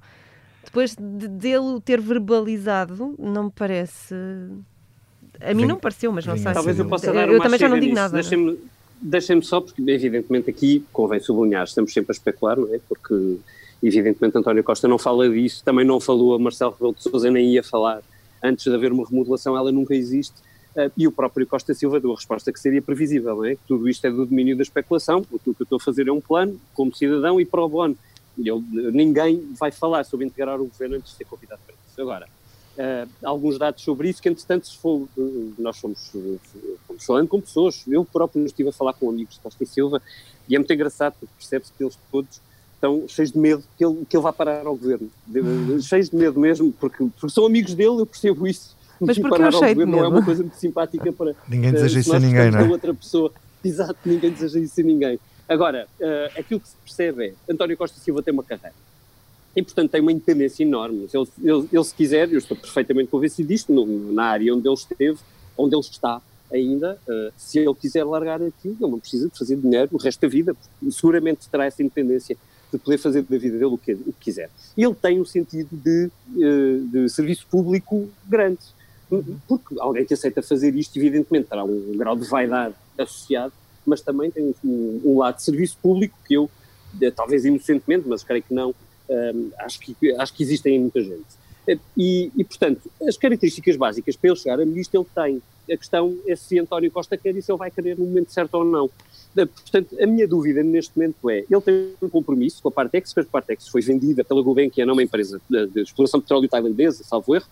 depois 0.64 0.94
de, 0.94 1.26
dele 1.28 1.80
ter 1.84 2.00
verbalizado, 2.00 3.14
não 3.18 3.44
me 3.44 3.50
parece. 3.50 4.14
A 5.40 5.48
mim 5.54 5.60
Vem- 5.60 5.66
não 5.68 5.76
pareceu, 5.76 6.12
mas 6.12 6.26
não 6.26 6.34
vem 6.34 6.42
sei. 6.42 6.52
Talvez 6.52 6.78
eu 6.78 6.86
possa 6.86 7.06
Eu- 7.06 7.14
dar 7.14 7.28
eu 7.28 7.34
uma 7.36 7.42
também 7.44 7.58
já 7.58 7.68
não 7.68 7.76
digo 7.78 7.86
nisso. 7.92 8.02
nada. 8.02 8.14
Deixem-me 8.14 8.58
deixem 9.00 9.40
só, 9.40 9.60
porque 9.62 9.80
evidentemente 9.90 10.50
aqui 10.50 10.84
convém 10.92 11.18
sublinhar, 11.20 11.64
estamos 11.64 11.92
sempre 11.92 12.12
a 12.12 12.14
especular, 12.14 12.58
não 12.58 12.72
é? 12.74 12.78
Porque 12.86 13.38
evidentemente 13.82 14.36
António 14.36 14.62
Costa 14.62 14.86
não 14.86 14.98
fala 14.98 15.28
disso, 15.30 15.64
também 15.64 15.86
não 15.86 15.98
falou 15.98 16.34
a 16.34 16.38
Marcelo 16.38 16.72
Rebelo 16.72 16.94
de 16.94 17.02
Sousa, 17.02 17.30
nem 17.30 17.54
ia 17.54 17.62
falar 17.62 18.02
antes 18.42 18.64
de 18.64 18.74
haver 18.74 18.92
uma 18.92 19.06
remodelação, 19.08 19.56
ela 19.56 19.72
nunca 19.72 19.94
existe. 19.94 20.34
Ah, 20.76 20.90
e 20.96 21.06
o 21.06 21.12
próprio 21.12 21.46
Costa 21.46 21.74
Silva 21.74 22.00
deu 22.00 22.12
a 22.12 22.16
resposta 22.16 22.52
que 22.52 22.60
seria 22.60 22.80
previsível, 22.80 23.36
não 23.36 23.44
é? 23.44 23.56
Tudo 23.66 23.88
isto 23.88 24.06
é 24.06 24.10
do 24.10 24.24
domínio 24.24 24.56
da 24.56 24.62
especulação, 24.62 25.24
o 25.30 25.38
que 25.38 25.48
eu 25.48 25.56
estou 25.60 25.76
a 25.76 25.80
fazer 25.80 26.08
é 26.08 26.12
um 26.12 26.20
plano, 26.20 26.60
como 26.74 26.94
cidadão 26.94 27.40
e 27.40 27.44
pro 27.44 27.68
bono. 27.68 27.96
Eu, 28.42 28.62
ninguém 28.92 29.52
vai 29.58 29.70
falar 29.70 30.04
sobre 30.04 30.24
integrar 30.24 30.60
o 30.60 30.66
governo 30.66 30.96
antes 30.96 31.10
de 31.10 31.18
ser 31.18 31.24
convidado 31.24 31.60
para 31.66 31.74
isso. 31.74 32.00
Agora, 32.00 32.26
ah, 32.78 33.06
alguns 33.24 33.58
dados 33.58 33.82
sobre 33.82 34.08
isso, 34.08 34.22
que 34.22 34.28
entretanto 34.28 34.66
se 34.66 34.78
for, 34.78 35.08
eh, 35.18 35.22
nós 35.58 35.78
fomos, 35.78 36.10
fomos 36.86 37.04
falando 37.04 37.28
com 37.28 37.40
pessoas, 37.40 37.84
eu 37.88 38.04
próprio 38.04 38.44
estive 38.46 38.68
a 38.68 38.72
falar 38.72 38.94
com 38.94 39.10
amigos 39.10 39.34
de 39.34 39.40
Costa 39.40 39.62
e 39.62 39.66
Silva, 39.66 40.00
e 40.48 40.54
é 40.54 40.58
muito 40.58 40.72
engraçado, 40.72 41.14
porque 41.18 41.34
percebe-se 41.36 41.72
que 41.72 41.84
eles 41.84 41.98
todos 42.10 42.40
estão 42.74 43.06
cheios 43.06 43.32
de 43.32 43.38
medo 43.38 43.62
que 43.76 43.84
ele, 43.84 44.06
que 44.08 44.16
ele 44.16 44.22
vá 44.22 44.32
parar 44.32 44.66
ao 44.66 44.74
governo. 44.74 45.10
Cheios 45.82 46.08
de 46.08 46.16
medo 46.16 46.40
mesmo, 46.40 46.72
porque, 46.72 47.04
porque 47.20 47.28
são 47.28 47.44
amigos 47.44 47.74
dele, 47.74 48.00
eu 48.00 48.06
percebo 48.06 48.46
isso. 48.46 48.74
Mas 49.00 49.16
E 49.16 49.20
porquê 49.20 49.36
parar 49.38 49.52
o 49.52 49.56
ao 49.56 49.60
cheio 49.62 49.68
de 49.74 49.74
governo 49.84 49.96
não 49.96 50.04
é 50.04 50.08
uma 50.08 50.24
coisa 50.24 50.42
muito 50.42 50.56
simpática 50.56 51.12
para, 51.12 51.34
Ninguém 51.48 51.70
eh, 51.70 51.72
deseja 51.72 51.94
se 51.94 52.00
isso 52.00 52.14
a 52.14 52.20
ninguém, 52.20 52.50
não 52.50 52.58
é? 52.60 52.64
outra 52.64 52.92
pessoa. 52.94 53.32
Exato, 53.64 53.96
ninguém 54.04 54.30
deseja 54.30 54.58
isso 54.58 54.80
a 54.80 54.84
ninguém. 54.84 55.18
Agora, 55.48 55.86
eh, 56.00 56.30
aquilo 56.38 56.60
que 56.60 56.68
se 56.68 56.76
percebe 56.84 57.26
é 57.26 57.52
António 57.52 57.76
Costa 57.76 57.98
Silva 57.98 58.22
tem 58.22 58.32
uma 58.32 58.44
carreira. 58.44 58.74
E, 59.56 59.62
portanto, 59.62 59.90
tem 59.90 60.00
uma 60.00 60.12
independência 60.12 60.62
enorme. 60.62 61.08
Ele, 61.12 61.26
ele, 61.42 61.68
ele, 61.72 61.84
se 61.84 61.94
quiser, 61.94 62.30
eu 62.32 62.38
estou 62.38 62.56
perfeitamente 62.56 63.08
convencido 63.10 63.48
disto, 63.48 63.72
no- 63.72 64.12
na 64.12 64.24
área 64.26 64.54
onde 64.54 64.68
ele 64.68 64.74
esteve, 64.74 65.18
onde 65.58 65.74
ele 65.74 65.80
está 65.82 66.22
ainda, 66.52 66.98
eh, 67.08 67.30
se 67.36 67.58
ele 67.58 67.74
quiser 67.74 68.04
largar 68.04 68.40
aquilo, 68.42 68.76
ele 68.80 68.90
não 68.90 68.98
precisa 69.00 69.28
de 69.28 69.36
fazer 69.38 69.56
dinheiro 69.56 69.88
o 69.92 69.96
resto 69.96 70.20
da 70.20 70.28
vida. 70.28 70.54
porque 70.54 70.92
Seguramente 70.94 71.48
terá 71.50 71.64
essa 71.64 71.82
independência 71.82 72.36
de 72.72 72.78
poder 72.78 72.98
fazer 72.98 73.22
da 73.22 73.36
vida 73.38 73.54
dele 73.58 73.64
o 73.74 73.78
que, 73.78 73.92
o 73.92 74.12
que 74.12 74.20
quiser. 74.20 74.48
E 74.76 74.84
ele 74.84 74.94
tem 74.94 75.20
um 75.20 75.24
sentido 75.24 75.68
de, 75.72 76.08
de 76.92 77.08
serviço 77.08 77.44
público 77.50 78.08
grande. 78.28 78.60
Porque 79.48 79.74
alguém 79.78 80.04
que 80.04 80.14
aceita 80.14 80.42
fazer 80.42 80.74
isto, 80.76 80.96
evidentemente, 80.96 81.48
terá 81.48 81.64
um 81.64 81.92
grau 81.96 82.16
de 82.16 82.26
vaidade 82.28 82.74
associado, 82.96 83.52
mas 83.84 84.00
também 84.00 84.30
tem 84.30 84.54
um, 84.64 85.00
um 85.04 85.18
lado 85.18 85.36
de 85.36 85.42
serviço 85.42 85.76
público 85.82 86.16
que 86.26 86.34
eu, 86.34 86.48
talvez 87.16 87.44
inocentemente, 87.44 88.08
mas 88.08 88.22
creio 88.22 88.42
que 88.42 88.54
não, 88.54 88.74
hum, 89.08 89.50
acho, 89.58 89.80
que, 89.80 89.96
acho 90.12 90.34
que 90.34 90.42
existem 90.42 90.76
em 90.76 90.80
muita 90.80 91.02
gente. 91.02 91.26
Eh, 91.66 91.78
E, 91.96 92.30
e, 92.36 92.44
portanto, 92.44 92.90
as 93.06 93.16
características 93.16 93.76
básicas 93.76 94.16
para 94.16 94.30
ele 94.30 94.38
chegar 94.38 94.60
a 94.60 94.64
ministro 94.64 95.00
ele 95.00 95.08
tem. 95.14 95.42
A 95.74 95.76
questão 95.76 96.16
é 96.26 96.34
se 96.34 96.58
António 96.58 96.90
Costa 96.90 97.16
quer 97.16 97.34
e 97.36 97.42
se 97.42 97.50
ele 97.50 97.58
vai 97.58 97.70
querer 97.70 97.98
no 97.98 98.04
momento 98.04 98.32
certo 98.32 98.54
ou 98.54 98.64
não. 98.64 98.90
Eh, 99.36 99.46
Portanto, 99.46 99.96
a 100.00 100.06
minha 100.06 100.26
dúvida 100.26 100.62
neste 100.62 100.96
momento 100.96 101.30
é, 101.30 101.44
ele 101.48 101.60
tem 101.60 101.94
um 102.02 102.08
compromisso 102.08 102.62
com 102.62 102.68
a 102.68 102.72
Partex, 102.72 103.12
que 103.12 103.20
a 103.20 103.24
Partex 103.24 103.68
foi 103.68 103.80
vendida 103.80 104.24
pela 104.24 104.42
Gulbenkian, 104.42 104.88
é 104.88 104.92
uma 104.92 105.02
empresa 105.02 105.40
de 105.48 105.82
exploração 105.82 106.18
de 106.20 106.24
petróleo 106.24 106.48
tailandesa, 106.48 107.04
salvo 107.04 107.34
erro, 107.34 107.46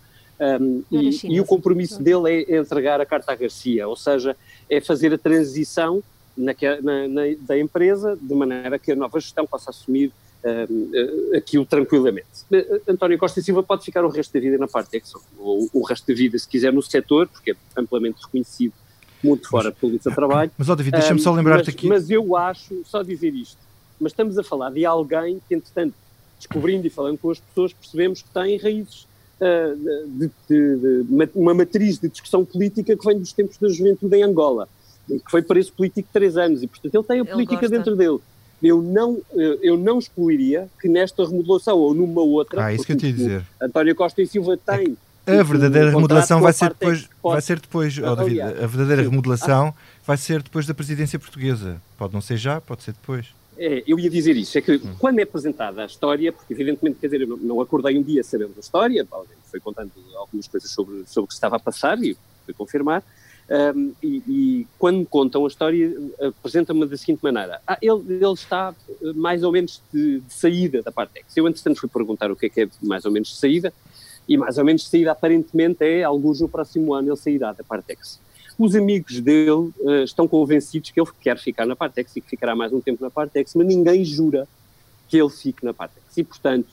um, 0.61 0.83
e, 0.91 1.09
e 1.35 1.41
o 1.41 1.45
compromisso 1.45 2.01
dele 2.01 2.45
é 2.47 2.57
entregar 2.57 3.01
a 3.01 3.05
carta 3.05 3.31
à 3.31 3.35
Garcia, 3.35 3.87
ou 3.87 3.95
seja, 3.95 4.35
é 4.69 4.79
fazer 4.79 5.13
a 5.13 5.17
transição 5.17 6.01
naque- 6.37 6.79
na, 6.81 7.07
na- 7.07 7.21
da 7.41 7.59
empresa 7.59 8.17
de 8.21 8.33
maneira 8.33 8.79
que 8.79 8.91
a 8.91 8.95
nova 8.95 9.19
gestão 9.19 9.45
possa 9.45 9.69
assumir 9.69 10.11
um, 10.43 10.89
eh, 11.33 11.37
aquilo 11.37 11.65
tranquilamente. 11.65 12.25
Eh, 12.51 12.79
António 12.87 13.17
Costa 13.17 13.41
e 13.41 13.43
Silva 13.43 13.61
pode 13.61 13.83
ficar 13.83 14.05
o 14.05 14.09
resto 14.09 14.33
da 14.33 14.39
vida 14.39 14.57
na 14.57 14.67
Partex, 14.69 15.13
ou 15.37 15.69
o 15.73 15.83
resto 15.83 16.07
da 16.07 16.13
vida, 16.13 16.39
se 16.39 16.47
quiser, 16.47 16.71
no 16.71 16.81
setor, 16.81 17.27
porque 17.27 17.51
é 17.51 17.55
amplamente 17.75 18.19
reconhecido 18.23 18.71
muito 19.21 19.49
fora 19.49 19.69
pelo 19.73 20.01
seu 20.01 20.13
trabalho. 20.15 20.49
Mas, 20.57 20.69
ó 20.69 20.75
David, 20.75 20.93
deixa-me 20.93 21.19
só 21.19 21.33
lembrar-te 21.33 21.69
aqui. 21.69 21.87
Mas 21.89 22.09
eu 22.09 22.37
acho, 22.37 22.81
só 22.85 23.03
dizer 23.03 23.33
isto, 23.33 23.57
mas 23.99 24.13
estamos 24.13 24.37
a 24.37 24.43
falar 24.43 24.69
de 24.71 24.85
alguém 24.85 25.41
que, 25.45 25.53
entretanto, 25.55 25.93
descobrindo 26.37 26.87
e 26.87 26.89
falando 26.89 27.17
com 27.17 27.29
as 27.29 27.39
pessoas, 27.41 27.73
percebemos 27.73 28.21
que 28.21 28.29
tem 28.29 28.55
raízes, 28.57 29.08
de, 29.39 30.29
de- 30.49 31.03
de- 31.03 31.29
uma 31.35 31.53
matriz 31.53 31.97
de 31.99 32.09
discussão 32.09 32.43
política 32.43 32.95
que 32.95 33.05
vem 33.05 33.17
dos 33.19 33.31
tempos 33.33 33.57
da 33.57 33.69
juventude 33.69 34.15
em 34.15 34.23
Angola, 34.23 34.67
que 35.07 35.31
foi 35.31 35.41
preso 35.41 35.71
político 35.73 36.07
de 36.07 36.13
três 36.13 36.37
anos, 36.37 36.61
e 36.61 36.67
portanto 36.67 36.93
ele 36.95 37.03
tem 37.03 37.17
a 37.17 37.23
Ele 37.23 37.31
política 37.31 37.61
gosta. 37.61 37.75
dentro 37.77 37.95
dele. 37.95 38.19
Eu 38.61 38.81
não, 38.81 39.17
eh, 39.37 39.59
eu 39.61 39.77
não 39.77 39.97
excluiria 39.99 40.67
que 40.81 40.89
nesta 40.89 41.25
remodelação 41.25 41.77
ou 41.77 41.93
numa 41.93 42.21
outra, 42.21 42.65
Ah, 42.65 42.73
isso 42.73 42.85
que 42.85 42.91
eu 42.91 42.97
te 42.97 43.05
ia 43.07 43.13
dizer. 43.13 43.41
António 43.61 43.95
Costa 43.95 44.21
e 44.21 44.27
Silva 44.27 44.57
tem 44.57 44.97
A 45.25 45.43
verdadeira 45.43 45.91
remodelação 45.91 46.41
vai 46.41 46.51
ser 46.51 46.69
depois, 46.69 47.07
pode- 47.21 47.33
vai 47.33 47.41
ser 47.41 47.59
depois, 47.59 47.97
ó, 47.99 48.15
David, 48.15 48.41
a 48.41 48.67
verdadeira 48.67 49.03
sim. 49.03 49.09
remodelação 49.09 49.73
vai 50.05 50.17
ser 50.17 50.41
depois 50.43 50.65
da 50.65 50.73
presidência 50.73 51.17
portuguesa. 51.19 51.81
Pode 51.97 52.13
não 52.13 52.19
ser 52.21 52.35
já, 52.35 52.59
pode 52.59 52.83
ser 52.83 52.91
depois. 52.93 53.27
É, 53.61 53.83
eu 53.85 53.99
ia 53.99 54.09
dizer 54.09 54.37
isso, 54.37 54.57
é 54.57 54.61
que 54.61 54.79
quando 54.97 55.19
é 55.19 55.23
apresentada 55.23 55.83
a 55.83 55.85
história, 55.85 56.31
porque 56.31 56.53
evidentemente, 56.53 56.97
quer 56.97 57.07
dizer, 57.07 57.21
eu 57.23 57.37
não, 57.37 57.59
acordei 57.59 57.97
um 57.97 58.01
dia 58.01 58.23
sabendo 58.23 58.53
da 58.53 58.61
história, 58.61 59.05
alguém 59.11 59.35
foi 59.51 59.59
contando 59.59 59.91
algumas 60.15 60.47
coisas 60.47 60.71
sobre, 60.71 61.03
sobre 61.05 61.25
o 61.25 61.27
que 61.27 61.33
estava 61.33 61.57
a 61.57 61.59
passar 61.59 62.01
e 62.01 62.15
fui 62.45 62.53
confirmar, 62.53 63.03
um, 63.75 63.91
e, 64.01 64.23
e 64.27 64.67
quando 64.77 64.99
me 64.99 65.05
contam 65.05 65.43
a 65.43 65.49
história, 65.49 65.93
apresenta-me 66.21 66.85
da 66.85 66.95
seguinte 66.95 67.19
maneira, 67.21 67.59
ah, 67.67 67.77
ele, 67.81 68.01
ele 68.07 68.31
está 68.31 68.73
eh, 68.89 69.13
mais 69.13 69.43
ou 69.43 69.51
menos 69.51 69.81
de, 69.91 70.21
de 70.21 70.33
saída 70.33 70.81
da 70.81 70.91
Partex. 70.91 71.35
Eu, 71.35 71.45
entretanto, 71.45 71.81
fui 71.81 71.89
perguntar 71.89 72.31
o 72.31 72.37
que 72.37 72.45
é 72.45 72.49
que 72.49 72.61
é 72.61 72.69
mais 72.81 73.03
ou 73.03 73.11
menos 73.11 73.27
de 73.27 73.35
saída, 73.35 73.73
e 74.27 74.37
mais 74.37 74.57
ou 74.57 74.63
menos 74.63 74.83
de 74.83 74.87
saída, 74.87 75.11
aparentemente, 75.11 75.83
é 75.83 76.03
alguns 76.03 76.39
no 76.39 76.47
próximo 76.47 76.93
ano 76.93 77.09
ele 77.09 77.17
sairá 77.17 77.51
da 77.51 77.63
Partex. 77.63 78.21
Os 78.59 78.75
amigos 78.75 79.19
dele 79.21 79.71
eh, 79.87 80.03
estão 80.03 80.27
convencidos 80.27 80.91
que 80.91 80.99
ele 80.99 81.09
quer 81.21 81.37
ficar 81.39 81.65
na 81.65 81.75
Partex 81.75 82.13
e 82.15 82.21
que 82.21 82.29
ficará 82.29 82.53
mais 82.55 82.73
um 82.73 82.81
tempo 82.81 83.01
na 83.01 83.09
Partex, 83.09 83.55
mas 83.55 83.65
ninguém 83.65 84.03
jura 84.03 84.47
que 85.07 85.17
ele 85.17 85.29
fique 85.29 85.63
na 85.65 85.73
Partex. 85.73 86.05
E, 86.17 86.23
portanto, 86.25 86.67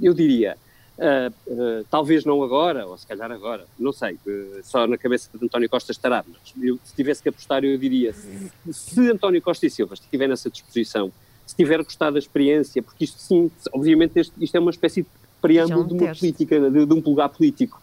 eu 0.00 0.14
diria, 0.14 0.56
ah, 0.98 1.30
ah, 1.50 1.82
talvez 1.90 2.24
não 2.24 2.42
agora, 2.42 2.86
ou 2.86 2.96
se 2.96 3.06
calhar 3.06 3.30
agora, 3.30 3.66
não 3.78 3.92
sei, 3.92 4.18
só 4.64 4.86
na 4.86 4.96
cabeça 4.96 5.28
de 5.32 5.44
António 5.44 5.68
Costa 5.68 5.92
estará, 5.92 6.24
mas 6.26 6.64
eu, 6.64 6.78
se 6.82 6.94
tivesse 6.96 7.22
que 7.22 7.28
apostar, 7.28 7.62
eu 7.64 7.76
diria, 7.76 8.14
se, 8.14 8.72
se 8.72 9.10
António 9.10 9.42
Costa 9.42 9.66
e 9.66 9.70
Silva 9.70 9.92
estiver 9.94 10.26
nessa 10.28 10.48
disposição, 10.50 11.12
se 11.46 11.54
tiver 11.54 11.82
gostado 11.84 12.14
da 12.14 12.18
experiência, 12.18 12.82
porque 12.82 13.04
isto 13.04 13.18
sim, 13.20 13.50
obviamente 13.72 14.18
este- 14.18 14.32
isto 14.42 14.54
é 14.56 14.58
uma 14.58 14.70
espécie 14.70 15.02
de 15.02 15.08
preâmbulo 15.40 15.84
de 15.86 15.92
uma 15.92 15.98
política, 16.20 16.70
de, 16.70 16.86
de 16.86 16.92
um 16.94 17.00
lugar 17.00 17.28
político. 17.28 17.80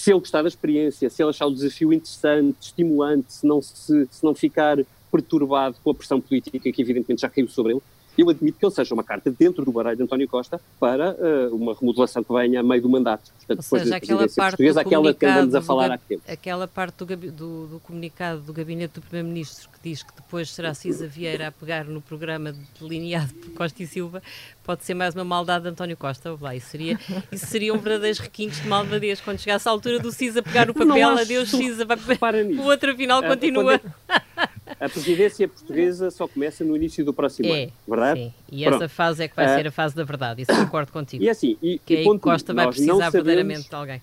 Se 0.00 0.10
ele 0.10 0.20
gostar 0.20 0.40
da 0.40 0.48
experiência, 0.48 1.10
se 1.10 1.22
ele 1.22 1.28
achar 1.28 1.44
o 1.44 1.52
desafio 1.52 1.92
interessante, 1.92 2.56
estimulante, 2.58 3.34
se 3.34 3.46
não, 3.46 3.60
se, 3.60 4.08
se 4.10 4.24
não 4.24 4.34
ficar 4.34 4.78
perturbado 5.12 5.76
com 5.84 5.90
a 5.90 5.94
pressão 5.94 6.18
política 6.18 6.72
que 6.72 6.80
evidentemente 6.80 7.20
já 7.20 7.28
caiu 7.28 7.46
sobre 7.50 7.72
ele, 7.72 7.82
eu 8.20 8.30
admito 8.30 8.58
que 8.58 8.64
ele 8.64 8.72
seja 8.72 8.94
uma 8.94 9.04
carta 9.04 9.30
dentro 9.30 9.64
do 9.64 9.72
baralho 9.72 9.96
de 9.96 10.02
António 10.02 10.28
Costa 10.28 10.60
para 10.78 11.12
uh, 11.12 11.54
uma 11.54 11.74
remodelação 11.74 12.22
que 12.22 12.32
venha 12.32 12.60
a 12.60 12.62
meio 12.62 12.82
do 12.82 12.88
mandato. 12.88 13.30
Portanto, 13.38 13.58
Ou 13.58 13.62
depois 13.62 13.82
seja, 13.82 13.96
aquela 13.96 14.28
parte 14.28 14.68
aquela 14.78 15.14
que 15.14 15.26
andamos 15.26 15.54
a 15.54 15.62
falar 15.62 15.92
há 15.92 15.98
tempo. 15.98 16.22
Aquela 16.28 16.68
parte 16.68 17.04
do, 17.04 17.16
do, 17.16 17.66
do 17.66 17.80
comunicado 17.80 18.40
do 18.40 18.52
gabinete 18.52 18.94
do 18.94 19.02
Primeiro-Ministro 19.02 19.68
que 19.70 19.88
diz 19.88 20.02
que 20.02 20.14
depois 20.14 20.50
será 20.50 20.74
Cisa 20.74 21.06
Vieira 21.06 21.48
a 21.48 21.52
pegar 21.52 21.84
no 21.84 22.00
programa 22.00 22.54
delineado 22.78 23.32
por 23.34 23.50
Costa 23.52 23.82
e 23.82 23.86
Silva, 23.86 24.22
pode 24.62 24.84
ser 24.84 24.94
mais 24.94 25.14
uma 25.14 25.24
maldade 25.24 25.64
de 25.64 25.70
António 25.70 25.96
Costa. 25.96 26.36
Lá, 26.40 26.54
isso, 26.54 26.68
seria, 26.68 26.98
isso 27.32 27.46
seriam 27.46 27.78
verdadeiros 27.78 28.18
requintes 28.18 28.60
de 28.60 28.68
malvadez. 28.68 29.20
Quando 29.20 29.38
chegasse 29.38 29.68
à 29.68 29.70
altura 29.70 29.98
do 29.98 30.12
Cisa 30.12 30.42
pegar 30.42 30.66
no 30.66 30.74
papel, 30.74 31.08
adeus 31.18 31.50
Cisa, 31.50 31.84
vai... 31.84 31.96
o 32.58 32.62
outro 32.62 32.92
afinal 32.92 33.22
é, 33.24 33.28
continua. 33.28 33.80
A 34.80 34.88
presidência 34.88 35.46
portuguesa 35.46 36.10
só 36.10 36.26
começa 36.26 36.64
no 36.64 36.74
início 36.74 37.04
do 37.04 37.12
próximo 37.12 37.50
é, 37.50 37.64
ano, 37.64 37.72
verdade? 37.86 38.20
Sim, 38.20 38.34
e 38.50 38.64
Pronto. 38.64 38.76
essa 38.76 38.88
fase 38.88 39.24
é 39.24 39.28
que 39.28 39.36
vai 39.36 39.48
ser 39.54 39.66
a 39.66 39.70
fase 39.70 39.94
da 39.94 40.04
verdade, 40.04 40.42
isso 40.42 40.56
concordo 40.56 40.90
contigo. 40.90 41.22
E 41.22 41.28
assim, 41.28 41.58
e, 41.62 41.78
que 41.78 41.94
e 41.94 41.96
aí 41.98 42.18
Costa 42.18 42.54
vai 42.54 42.66
precisar 42.68 42.92
sabemos, 42.92 43.12
verdadeiramente 43.12 43.68
de 43.68 43.74
alguém. 43.74 44.00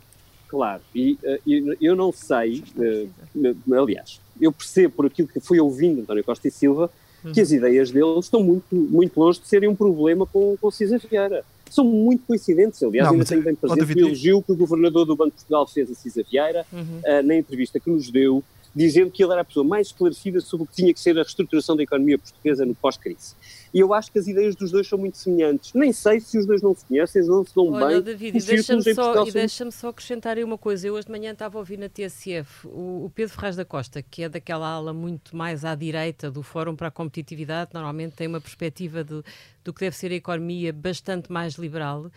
Claro, 0.47 0.81
e, 0.93 1.17
e 1.45 1.77
eu 1.81 1.95
não 1.95 2.11
sei, 2.11 2.63
uh, 2.77 3.73
aliás, 3.73 4.21
eu 4.39 4.51
percebo 4.51 4.93
por 4.93 5.05
aquilo 5.07 5.27
que 5.27 5.39
fui 5.39 5.59
ouvindo 5.59 6.01
António 6.01 6.23
Costa 6.23 6.47
e 6.47 6.51
Silva, 6.51 6.91
que 7.33 7.41
as 7.41 7.51
ideias 7.51 7.91
dele 7.91 8.19
estão 8.19 8.41
muito, 8.41 8.73
muito 8.73 9.19
longe 9.19 9.39
de 9.39 9.47
serem 9.47 9.67
um 9.67 9.75
problema 9.75 10.25
com, 10.25 10.55
com 10.59 10.71
Cisa 10.71 10.97
Vieira. 10.97 11.43
São 11.69 11.83
muito 11.83 12.23
coincidentes, 12.25 12.81
aliás, 12.81 13.07
não, 13.07 13.13
ainda 13.13 13.25
tenho 13.25 13.41
bem 13.41 13.53
presente 13.53 13.93
o 13.93 13.99
elogio 13.99 14.41
que 14.41 14.53
o 14.53 14.55
governador 14.55 15.05
do 15.05 15.15
Banco 15.17 15.31
de 15.31 15.35
Portugal 15.37 15.67
fez 15.67 15.91
a 15.91 15.95
Cisa 15.95 16.23
Vieira, 16.23 16.65
uhum. 16.71 16.99
uh, 16.99 17.23
na 17.23 17.35
entrevista 17.35 17.79
que 17.79 17.89
nos 17.89 18.09
deu, 18.09 18.41
dizendo 18.77 19.09
que 19.09 19.23
ele 19.23 19.31
era 19.31 19.41
a 19.41 19.45
pessoa 19.45 19.65
mais 19.65 19.87
esclarecida 19.87 20.39
sobre 20.39 20.65
o 20.65 20.67
que 20.67 20.75
tinha 20.75 20.93
que 20.93 20.99
ser 20.99 21.17
a 21.17 21.23
reestruturação 21.23 21.75
da 21.75 21.81
economia 21.81 22.19
portuguesa 22.19 22.63
no 22.63 22.75
pós-crise. 22.75 23.35
E 23.73 23.79
eu 23.79 23.91
acho 23.91 24.11
que 24.11 24.19
as 24.19 24.27
ideias 24.27 24.55
dos 24.55 24.71
dois 24.71 24.87
são 24.87 24.99
muito 24.99 25.17
semelhantes. 25.17 25.73
Nem 25.73 25.91
sei 25.91 26.19
se 26.19 26.37
os 26.37 26.45
dois 26.45 26.61
não 26.61 26.75
se 26.75 26.85
conhecem, 26.85 27.25
não 27.25 27.43
se 27.43 27.55
dão 27.55 27.71
Olha, 27.71 27.87
bem. 27.87 28.01
David, 28.01 28.45
deixa-me 28.45 28.93
só, 28.93 29.23
deixa 29.25 29.71
só 29.71 29.89
acrescentar 29.89 30.37
aí 30.37 30.43
uma 30.43 30.59
coisa. 30.59 30.87
Eu 30.87 30.93
hoje 30.93 31.07
de 31.07 31.11
manhã 31.11 31.31
estava 31.31 31.57
a 31.57 31.59
ouvir 31.59 31.77
na 31.77 31.89
TSF 31.89 32.67
o, 32.67 33.05
o, 33.05 33.11
Pedro 33.13 33.33
Ferraz 33.33 33.55
da 33.55 33.65
Costa, 33.65 34.03
que 34.03 34.23
é 34.23 34.29
daquela 34.29 34.67
ala 34.67 34.93
muito 34.93 35.35
mais 35.35 35.65
à 35.65 35.73
direita 35.73 36.29
do 36.29 36.43
Fórum 36.43 36.75
para 36.75 36.89
a 36.89 36.91
Competitividade, 36.91 37.71
normalmente 37.73 38.15
tem 38.15 38.27
uma 38.27 38.39
perspectiva 38.39 39.03
de, 39.03 39.23
do 39.63 39.73
que 39.73 39.79
deve 39.79 39.95
ser 39.95 40.11
a 40.11 40.15
economia 40.15 40.71
bastante 40.71 41.31
mais 41.31 41.55
liberal 41.55 42.11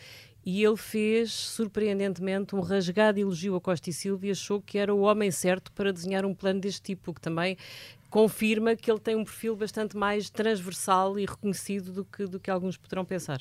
e 0.45 0.65
ele 0.65 0.77
fez, 0.77 1.33
surpreendentemente, 1.33 2.55
um 2.55 2.61
rasgado 2.61 3.19
elogio 3.19 3.55
a 3.55 3.61
Costa 3.61 3.91
e 3.91 3.93
Silva 3.93 4.27
e 4.27 4.31
achou 4.31 4.61
que 4.61 4.79
era 4.79 4.95
o 4.95 5.01
homem 5.01 5.31
certo 5.31 5.71
para 5.73 5.93
desenhar 5.93 6.25
um 6.25 6.35
plano 6.35 6.61
deste 6.61 6.83
tipo, 6.83 7.13
que 7.13 7.21
também 7.21 7.57
confirma 8.09 8.75
que 8.75 8.91
ele 8.91 8.99
tem 8.99 9.15
um 9.15 9.25
perfil 9.25 9.55
bastante 9.55 9.97
mais 9.97 10.31
transversal 10.31 11.19
e 11.19 11.27
reconhecido 11.27 11.93
do 11.93 12.05
que, 12.05 12.27
do 12.27 12.41
que 12.41 12.51
alguns 12.51 12.77
poderão 12.77 13.05
pensar. 13.05 13.41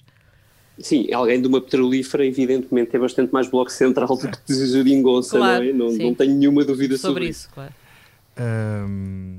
Sim, 0.77 1.12
alguém 1.12 1.41
de 1.41 1.47
uma 1.47 1.59
petrolífera, 1.59 2.25
evidentemente, 2.25 2.95
é 2.95 2.99
bastante 2.99 3.33
mais 3.33 3.49
bloco 3.49 3.71
central 3.71 4.07
do 4.07 4.29
que 4.29 4.38
de 4.45 4.67
Jeringonça, 4.67 5.38
claro, 5.38 5.63
não 5.63 5.69
é? 5.69 5.73
Não, 5.73 5.91
não, 5.91 6.13
tenho 6.13 6.35
nenhuma 6.35 6.63
dúvida 6.63 6.97
sobre, 6.97 7.13
sobre 7.13 7.29
isso. 7.29 7.49
Claro. 7.49 7.73
Um, 8.39 9.38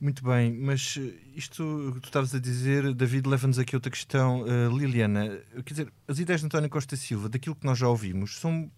muito 0.00 0.24
bem, 0.24 0.52
mas 0.52 0.98
isto 1.36 1.92
que 1.94 2.00
tu 2.00 2.06
estavas 2.06 2.34
a 2.34 2.38
dizer, 2.38 2.94
David, 2.94 3.28
leva-nos 3.28 3.58
aqui 3.58 3.74
a 3.74 3.78
outra 3.78 3.90
questão. 3.90 4.42
Uh, 4.42 4.76
Liliana, 4.76 5.38
quer 5.64 5.74
dizer, 5.74 5.92
as 6.08 6.18
ideias 6.18 6.40
de 6.40 6.46
António 6.46 6.70
Costa 6.70 6.96
Silva, 6.96 7.28
daquilo 7.28 7.54
que 7.54 7.66
nós 7.66 7.78
já 7.78 7.86
ouvimos, 7.86 8.38
são 8.38 8.70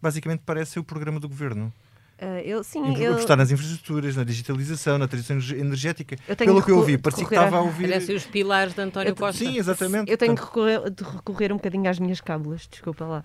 basicamente 0.00 0.40
parecem 0.40 0.80
o 0.80 0.84
programa 0.84 1.20
do 1.20 1.28
governo. 1.28 1.72
Uh, 2.20 2.38
eu, 2.44 2.62
sim, 2.62 2.94
eu... 3.02 3.12
Apostar 3.14 3.34
nas 3.34 3.50
infraestruturas, 3.50 4.14
na 4.14 4.24
digitalização, 4.24 4.98
na 4.98 5.08
transição 5.08 5.38
energética. 5.56 6.16
Pelo 6.36 6.62
que 6.62 6.70
eu 6.70 6.76
ouvi, 6.76 6.98
parecia 6.98 7.26
que 7.26 7.34
estava 7.34 7.56
a 7.56 7.62
ouvir. 7.62 7.88
Parecem 7.88 8.14
os 8.14 8.26
pilares 8.26 8.74
de 8.74 8.82
António 8.82 9.16
Costa. 9.16 9.42
Sim, 9.42 9.56
exatamente. 9.56 10.10
Eu 10.10 10.18
tenho 10.18 10.34
que 10.34 10.42
recorrer, 10.42 10.90
de 10.90 11.02
recorrer 11.02 11.50
um 11.50 11.56
bocadinho 11.56 11.88
às 11.88 11.98
minhas 11.98 12.20
cábulas, 12.20 12.68
desculpa 12.70 13.06
lá. 13.06 13.22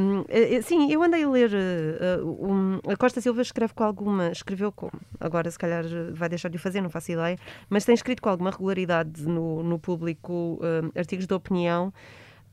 Um, 0.00 0.24
eh, 0.30 0.62
sim, 0.62 0.90
eu 0.90 1.02
andei 1.02 1.24
a 1.24 1.28
ler. 1.28 1.50
Uh, 1.52 2.50
um, 2.50 2.80
a 2.90 2.96
Costa 2.96 3.20
Silva 3.20 3.42
escreve 3.42 3.74
com 3.74 3.84
alguma. 3.84 4.30
Escreveu 4.30 4.72
com. 4.72 4.90
Agora, 5.20 5.50
se 5.50 5.58
calhar, 5.58 5.84
vai 6.14 6.30
deixar 6.30 6.48
de 6.48 6.56
fazer, 6.56 6.80
não 6.80 6.88
faço 6.88 7.12
ideia. 7.12 7.36
Mas 7.68 7.84
tem 7.84 7.94
escrito 7.94 8.22
com 8.22 8.30
alguma 8.30 8.50
regularidade 8.50 9.26
no, 9.26 9.62
no 9.62 9.78
público 9.78 10.58
artigos 10.96 11.26
de 11.26 11.34
opinião 11.34 11.92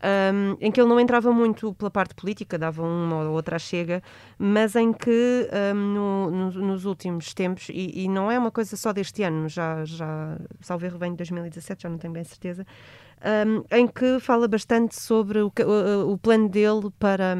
um, 0.02 0.58
em 0.60 0.72
que 0.72 0.80
ele 0.80 0.90
não 0.90 1.00
entrava 1.00 1.32
muito 1.32 1.74
pela 1.74 1.92
parte 1.92 2.16
política, 2.16 2.58
dava 2.58 2.82
uma 2.82 3.24
ou 3.24 3.34
outra 3.34 3.60
chega, 3.60 4.02
mas 4.38 4.76
em 4.76 4.94
que 4.94 5.48
um, 5.74 5.76
no, 5.76 6.32
no, 6.32 6.52
nos 6.52 6.86
últimos 6.86 7.34
tempos, 7.34 7.70
e, 7.70 8.04
e, 8.04 8.08
não 8.08 8.32
é 8.32 8.40
uma 8.40 8.52
coisa 8.52 8.76
só 8.78 8.94
deste 8.94 9.24
ano, 9.24 9.50
já, 9.50 9.84
já 9.86 10.38
salvo 10.62 10.90
vem 10.98 11.12
de 11.12 11.18
2017, 11.18 11.84
já 11.84 11.90
não 11.90 11.98
tenho 11.98 12.14
bem 12.14 12.24
certeza, 12.24 12.66
um, 13.46 13.64
em 13.76 13.88
que 13.88 14.20
fala 14.20 14.48
bastante 14.48 15.00
sobre 15.00 15.40
o, 15.42 15.48
o, 15.48 16.14
o 16.14 16.18
plano 16.18 16.50
dele 16.50 16.90
para 16.98 17.36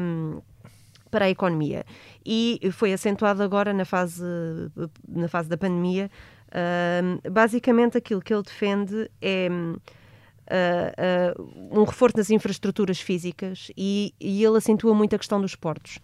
para 1.10 1.24
a 1.24 1.30
economia. 1.30 1.84
E 2.24 2.60
foi 2.70 2.92
acentuado 2.92 3.42
agora 3.42 3.72
na 3.72 3.84
fase 3.84 4.22
na 5.08 5.26
fase 5.26 5.48
da 5.48 5.58
pandemia. 5.58 6.08
Basicamente 7.32 7.98
aquilo 7.98 8.20
que 8.20 8.32
ele 8.32 8.44
defende 8.44 9.10
é 9.20 9.48
uh, 10.50 11.78
um 11.78 11.84
reforço 11.84 12.16
nas 12.16 12.30
infraestruturas 12.30 13.00
físicas 13.00 13.70
e, 13.76 14.14
e, 14.20 14.44
ele 14.44 14.56
acentua 14.56 14.94
muito 14.94 15.14
a 15.14 15.18
questão 15.18 15.40
dos 15.40 15.54
portos. 15.54 15.98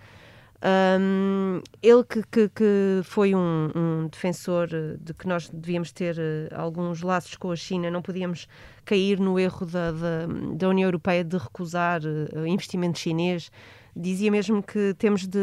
Um, 0.99 1.61
ele 1.83 2.03
que, 2.03 2.23
que, 2.23 2.49
que 2.49 3.01
foi 3.05 3.35
um, 3.35 3.71
um, 3.75 4.09
defensor 4.09 4.69
de 4.99 5.13
que 5.13 5.29
nós 5.29 5.51
devíamos 5.51 5.93
ter 5.93 6.17
alguns 6.55 7.03
laços 7.03 7.37
com 7.37 7.51
a 7.51 7.57
China, 7.57 7.91
não 7.91 8.01
podíamos 8.01 8.49
cair 8.85 9.21
no 9.21 9.39
erro 9.39 9.67
da, 9.67 9.93
da, 9.93 10.27
da 10.55 10.69
União 10.69 10.87
Europeia 10.87 11.23
de 11.23 11.37
recusar 11.37 12.01
investimento 12.47 12.99
chinês 12.99 13.51
dizia 13.97 14.31
mesmo 14.31 14.63
que 14.63 14.95
temos 14.99 15.27
de. 15.27 15.39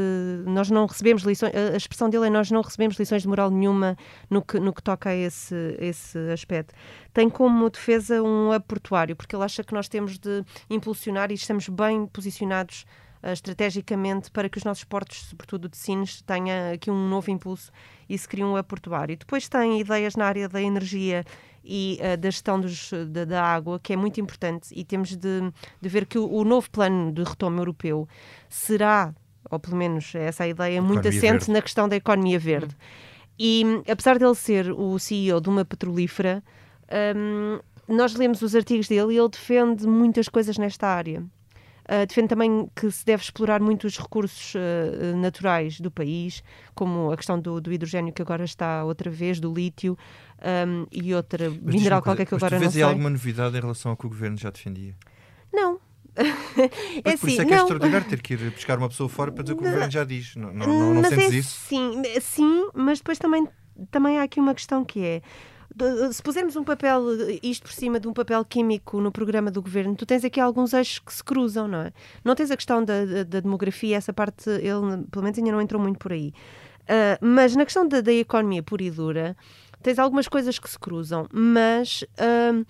Nós 0.45 0.69
não 0.69 0.85
recebemos 0.85 1.23
lições. 1.23 1.51
A 1.55 1.75
expressão 1.75 2.09
dele 2.09 2.27
é 2.27 2.29
nós 2.29 2.51
não 2.51 2.61
recebemos 2.61 2.95
lições 2.97 3.23
de 3.23 3.27
moral 3.27 3.49
nenhuma 3.49 3.97
no 4.29 4.41
que, 4.43 4.59
no 4.59 4.71
que 4.71 4.83
toca 4.83 5.09
a 5.09 5.15
esse, 5.15 5.55
esse 5.79 6.17
aspecto. 6.31 6.73
Tem 7.11 7.29
como 7.29 7.69
defesa 7.69 8.21
um 8.21 8.51
aportuário, 8.51 9.15
porque 9.15 9.35
ele 9.35 9.43
acha 9.43 9.63
que 9.63 9.73
nós 9.73 9.89
temos 9.89 10.19
de 10.19 10.45
impulsionar 10.69 11.31
e 11.31 11.33
estamos 11.33 11.67
bem 11.67 12.05
posicionados 12.05 12.85
uh, 13.23 13.33
estrategicamente 13.33 14.29
para 14.29 14.47
que 14.47 14.59
os 14.59 14.63
nossos 14.63 14.83
portos, 14.83 15.29
sobretudo 15.29 15.67
de 15.67 15.77
Sines, 15.77 16.21
tenham 16.21 16.73
aqui 16.73 16.91
um 16.91 17.09
novo 17.09 17.31
impulso 17.31 17.71
e 18.07 18.15
se 18.15 18.27
crie 18.27 18.43
um 18.43 18.55
aportuário. 18.55 19.17
Depois 19.17 19.49
tem 19.49 19.79
ideias 19.79 20.15
na 20.15 20.25
área 20.25 20.47
da 20.47 20.61
energia 20.61 21.25
e 21.63 21.99
uh, 22.01 22.17
da 22.17 22.29
gestão 22.29 22.59
dos, 22.59 22.91
da, 23.09 23.25
da, 23.25 23.43
água, 23.43 23.79
que 23.79 23.93
é 23.93 23.95
muito 23.95 24.19
importante, 24.19 24.69
e 24.75 24.83
temos 24.83 25.15
de, 25.15 25.51
de 25.81 25.89
ver 25.89 26.05
que 26.05 26.17
o, 26.17 26.29
o, 26.29 26.43
novo 26.43 26.69
plano 26.69 27.11
de 27.11 27.23
retoma 27.23 27.61
europeu 27.61 28.07
será, 28.49 29.13
ou 29.49 29.59
pelo 29.59 29.77
menos 29.77 30.13
essa 30.15 30.43
é 30.43 30.47
a 30.47 30.49
ideia, 30.49 30.81
muito 30.81 31.07
assente 31.07 31.21
verde. 31.21 31.51
na 31.51 31.61
questão 31.61 31.87
da 31.87 31.95
economia 31.95 32.37
verde. 32.37 32.75
E 33.39 33.81
apesar 33.89 34.19
dele 34.19 34.35
ser 34.35 34.71
o 34.71 34.99
CEO 34.99 35.41
de 35.41 35.49
uma 35.49 35.65
petrolífera, 35.65 36.43
um, 37.15 37.59
nós 37.87 38.15
lemos 38.15 38.41
os 38.41 38.55
artigos 38.55 38.87
dele 38.87 39.13
e 39.13 39.17
ele 39.17 39.29
defende 39.29 39.87
muitas 39.87 40.29
coisas 40.29 40.57
nesta 40.57 40.87
área. 40.87 41.23
Uh, 41.83 42.05
defende 42.07 42.29
também 42.29 42.69
que 42.73 42.89
se 42.89 43.05
deve 43.05 43.21
explorar 43.21 43.59
muito 43.59 43.85
os 43.85 43.97
recursos 43.97 44.55
uh, 44.55 45.17
naturais 45.17 45.81
do 45.81 45.91
país, 45.91 46.41
como 46.73 47.11
a 47.11 47.17
questão 47.17 47.37
do, 47.37 47.59
do, 47.59 47.73
hidrogênio 47.73 48.13
que 48.13 48.21
agora 48.21 48.45
está 48.45 48.85
outra 48.85 49.11
vez, 49.11 49.37
do 49.39 49.53
lítio 49.53 49.97
um, 50.67 50.85
e 50.89 51.13
outra 51.13 51.49
mas 51.49 51.75
mineral 51.75 52.01
qualquer 52.01 52.25
que 52.25 52.35
agora 52.35 52.57
não 52.57 52.71
sei. 52.71 52.81
Mas 52.81 52.89
alguma 52.89 53.09
novidade 53.09 53.57
em 53.57 53.59
relação 53.59 53.91
ao 53.91 53.97
que 53.97 54.05
o 54.05 54.09
governo 54.09 54.37
já 54.37 54.49
defendia? 54.49 54.95
Não. 55.51 55.77
é 56.15 57.09
assim, 57.09 57.17
por 57.17 57.29
isso 57.29 57.41
é 57.41 57.45
que 57.45 57.53
é 57.53 57.57
extraordinário 57.57 58.07
ter 58.07 58.21
que 58.21 58.33
ir 58.35 58.51
buscar 58.51 58.77
uma 58.77 58.87
pessoa 58.87 59.09
fora 59.09 59.31
para 59.31 59.43
dizer 59.43 59.53
o 59.53 59.57
que 59.57 59.63
o 59.63 59.67
governo 59.67 59.91
já 59.91 60.05
diz. 60.05 60.35
Não, 60.35 60.53
não, 60.53 60.67
não, 60.67 60.93
não 60.93 61.03
sentes 61.03 61.33
é 61.33 61.35
isso? 61.35 61.59
Sim, 61.67 62.01
sim, 62.21 62.69
mas 62.73 62.99
depois 62.99 63.17
também, 63.17 63.45
também 63.91 64.19
há 64.19 64.23
aqui 64.23 64.39
uma 64.39 64.53
questão 64.53 64.85
que 64.85 65.03
é 65.03 65.21
se 66.11 66.21
pusermos 66.21 66.55
um 66.55 66.63
papel, 66.63 67.01
isto 67.41 67.63
por 67.63 67.71
cima 67.71 67.99
de 67.99 68.07
um 68.07 68.13
papel 68.13 68.43
químico 68.45 68.99
no 69.01 69.11
programa 69.11 69.49
do 69.49 69.61
governo, 69.61 69.95
tu 69.95 70.05
tens 70.05 70.23
aqui 70.23 70.39
alguns 70.39 70.73
eixos 70.73 70.99
que 70.99 71.13
se 71.13 71.23
cruzam, 71.23 71.67
não 71.67 71.79
é? 71.79 71.93
Não 72.23 72.35
tens 72.35 72.51
a 72.51 72.55
questão 72.55 72.83
da, 72.83 73.05
da, 73.05 73.23
da 73.23 73.39
demografia, 73.39 73.97
essa 73.97 74.13
parte, 74.13 74.49
ele 74.49 75.05
pelo 75.09 75.23
menos 75.23 75.37
ainda 75.37 75.51
não 75.51 75.61
entrou 75.61 75.81
muito 75.81 75.99
por 75.99 76.13
aí. 76.13 76.33
Uh, 76.83 77.17
mas 77.25 77.55
na 77.55 77.63
questão 77.63 77.87
da, 77.87 78.01
da, 78.01 78.11
economia 78.11 78.61
pura 78.61 78.83
e 78.83 78.91
dura, 78.91 79.37
tens 79.81 79.97
algumas 79.97 80.27
coisas 80.27 80.59
que 80.59 80.69
se 80.69 80.77
cruzam, 80.77 81.27
mas 81.31 82.03
uh, 82.03 82.65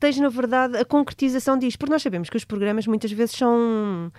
tens, 0.00 0.18
na 0.18 0.28
verdade, 0.28 0.76
a 0.76 0.84
concretização 0.84 1.56
disto, 1.56 1.78
porque 1.78 1.92
nós 1.92 2.02
sabemos 2.02 2.28
que 2.28 2.36
os 2.36 2.44
programas 2.44 2.86
muitas 2.88 3.12
vezes 3.12 3.36
são 3.36 4.12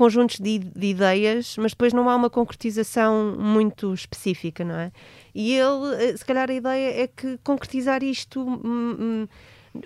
conjuntos 0.00 0.40
de, 0.40 0.58
de, 0.58 0.86
ideias, 0.86 1.56
mas 1.58 1.72
depois 1.72 1.92
não 1.92 2.08
há 2.08 2.16
uma 2.16 2.30
concretização 2.30 3.36
muito 3.38 3.92
específica, 3.92 4.64
não 4.64 4.74
é? 4.74 4.90
E 5.34 5.52
ele, 5.52 5.94
eh, 6.04 6.16
se 6.16 6.24
calhar 6.24 6.50
a 6.50 6.54
ideia 6.54 7.02
é 7.02 7.06
que 7.06 7.36
concretizar 7.44 8.02
isto 8.02 8.40
hum, 8.40 8.96
hum, 8.98 9.28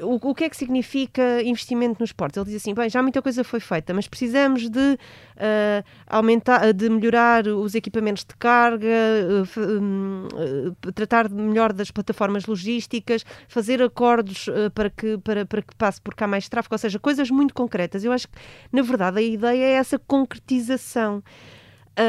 o, 0.00 0.30
o, 0.30 0.34
que 0.34 0.44
é 0.44 0.48
que 0.48 0.56
significa 0.56 1.42
investimento 1.42 2.00
nos 2.00 2.10
portos? 2.10 2.38
Ele 2.38 2.46
diz 2.46 2.56
assim: 2.56 2.72
bem, 2.72 2.88
já 2.88 3.02
muita 3.02 3.20
coisa 3.20 3.44
foi 3.44 3.60
feita, 3.60 3.92
mas 3.92 4.08
precisamos 4.08 4.70
de 4.70 4.78
uh, 4.80 5.84
aumentar, 6.06 6.72
de 6.72 6.88
melhorar 6.88 7.46
os 7.46 7.74
equipamentos 7.74 8.24
de 8.24 8.34
carga, 8.36 8.86
uh, 8.86 10.72
uh, 10.72 10.92
tratar 10.92 11.28
melhor 11.28 11.72
das 11.72 11.90
plataformas 11.90 12.46
logísticas, 12.46 13.26
fazer 13.46 13.82
acordos 13.82 14.48
para, 14.74 14.88
que, 14.88 15.18
para, 15.18 15.44
para 15.44 15.60
que 15.60 15.74
passe 15.76 16.00
por 16.00 16.14
cá 16.14 16.26
mais 16.26 16.48
tráfego, 16.48 16.74
ou 16.74 16.78
seja, 16.78 16.98
coisas 16.98 17.30
muito 17.30 17.52
concretas. 17.52 18.04
Eu 18.04 18.12
acho 18.12 18.26
que, 18.28 18.34
na 18.72 18.80
verdade, 18.80 19.18
a 19.18 19.22
ideia 19.22 19.64
é 19.64 19.72
essa 19.72 19.98
concretização. 19.98 21.22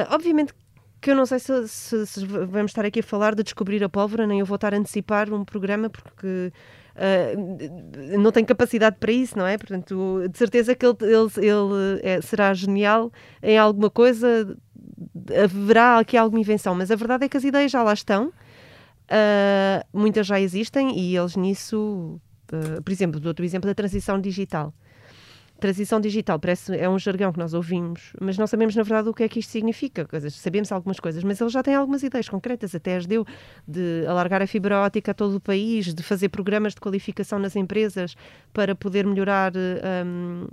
obviamente 0.10 0.54
que 1.02 1.12
eu 1.12 1.16
não 1.16 1.26
sei 1.26 1.38
se, 1.38 1.68
se, 1.68 2.08
se, 2.08 2.26
vamos 2.26 2.72
estar 2.72 2.84
aqui 2.84 3.02
a 3.02 3.04
falar 3.04 3.36
de 3.36 3.44
descobrir 3.44 3.84
a 3.84 3.90
pólvora, 3.90 4.26
nem 4.26 4.40
eu 4.40 4.46
vou 4.46 4.56
estar 4.56 4.74
a 4.74 4.78
antecipar 4.78 5.32
um 5.32 5.46
programa, 5.46 5.88
porque 5.88 6.52
uh, 6.96 8.18
não 8.18 8.32
tem 8.32 8.44
capacidade 8.44 8.98
para 9.00 9.12
isso, 9.12 9.38
não 9.38 9.46
é? 9.46 9.58
Portanto, 9.58 10.28
de 10.30 10.38
certeza 10.38 10.76
que 10.76 10.86
ele, 10.86 10.96
ele, 11.02 11.48
ele 11.48 12.00
é, 12.04 12.22
será 12.22 12.54
genial 12.54 13.12
em 13.42 13.58
alguma 13.58 13.90
coisa, 13.90 14.58
haverá 15.44 16.00
aqui 16.00 16.18
alguma 16.18 16.40
invenção, 16.40 16.76
mas 16.76 16.92
a 16.92 16.96
verdade 16.96 17.26
é 17.26 17.30
que 17.30 17.38
as 17.38 17.44
ideias 17.44 17.72
já 17.72 17.84
lá 17.84 17.94
estão, 17.94 18.28
uh, 18.28 19.86
muitas 19.94 20.28
já 20.28 20.40
existem 20.40 20.98
e 20.98 21.16
eles 21.16 21.36
nisso, 21.36 22.20
uh, 22.52 22.82
por 22.82 22.92
exemplo, 22.92 23.22
outro 23.26 23.46
exemplo 23.46 23.70
da 23.70 23.76
transição 23.76 24.20
digital. 24.20 24.74
Transição 25.66 26.00
digital 26.00 26.38
parece 26.38 26.78
é 26.78 26.88
um 26.88 27.00
jargão 27.00 27.34
que 27.34 27.40
nós 27.40 27.56
ouvimos, 27.56 28.14
mas 28.22 28.38
não 28.38 28.46
sabemos 28.46 28.76
na 28.76 28.84
verdade 28.84 29.10
o 29.10 29.14
que 29.16 29.24
é 29.24 29.28
que 29.28 29.40
isto 29.40 29.50
significa. 29.50 30.08
Sabemos 30.30 30.72
algumas 30.72 31.00
coisas, 31.00 31.24
mas 31.24 31.42
ele 31.42 31.50
já 31.50 31.64
tem 31.64 31.74
algumas 31.74 32.04
ideias 32.04 32.30
concretas, 32.30 32.76
até 32.76 32.98
as 32.98 33.08
deu 33.08 33.26
de 33.68 34.06
alargar 34.08 34.44
a 34.44 34.46
fibra 34.46 34.82
ótica 34.82 35.10
a 35.10 35.14
todo 35.16 35.38
o 35.38 35.40
país, 35.40 35.92
de 35.92 36.04
fazer 36.04 36.30
programas 36.30 36.76
de 36.76 36.82
qualificação 36.82 37.40
nas 37.40 37.56
empresas 37.56 38.16
para 38.54 38.76
poder 38.76 39.08
melhorar 39.08 39.54
um, 39.56 40.46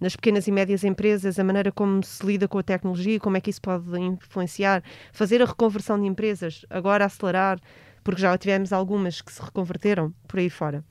nas 0.00 0.16
pequenas 0.16 0.48
e 0.48 0.50
médias 0.50 0.82
empresas 0.82 1.38
a 1.38 1.44
maneira 1.44 1.70
como 1.70 2.02
se 2.02 2.24
lida 2.24 2.48
com 2.48 2.56
a 2.56 2.62
tecnologia, 2.62 3.20
como 3.20 3.36
é 3.36 3.42
que 3.42 3.50
isso 3.50 3.60
pode 3.60 3.84
influenciar, 4.00 4.82
fazer 5.12 5.42
a 5.42 5.44
reconversão 5.44 6.00
de 6.00 6.06
empresas, 6.06 6.64
agora 6.70 7.04
acelerar, 7.04 7.60
porque 8.02 8.22
já 8.22 8.38
tivemos 8.38 8.72
algumas 8.72 9.20
que 9.20 9.30
se 9.30 9.42
reconverteram 9.42 10.14
por 10.26 10.38
aí 10.38 10.48
fora. 10.48 10.82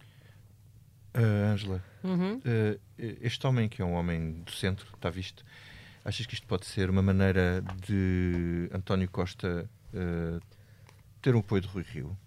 Ângela, 1.15 1.83
uh, 2.03 2.07
uhum. 2.07 2.37
uh, 2.37 2.79
este 2.97 3.45
homem 3.45 3.69
que 3.69 3.81
é 3.81 3.85
um 3.85 3.93
homem 3.93 4.41
do 4.41 4.51
centro, 4.51 4.87
está 4.95 5.09
visto, 5.09 5.45
achas 6.03 6.25
que 6.25 6.33
isto 6.33 6.47
pode 6.47 6.65
ser 6.65 6.89
uma 6.89 7.01
maneira 7.01 7.63
de 7.85 8.69
António 8.73 9.09
Costa 9.09 9.69
uh, 9.93 10.41
ter 11.21 11.35
um 11.35 11.39
apoio 11.39 11.61
de 11.61 11.67
Rui 11.67 11.83
Rio? 11.83 12.17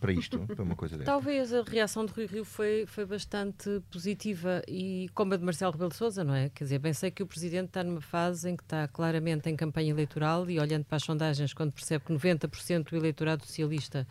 Para 0.00 0.12
isto, 0.12 0.38
para 0.46 0.62
uma 0.62 0.74
coisa 0.74 0.96
dessa? 0.96 1.10
Talvez 1.10 1.52
a 1.52 1.62
reação 1.62 2.04
de 2.04 2.12
Rui 2.12 2.26
Rio 2.26 2.44
foi, 2.44 2.86
foi 2.86 3.04
bastante 3.04 3.82
positiva 3.90 4.62
e 4.66 5.08
como 5.14 5.34
a 5.34 5.36
de 5.36 5.44
Marcelo 5.44 5.72
Rebelo 5.72 5.90
de 5.90 5.96
Sousa, 5.96 6.24
não 6.24 6.34
é? 6.34 6.48
Quer 6.48 6.64
dizer, 6.64 6.78
bem 6.78 6.92
sei 6.92 7.10
que 7.10 7.22
o 7.22 7.26
Presidente 7.26 7.66
está 7.66 7.84
numa 7.84 8.00
fase 8.00 8.48
em 8.50 8.56
que 8.56 8.62
está 8.62 8.88
claramente 8.88 9.48
em 9.48 9.56
campanha 9.56 9.90
eleitoral 9.90 10.48
e 10.50 10.58
olhando 10.58 10.84
para 10.84 10.96
as 10.96 11.04
sondagens, 11.04 11.52
quando 11.52 11.72
percebe 11.72 12.04
que 12.04 12.12
90% 12.12 12.90
do 12.90 12.96
eleitorado 12.96 13.44
socialista 13.44 14.06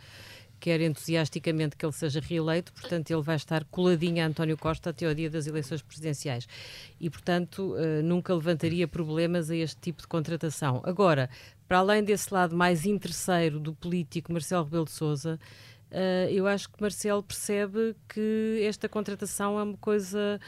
quer 0.62 0.80
entusiasticamente 0.80 1.76
que 1.76 1.84
ele 1.84 1.92
seja 1.92 2.20
reeleito, 2.20 2.72
portanto, 2.72 3.10
ele 3.10 3.20
vai 3.20 3.34
estar 3.34 3.64
coladinho 3.64 4.22
a 4.22 4.28
António 4.28 4.56
Costa 4.56 4.90
até 4.90 5.06
ao 5.06 5.12
dia 5.12 5.28
das 5.28 5.48
eleições 5.48 5.82
presidenciais. 5.82 6.46
E, 7.00 7.10
portanto, 7.10 7.74
uh, 7.74 8.00
nunca 8.04 8.32
levantaria 8.32 8.86
problemas 8.86 9.50
a 9.50 9.56
este 9.56 9.80
tipo 9.80 10.02
de 10.02 10.06
contratação. 10.06 10.80
Agora, 10.84 11.28
para 11.66 11.78
além 11.78 12.04
desse 12.04 12.32
lado 12.32 12.54
mais 12.54 12.86
interesseiro 12.86 13.58
do 13.58 13.74
político 13.74 14.32
Marcelo 14.32 14.62
Rebelo 14.62 14.84
de 14.84 14.92
Souza, 14.92 15.36
uh, 15.90 16.30
eu 16.30 16.46
acho 16.46 16.70
que 16.70 16.80
Marcelo 16.80 17.24
percebe 17.24 17.96
que 18.08 18.62
esta 18.62 18.88
contratação 18.88 19.58
é 19.58 19.64
uma 19.64 19.76
coisa. 19.76 20.38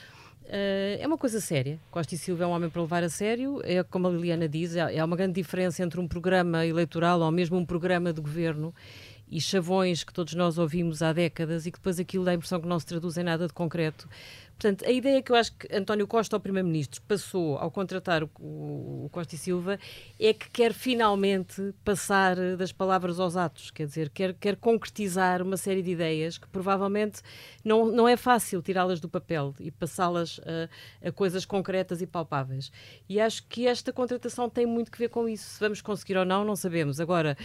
Uh, 0.45 1.01
é 1.01 1.05
uma 1.09 1.19
coisa 1.19 1.41
séria. 1.41 1.81
Costa 1.91 2.15
e 2.15 2.19
Silva 2.19 2.45
é 2.45 2.47
um 2.47 2.51
homem 2.51 2.71
para 2.71 2.83
levar 2.83 3.03
a 3.03 3.09
sério. 3.09 3.61
É 3.65 3.83
como 3.83 4.07
a 4.07 4.11
Liliana 4.11 4.49
diz, 4.49 4.77
é, 4.77 4.95
é 4.95 5.05
uma 5.05 5.17
grande 5.17 5.33
diferença 5.33 5.83
entre 5.83 5.99
um 5.99 6.07
programa 6.07 6.65
eleitoral 6.65 7.19
ou 7.21 7.33
mesmo 7.33 7.57
um 7.57 7.65
programa 7.65 8.13
de 8.13 8.21
governo 8.21 8.73
e 9.31 9.41
chavões 9.41 10.05
que 10.05 10.13
todos 10.13 10.35
nós 10.35 10.59
ouvimos 10.59 11.03
há 11.03 11.13
décadas 11.13 11.67
e 11.67 11.71
que 11.71 11.79
depois 11.79 11.99
aquilo 11.99 12.25
dá 12.25 12.33
a 12.33 12.35
impressão 12.35 12.61
que 12.61 12.69
não 12.69 12.79
se 12.79 12.87
traduz 12.87 13.17
em 13.17 13.25
nada 13.25 13.47
de 13.47 13.53
concreto. 13.53 14.09
Portanto, 14.59 14.85
a 14.87 14.91
ideia 14.91 15.21
que 15.21 15.33
eu 15.33 15.37
acho 15.37 15.53
que 15.57 15.75
António 15.75 16.07
Costa, 16.07 16.37
o 16.37 16.41
Primeiro-Ministro, 16.41 17.03
passou 17.03 17.59
ao 17.59 17.71
contratar 17.71 18.23
o, 18.23 18.31
o, 18.39 19.09
Costa 19.11 19.35
e 19.35 19.39
Silva 19.39 19.79
é 20.19 20.33
que 20.33 20.49
quer 20.51 20.73
finalmente 20.73 21.75
passar 21.85 22.37
das 22.57 22.73
palavras 22.73 23.19
aos 23.19 23.37
atos, 23.37 23.71
quer 23.71 23.87
dizer, 23.87 24.11
quer, 24.11 24.35
quer 24.35 24.57
concretizar 24.57 25.43
uma 25.43 25.57
série 25.57 25.83
de 25.83 25.91
ideias 25.91 26.39
que 26.39 26.49
provavelmente 26.49 27.21
não, 27.65 27.87
não 27.87 28.09
é 28.09 28.17
fácil 28.17 28.63
tirá-las 28.63 29.01
do 29.01 29.09
papel 29.09 29.55
e 29.59 29.71
passá-las 29.71 30.41
a, 30.45 31.09
a, 31.09 31.13
coisas 31.13 31.45
concretas 31.45 32.01
e 32.01 32.07
palpáveis. 32.07 32.71
E 33.09 33.21
acho 33.21 33.47
que 33.49 33.67
esta 33.67 33.93
contratação 33.93 34.49
tem 34.49 34.67
muito 34.67 34.91
que 34.91 34.99
ver 34.99 35.09
com 35.09 35.29
isso. 35.29 35.45
Se 35.51 35.61
vamos 35.61 35.81
conseguir 35.81 36.17
ou 36.17 36.25
não, 36.25 36.45
não 36.45 36.57
sabemos. 36.57 37.01
Agora, 37.01 37.37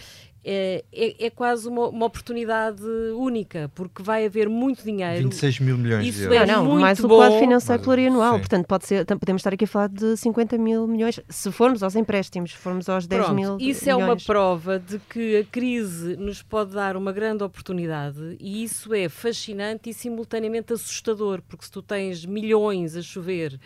é, 0.42 0.84
é, 0.90 1.26
é, 1.26 1.30
quase 1.30 1.68
uma, 1.68 1.88
uma, 1.88 2.06
oportunidade 2.06 2.82
única, 3.14 3.70
porque 3.74 4.02
vai 4.02 4.24
haver 4.24 4.48
muito 4.48 4.82
dinheiro. 4.82 5.24
26 5.24 5.60
mil 5.60 5.76
milhões 5.76 6.06
Isso 6.06 6.18
de 6.20 6.24
euros. 6.24 6.40
É 6.40 6.46
não, 6.46 6.64
muito 6.64 6.80
mais 6.80 6.98
o 6.98 7.08
quadro 7.16 7.38
financeiro 7.38 7.82
plurianual. 7.82 8.34
Sim. 8.34 8.38
Portanto, 8.40 8.66
pode 8.66 8.86
ser, 8.86 9.04
podemos 9.04 9.40
estar 9.40 9.52
aqui 9.54 9.64
a 9.64 9.68
falar 9.68 9.88
de 9.88 10.16
50 10.16 10.58
mil 10.58 10.86
milhões, 10.86 11.20
se 11.28 11.50
formos 11.52 11.82
aos 11.82 11.96
empréstimos, 11.96 12.52
se 12.52 12.56
formos 12.56 12.88
aos 12.88 13.06
10 13.06 13.22
Pronto, 13.22 13.34
mil 13.34 13.56
Isso 13.58 13.84
milhões. 13.84 13.86
é 13.86 13.94
uma 13.96 14.16
prova 14.16 14.78
de 14.78 14.98
que 14.98 15.38
a 15.38 15.44
crise 15.44 16.16
nos 16.16 16.42
pode 16.42 16.72
dar 16.72 16.96
uma 16.96 17.12
grande 17.12 17.42
oportunidade 17.44 18.36
e 18.40 18.62
isso 18.62 18.94
é 18.94 19.08
fascinante 19.08 19.90
e 19.90 19.94
simultaneamente 19.94 20.72
assustador, 20.72 21.42
porque 21.48 21.64
se 21.64 21.70
tu 21.70 21.82
tens 21.82 22.24
milhões 22.24 22.96
a 22.96 23.02
chover 23.02 23.58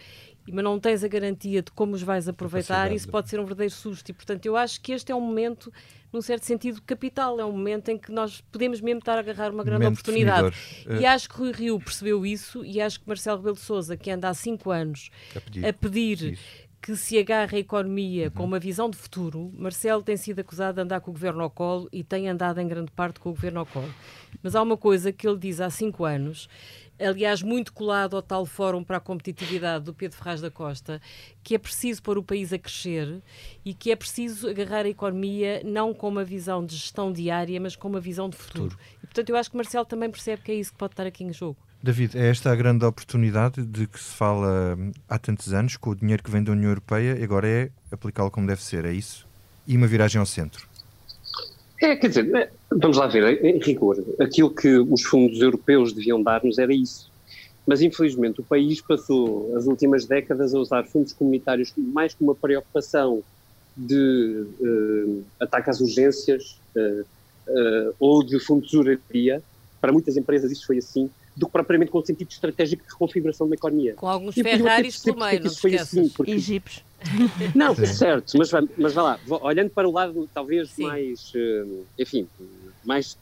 mas 0.53 0.65
não 0.65 0.79
tens 0.79 1.03
a 1.03 1.09
garantia 1.09 1.63
de 1.63 1.71
como 1.73 1.95
os 1.95 2.03
vais 2.03 2.29
aproveitar, 2.29 2.93
isso 2.93 3.09
pode 3.09 3.29
ser 3.29 3.41
um 3.41 3.45
verdadeiro 3.45 3.73
susto. 3.73 4.09
E, 4.11 4.13
portanto, 4.13 4.47
eu 4.47 4.57
acho 4.57 4.81
que 4.81 4.93
este 4.93 5.11
é 5.11 5.15
um 5.15 5.21
momento 5.21 5.73
num 6.15 6.23
certo 6.23 6.45
sentido, 6.45 6.81
capital. 6.83 7.41
É 7.41 7.45
um 7.45 7.53
momento 7.53 7.89
em 7.89 7.99
que 7.99 8.13
nós 8.13 8.41
podemos 8.53 8.81
mesmo 8.81 9.01
estar 9.01 9.17
a 9.17 9.21
agarrar 9.21 9.51
uma 9.51 9.65
grande 9.65 9.83
momento 9.83 9.99
oportunidade. 9.99 10.51
Definidor. 10.51 11.01
E 11.01 11.07
acho 11.07 11.29
que 11.29 11.37
Rui 11.37 11.53
Rio 11.53 11.81
percebeu 11.81 12.25
isso 12.25 12.65
e 12.65 12.81
acho 12.81 13.01
que 13.01 13.09
Marcelo 13.09 13.39
Rebelo 13.39 13.57
de 13.57 13.63
Sousa, 13.63 13.97
que 13.97 14.11
anda 14.11 14.29
há 14.29 14.35
cinco 14.35 14.71
anos 14.71 15.11
a 15.35 15.41
pedir, 15.41 15.67
a 15.67 15.73
pedir 15.73 16.39
que 16.81 16.95
se 16.97 17.19
agarre 17.19 17.57
a 17.57 17.61
economia 17.61 18.27
uhum. 18.27 18.31
com 18.31 18.45
uma 18.45 18.59
visão 18.59 18.91
de 18.91 18.97
futuro, 18.99 19.51
Marcelo 19.57 20.03
tem 20.03 20.19
sido 20.19 20.41
acusado 20.41 20.75
de 20.75 20.83
andar 20.83 21.01
com 21.01 21.11
o 21.11 21.15
governo 21.15 21.43
ao 21.43 21.49
colo 21.49 21.89
e 21.91 22.05
tem 22.05 22.29
andado 22.29 22.61
em 22.61 22.69
grande 22.69 22.93
parte 22.93 23.19
com 23.19 23.31
o 23.31 23.33
governo 23.33 23.61
ao 23.61 23.67
colo. 23.67 23.93
Mas 24.43 24.55
há 24.55 24.63
uma 24.63 24.77
coisa 24.77 25.11
que 25.11 25.27
ele 25.27 25.39
diz 25.39 25.61
há 25.61 25.71
cinco 25.71 26.05
anos 26.05 26.47
aliás, 26.99 27.43
muito 27.43 27.73
colado 27.73 28.17
ao 28.17 28.23
tal 28.23 28.47
Fórum 28.47 28.85
para 28.85 28.99
a 28.99 29.01
Competitividade 29.01 29.85
do 29.85 29.95
Pedro 29.95 30.17
Ferraz 30.17 30.41
da 30.41 30.51
Costa, 30.51 31.01
que 31.43 31.55
é 31.55 31.59
preciso 31.59 32.03
pôr 32.03 32.19
o 32.19 32.23
país 32.23 32.53
a 32.53 32.59
crescer 32.59 33.23
e 33.65 33.75
que 33.75 33.91
é 33.91 33.97
preciso 33.97 34.49
agarrar 34.49 34.87
a 34.87 34.89
economia 34.89 35.63
não 35.65 35.93
com 35.93 36.09
uma 36.09 36.25
visão 36.25 36.65
de 36.65 36.75
gestão 36.77 37.13
diária, 37.13 37.61
mas 37.61 37.77
com 37.77 37.89
uma 37.89 38.01
visão 38.01 38.29
de 38.29 38.37
futuro. 38.37 38.71
futuro. 38.71 38.89
E, 39.03 39.07
portanto, 39.07 39.31
eu 39.31 39.37
acho 39.37 39.51
que 39.51 39.57
Marcelo 39.57 39.85
também 39.85 40.11
percebe 40.11 40.43
que 40.43 40.53
é 40.53 40.55
isso 40.55 40.73
que 40.73 40.79
pode 40.79 40.93
estar 40.93 41.07
aqui 41.07 41.25
em 41.25 41.33
jogo. 41.33 41.59
David, 41.83 42.17
é 42.17 42.31
esta 42.31 42.51
a 42.51 42.57
grande 42.57 42.83
oportunidade 42.85 43.63
de 43.63 43.87
que 43.87 44.01
se 44.01 44.11
fala 44.15 44.75
hum, 44.75 44.91
há 45.07 45.19
tantos 45.19 45.53
anos, 45.53 45.77
com 45.77 45.91
o 45.91 45.95
dinheiro 45.95 46.23
que 46.23 46.31
vem 46.31 46.43
da 46.43 46.53
União 46.53 46.71
Europeia, 46.71 47.19
e 47.19 47.23
agora 47.23 47.47
é 47.47 47.71
aplicá-lo 47.93 48.31
como 48.31 48.47
deve 48.47 48.63
ser, 48.63 48.87
é 48.87 48.93
isso? 48.93 49.29
E 49.67 49.77
uma 49.77 49.87
viragem 49.87 50.19
ao 50.19 50.25
centro. 50.25 50.67
É, 51.85 51.97
quer 51.97 52.09
dizer, 52.09 52.35
é, 52.35 52.51
vamos 52.71 52.97
lá 52.97 53.07
ver, 53.07 53.45
em 53.45 53.59
rigor, 53.59 54.03
aquilo 54.19 54.51
que 54.51 54.79
os 54.79 55.03
fundos 55.03 55.41
europeus 55.41 55.93
deviam 55.93 56.23
dar-nos 56.23 56.59
era 56.59 56.73
isso. 56.73 57.13
Mas, 57.67 57.83
infelizmente, 57.83 58.41
o 58.41 58.45
país 58.45 58.81
passou 58.81 59.55
as 59.55 59.67
últimas 59.67 60.07
décadas 60.07 60.55
a 60.55 60.59
usar 60.59 60.85
fundos 60.85 61.13
comunitários 61.13 61.73
mais 61.77 62.15
como 62.15 62.31
uma 62.31 62.37
preocupação 62.37 63.23
de 63.77 64.47
uh, 64.61 65.25
ataque 65.41 65.69
às 65.69 65.81
urgências 65.81 66.59
uh, 66.75 67.05
uh, 67.49 67.95
ou 67.99 68.23
de 68.23 68.39
fundo 68.41 68.63
de 68.63 68.71
tesouraria. 68.71 69.43
Para 69.81 69.93
muitas 69.93 70.17
empresas 70.17 70.51
isso 70.51 70.67
foi 70.67 70.79
assim, 70.79 71.11
do 71.37 71.47
que 71.47 71.53
propriamente 71.53 71.91
com 71.91 71.99
o 71.99 72.07
sentido 72.07 72.31
estratégico 72.31 72.83
de 72.83 72.91
reconfiguração 72.91 73.49
da 73.49 73.57
economia. 73.57 73.95
Com 73.95 74.09
alguns 74.09 74.35
Ferraris 74.35 75.03
pelo 75.03 75.19
meio, 75.19 75.43
não 75.43 75.81
assim, 75.81 76.09
porque... 76.09 76.33
E 76.33 76.39
jipes. 76.39 76.83
Não, 77.55 77.75
Sim. 77.75 77.87
certo, 77.87 78.39
mas, 78.39 78.51
mas 78.77 78.95
vá 78.95 79.03
lá, 79.03 79.21
olhando 79.43 79.71
para 79.71 79.89
o 79.89 79.93
lado 79.93 80.29
talvez 80.33 80.73
Sim. 80.73 80.83
mais, 80.83 81.21
eh, 81.35 81.65
enfim, 81.99 82.29
mais 82.85 83.17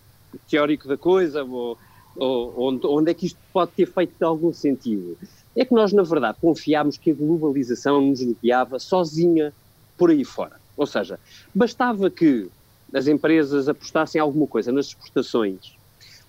teórico 0.48 0.88
da 0.88 0.96
coisa, 0.96 1.44
ou, 1.44 1.76
ou 2.16 2.68
onde, 2.68 2.86
onde, 2.86 3.10
é 3.10 3.14
que 3.14 3.26
isto 3.26 3.40
pode 3.52 3.74
ter 3.74 3.86
feito 3.86 4.22
algum 4.22 4.52
sentido, 4.52 5.16
é 5.56 5.64
que 5.64 5.74
nós, 5.74 5.92
na 5.92 6.02
verdade, 6.02 6.38
confiámos 6.40 6.96
que 6.96 7.10
a 7.10 7.14
globalização 7.14 8.00
nos 8.00 8.20
guiava 8.42 8.78
sozinha 8.78 9.54
por 9.96 10.10
aí 10.10 10.24
fora. 10.24 10.60
Ou 10.76 10.86
seja, 10.86 11.18
bastava 11.54 12.10
que 12.10 12.50
as 12.94 13.06
empresas 13.06 13.68
apostassem 13.68 14.20
alguma 14.20 14.46
coisa 14.46 14.72
nas 14.72 14.86
exportações 14.86 15.81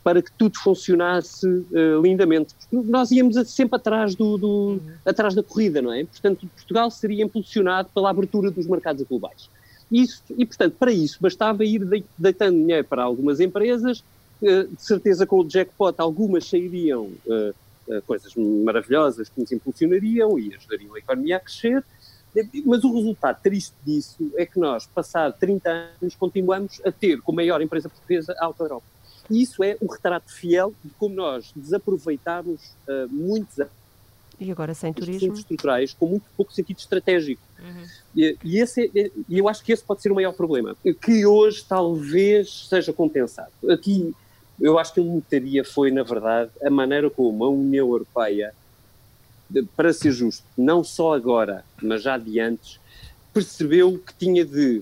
para 0.04 0.22
que 0.22 0.32
tudo 0.32 0.58
funcionasse 0.60 1.48
uh, 1.48 2.02
lindamente. 2.02 2.54
Nós 2.72 3.10
íamos 3.12 3.36
sempre 3.50 3.78
atrás, 3.78 4.16
do, 4.16 4.38
do 4.38 4.48
uhum. 4.48 4.82
atrás 5.06 5.34
da 5.34 5.42
corrida, 5.42 5.82
não 5.82 5.94
é? 5.94 6.04
Portanto, 6.04 6.48
Portugal 6.56 6.92
seria 6.92 7.24
impulsionado 7.24 7.90
pela 7.94 8.10
abertura 8.10 8.52
dos 8.52 8.68
mercados 8.68 9.04
globais. 9.08 9.50
Isso, 9.92 10.24
e, 10.38 10.46
portanto, 10.46 10.76
para 10.78 10.92
isso 10.92 11.18
bastava 11.22 11.64
ir 11.64 12.06
deitando 12.18 12.58
dinheiro 12.58 12.86
para 12.86 13.04
algumas 13.04 13.40
empresas 13.40 14.04
de 14.42 14.68
certeza 14.78 15.26
com 15.26 15.40
o 15.40 15.48
jackpot 15.48 15.96
algumas 16.00 16.46
sairiam 16.50 17.12
coisas 18.06 18.34
maravilhosas 18.36 19.30
que 19.30 19.40
nos 19.40 19.52
impulsionariam 19.54 20.38
e 20.38 20.54
ajudariam 20.54 20.96
a 20.96 21.00
economia 21.00 21.38
a 21.38 21.40
crescer, 21.40 21.84
mas 22.66 22.84
o 22.84 22.94
resultado 22.94 23.42
triste 23.42 23.74
disso 23.86 24.32
é 24.36 24.46
que 24.46 24.60
nós, 24.60 24.88
passado 24.88 25.36
30 25.40 25.70
anos, 26.02 26.16
continuamos 26.16 26.82
a 26.84 26.92
ter 26.92 27.22
como 27.22 27.36
maior 27.36 27.62
empresa 27.62 27.88
portuguesa 27.88 28.36
a 28.40 28.46
Auto 28.46 28.64
Europa. 28.64 28.86
E 29.30 29.42
isso 29.42 29.64
é 29.64 29.78
um 29.82 29.88
retrato 29.88 30.32
fiel 30.32 30.74
de 30.84 30.92
como 30.92 31.16
nós 31.16 31.52
desaproveitamos 31.56 32.62
uh, 32.88 33.08
muitos 33.10 33.60
anos 33.60 33.84
e 34.40 34.52
agora 34.52 34.74
sem 34.74 34.92
turismo? 34.92 35.34
estruturais 35.34 35.94
com 35.94 36.08
muito 36.08 36.26
pouco 36.36 36.52
sentido 36.52 36.78
estratégico. 36.78 37.42
Uhum. 37.60 37.86
e, 38.16 38.38
e 38.44 38.60
esse 38.60 38.92
é, 38.94 39.10
e 39.30 39.38
eu 39.38 39.48
acho 39.48 39.64
que 39.64 39.72
esse 39.72 39.84
pode 39.84 40.02
ser 40.02 40.12
o 40.12 40.16
maior 40.16 40.34
problema 40.34 40.76
que 41.02 41.26
hoje 41.26 41.64
talvez 41.68 42.68
seja 42.68 42.92
compensado. 42.92 43.52
Aqui 43.70 44.14
eu 44.60 44.78
acho 44.78 44.94
que 44.94 45.00
ele 45.00 45.10
notaria 45.10 45.64
foi 45.64 45.92
na 45.92 46.04
verdade 46.04 46.52
a 46.62 46.70
maneira 46.70 47.10
como 47.10 47.44
a 47.44 47.50
União 47.50 47.88
Europeia 47.88 48.54
para 49.76 49.94
ser 49.94 50.12
justo 50.12 50.44
não 50.58 50.84
só 50.84 51.14
agora 51.14 51.64
mas 51.82 52.04
já 52.04 52.18
de 52.18 52.40
antes 52.40 52.80
percebeu 53.34 53.98
que 53.98 54.14
tinha 54.14 54.46
de 54.46 54.82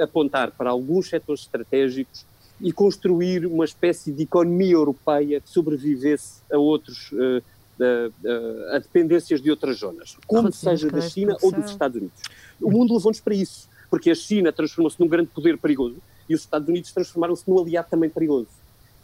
apontar 0.00 0.50
para 0.50 0.70
alguns 0.70 1.08
setores 1.08 1.42
estratégicos 1.42 2.24
e 2.60 2.72
construir 2.72 3.46
uma 3.46 3.64
espécie 3.64 4.12
de 4.12 4.22
economia 4.22 4.72
europeia 4.72 5.40
que 5.40 5.50
sobrevivesse 5.50 6.40
a 6.50 6.56
outros 6.56 7.12
uh, 7.12 7.42
uh, 7.80 8.74
a 8.74 8.78
dependências 8.78 9.40
de 9.40 9.50
outras 9.50 9.78
zonas, 9.78 10.16
como 10.26 10.52
seja 10.52 10.88
da 10.88 11.00
China 11.00 11.36
ou 11.42 11.52
dos 11.52 11.70
Estados 11.70 11.96
Unidos. 11.96 12.22
O 12.60 12.70
mundo 12.70 12.94
levou-nos 12.94 13.20
para 13.20 13.34
isso, 13.34 13.68
porque 13.90 14.10
a 14.10 14.14
China 14.14 14.52
transformou-se 14.52 14.98
num 14.98 15.08
grande 15.08 15.28
poder 15.28 15.58
perigoso 15.58 15.96
e 16.28 16.34
os 16.34 16.40
Estados 16.40 16.68
Unidos 16.68 16.92
transformaram-se 16.92 17.48
num 17.48 17.58
aliado 17.58 17.88
também 17.90 18.10
perigoso 18.10 18.48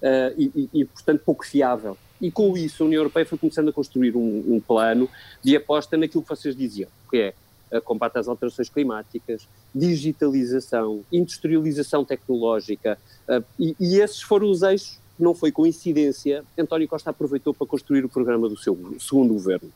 uh, 0.03 0.35
e, 0.37 0.69
e, 0.73 0.85
portanto, 0.85 1.23
pouco 1.25 1.47
fiável. 1.47 1.97
E 2.21 2.31
com 2.31 2.57
isso 2.57 2.83
a 2.83 2.87
União 2.87 3.01
Europeia 3.01 3.27
foi 3.27 3.37
começando 3.37 3.69
a 3.69 3.73
construir 3.73 4.17
um, 4.17 4.45
um 4.55 4.61
plano 4.61 5.09
de 5.43 5.57
aposta 5.57 5.97
naquilo 5.97 6.23
que 6.23 6.29
vocês 6.29 6.57
diziam, 6.57 6.89
que 7.11 7.17
é 7.19 7.35
combate 7.81 8.19
às 8.19 8.29
alterações 8.29 8.69
climáticas, 8.69 9.49
digitalização, 9.75 11.03
industrialização 11.11 12.05
tecnológica, 12.05 12.99
uh, 13.29 13.45
e, 13.59 13.75
e, 13.81 14.01
esses 14.01 14.23
foram 14.23 14.51
os 14.51 14.63
eixos, 14.63 15.01
não 15.19 15.35
foi 15.35 15.53
coincidência, 15.53 16.45
António 16.59 16.89
Costa 16.89 17.11
aproveitou 17.11 17.55
para 17.55 17.67
construir 17.67 18.05
o 18.05 18.09
programa 18.09 18.49
do 18.49 18.57
seu 18.57 18.77
segundo 18.99 19.35
governo. 19.35 19.71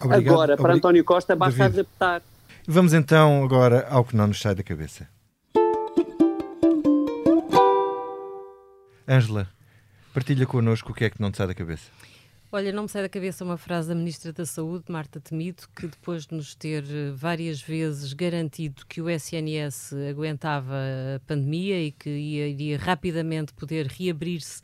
Obrigado, 0.00 0.34
agora, 0.34 0.56
para 0.56 0.74
António 0.74 1.04
Costa, 1.04 1.34
basta 1.34 1.58
David. 1.58 1.80
adaptar. 1.80 2.22
Vamos 2.66 2.92
então 2.92 3.42
agora 3.42 3.86
ao 3.88 4.04
que 4.04 4.16
não 4.16 4.26
nos 4.28 4.40
sai 4.40 4.54
da 4.54 4.62
cabeça. 4.62 5.08
Ângela, 9.08 9.48
partilha 10.14 10.46
connosco 10.46 10.92
o 10.92 10.94
que 10.94 11.04
é 11.04 11.10
que 11.10 11.20
não 11.20 11.30
te 11.30 11.38
sai 11.38 11.46
da 11.46 11.54
cabeça. 11.54 11.90
Olha, 12.54 12.70
não 12.70 12.82
me 12.82 12.88
sai 12.90 13.00
da 13.00 13.08
cabeça 13.08 13.42
uma 13.44 13.56
frase 13.56 13.88
da 13.88 13.94
Ministra 13.94 14.30
da 14.30 14.44
Saúde, 14.44 14.84
Marta 14.92 15.18
Temido, 15.18 15.62
que 15.74 15.86
depois 15.86 16.26
de 16.26 16.34
nos 16.34 16.54
ter 16.54 16.84
eh, 16.84 17.10
várias 17.10 17.62
vezes 17.62 18.12
garantido 18.12 18.84
que 18.86 19.00
o 19.00 19.08
SNS 19.08 19.94
aguentava 20.10 20.74
a 21.16 21.20
pandemia 21.20 21.82
e 21.82 21.90
que 21.90 22.10
ia, 22.10 22.48
iria 22.48 22.76
rapidamente 22.76 23.54
poder 23.54 23.86
reabrir-se 23.86 24.60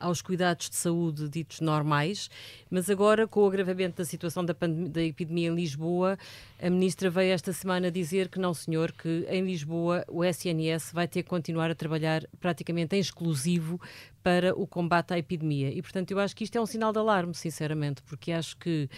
aos 0.00 0.22
cuidados 0.22 0.70
de 0.70 0.76
saúde 0.76 1.28
ditos 1.28 1.60
normais, 1.60 2.30
mas 2.70 2.88
agora, 2.88 3.26
com 3.26 3.40
o 3.40 3.46
agravamento 3.46 3.98
da 3.98 4.04
situação 4.04 4.44
da, 4.44 4.54
da, 4.88 5.02
epidemia 5.02 5.48
em 5.48 5.54
Lisboa, 5.54 6.18
a 6.60 6.70
ministra 6.70 7.10
veio 7.10 7.32
esta 7.32 7.52
semana 7.52 7.90
dizer 7.90 8.28
que 8.28 8.38
não, 8.38 8.54
senhor, 8.54 8.92
que 8.92 9.26
em 9.28 9.44
Lisboa 9.44 10.04
o 10.08 10.24
SNS 10.24 10.92
vai 10.92 11.08
ter 11.08 11.22
que 11.22 11.28
continuar 11.28 11.70
a 11.70 11.74
trabalhar 11.74 12.24
praticamente 12.40 12.94
em 12.96 13.00
exclusivo 13.00 13.80
para 14.22 14.54
o 14.54 14.66
combate 14.66 15.12
à 15.12 15.18
epidemia. 15.18 15.70
E, 15.70 15.80
portanto, 15.80 16.10
eu 16.10 16.18
acho 16.18 16.34
que 16.34 16.44
isto 16.44 16.56
é 16.56 16.60
um 16.60 16.66
sinal 16.66 16.92
de 16.92 16.98
alarme, 16.98 17.34
sinceramente, 17.34 18.02
porque 18.02 18.32
acho 18.32 18.56
que 18.56 18.88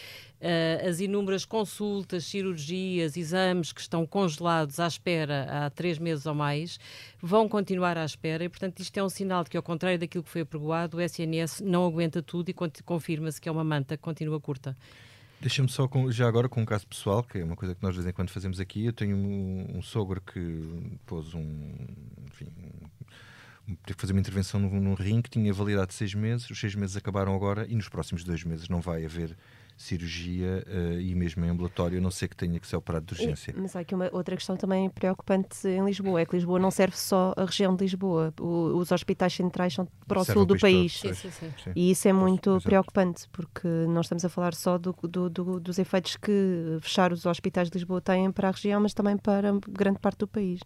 uh, 0.41 0.89
as 0.89 1.01
inúmeras 1.01 1.45
consultas, 1.45 2.25
cirurgias, 2.25 3.16
exames 3.16 3.73
que 3.73 3.81
estão 3.81 4.07
congelados 4.07 4.81
à 4.81 4.87
espera 4.87 5.47
há 5.49 5.71
três 5.71 5.99
meses 5.99 6.27
ou 6.27 6.35
mais 6.35 6.79
vão 7.21 7.49
continuar 7.49 7.97
à 7.97 8.05
espera 8.05 8.45
e, 8.45 8.49
portanto, 8.49 8.81
isto 8.81 8.97
é 8.97 9.03
um 9.03 9.09
sinal 9.09 9.45
de 9.45 9.51
que, 9.51 9.57
ao 9.57 9.62
contrário 9.62 9.99
daquilo 9.99 10.25
que 10.25 10.31
foi 10.31 10.41
apregoado, 10.43 10.97
o 10.97 11.01
SNS 11.01 11.61
não 11.61 11.87
aguenta 11.87 12.23
tudo 12.23 12.49
e 12.49 12.55
confirma-se 12.85 13.41
que 13.41 13.49
é 13.49 13.53
uma 13.53 13.64
manta 13.64 13.97
que 13.97 14.03
continua 14.03 14.41
curta. 14.41 14.77
Deixa-me 15.41 15.71
só, 15.71 15.89
com, 15.89 16.12
já 16.12 16.29
agora, 16.29 16.51
com 16.51 16.61
um 16.61 16.66
caso 16.66 16.87
pessoal, 16.87 17.23
que 17.23 17.39
é 17.39 17.45
uma 17.45 17.57
coisa 17.57 17.75
que 17.75 17.83
nós 17.83 17.95
de 17.95 18.01
vez 18.01 18.11
em 18.11 18.12
quando 18.12 18.29
fazemos 18.29 18.61
aqui. 18.61 18.85
Eu 18.85 18.93
tenho 18.93 19.16
um, 19.16 19.79
um 19.79 19.83
sogro 19.83 20.21
que 20.21 20.61
pôs 21.07 21.33
um. 21.33 21.75
Enfim, 22.27 22.49
teve 23.85 23.97
que 23.97 24.01
fazer 24.01 24.12
uma 24.12 24.21
intervenção 24.21 24.61
num, 24.61 24.81
num 24.81 24.95
rim 24.95 25.21
que 25.23 25.31
tinha 25.31 25.53
validade 25.53 25.89
de 25.89 25.95
seis 25.95 26.14
meses. 26.14 26.49
Os 26.51 26.59
seis 26.59 26.75
meses 26.75 26.97
acabaram 26.97 27.35
agora 27.35 27.66
e 27.68 27.75
nos 27.75 27.89
próximos 27.89 28.25
dois 28.25 28.45
meses 28.45 28.68
não 28.68 28.81
vai 28.81 29.05
haver 29.05 29.37
cirurgia 29.81 30.62
uh, 30.66 31.01
e 31.01 31.14
mesmo 31.14 31.43
em 31.43 31.49
ambulatório, 31.49 31.97
a 31.97 32.01
não 32.03 32.11
ser 32.11 32.29
que 32.29 32.37
tenha 32.37 32.61
que 32.61 32.66
ser 32.66 32.77
operado 32.77 33.07
de 33.07 33.14
urgência. 33.14 33.51
E, 33.51 33.59
mas 33.59 33.75
há 33.75 33.81
aqui 33.81 33.95
uma 33.95 34.11
outra 34.12 34.37
questão 34.37 34.55
também 34.55 34.91
preocupante 34.91 35.66
em 35.66 35.83
Lisboa, 35.83 36.21
é 36.21 36.27
que 36.27 36.37
Lisboa 36.37 36.59
não 36.59 36.71
serve 36.71 36.99
só 36.99 37.33
a 37.35 37.47
região 37.47 37.75
de 37.75 37.85
Lisboa, 37.85 38.33
o, 38.39 38.77
os 38.77 38.93
hospitais 38.93 39.33
centrais 39.33 39.73
são 39.73 39.89
para 40.07 40.21
o 40.21 40.25
sul 40.25 40.45
do 40.45 40.59
país. 40.59 41.01
Todo, 41.01 41.14
sim, 41.14 41.31
sim, 41.31 41.51
sim. 41.64 41.73
E 41.75 41.91
isso 41.93 42.07
é 42.07 42.12
muito 42.12 42.61
preocupante, 42.62 43.27
porque 43.33 43.66
nós 43.89 44.05
estamos 44.05 44.23
a 44.23 44.29
falar 44.29 44.53
só 44.53 44.77
do, 44.77 44.95
do, 45.03 45.31
do, 45.31 45.61
dos 45.61 45.79
efeitos 45.79 46.14
que 46.14 46.77
fechar 46.83 47.11
os 47.11 47.25
hospitais 47.25 47.71
de 47.71 47.79
Lisboa 47.79 48.03
têm 48.03 48.31
para 48.31 48.49
a 48.49 48.51
região, 48.51 48.83
mas 48.83 48.93
também 48.93 49.16
para 49.16 49.51
grande 49.66 49.99
parte 49.99 50.18
do 50.18 50.29
país. 50.29 50.61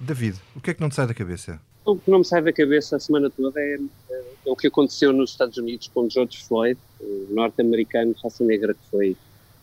David, 0.00 0.36
o 0.54 0.60
que 0.60 0.70
é 0.70 0.74
que 0.74 0.80
não 0.80 0.88
te 0.88 0.94
sai 0.94 1.06
da 1.06 1.14
cabeça? 1.14 1.60
O 1.84 1.96
que 1.96 2.10
não 2.10 2.18
me 2.18 2.24
sai 2.24 2.42
da 2.42 2.52
cabeça 2.52 2.96
a 2.96 3.00
semana 3.00 3.30
toda 3.30 3.60
é, 3.60 3.78
é, 4.10 4.22
é 4.46 4.50
o 4.50 4.56
que 4.56 4.66
aconteceu 4.66 5.12
nos 5.12 5.30
Estados 5.30 5.56
Unidos 5.56 5.88
com 5.94 6.10
George 6.10 6.42
Floyd, 6.44 6.78
norte-americano, 7.30 8.14
raça 8.22 8.44
negra, 8.44 8.74
que 8.74 8.90
foi, 8.90 9.16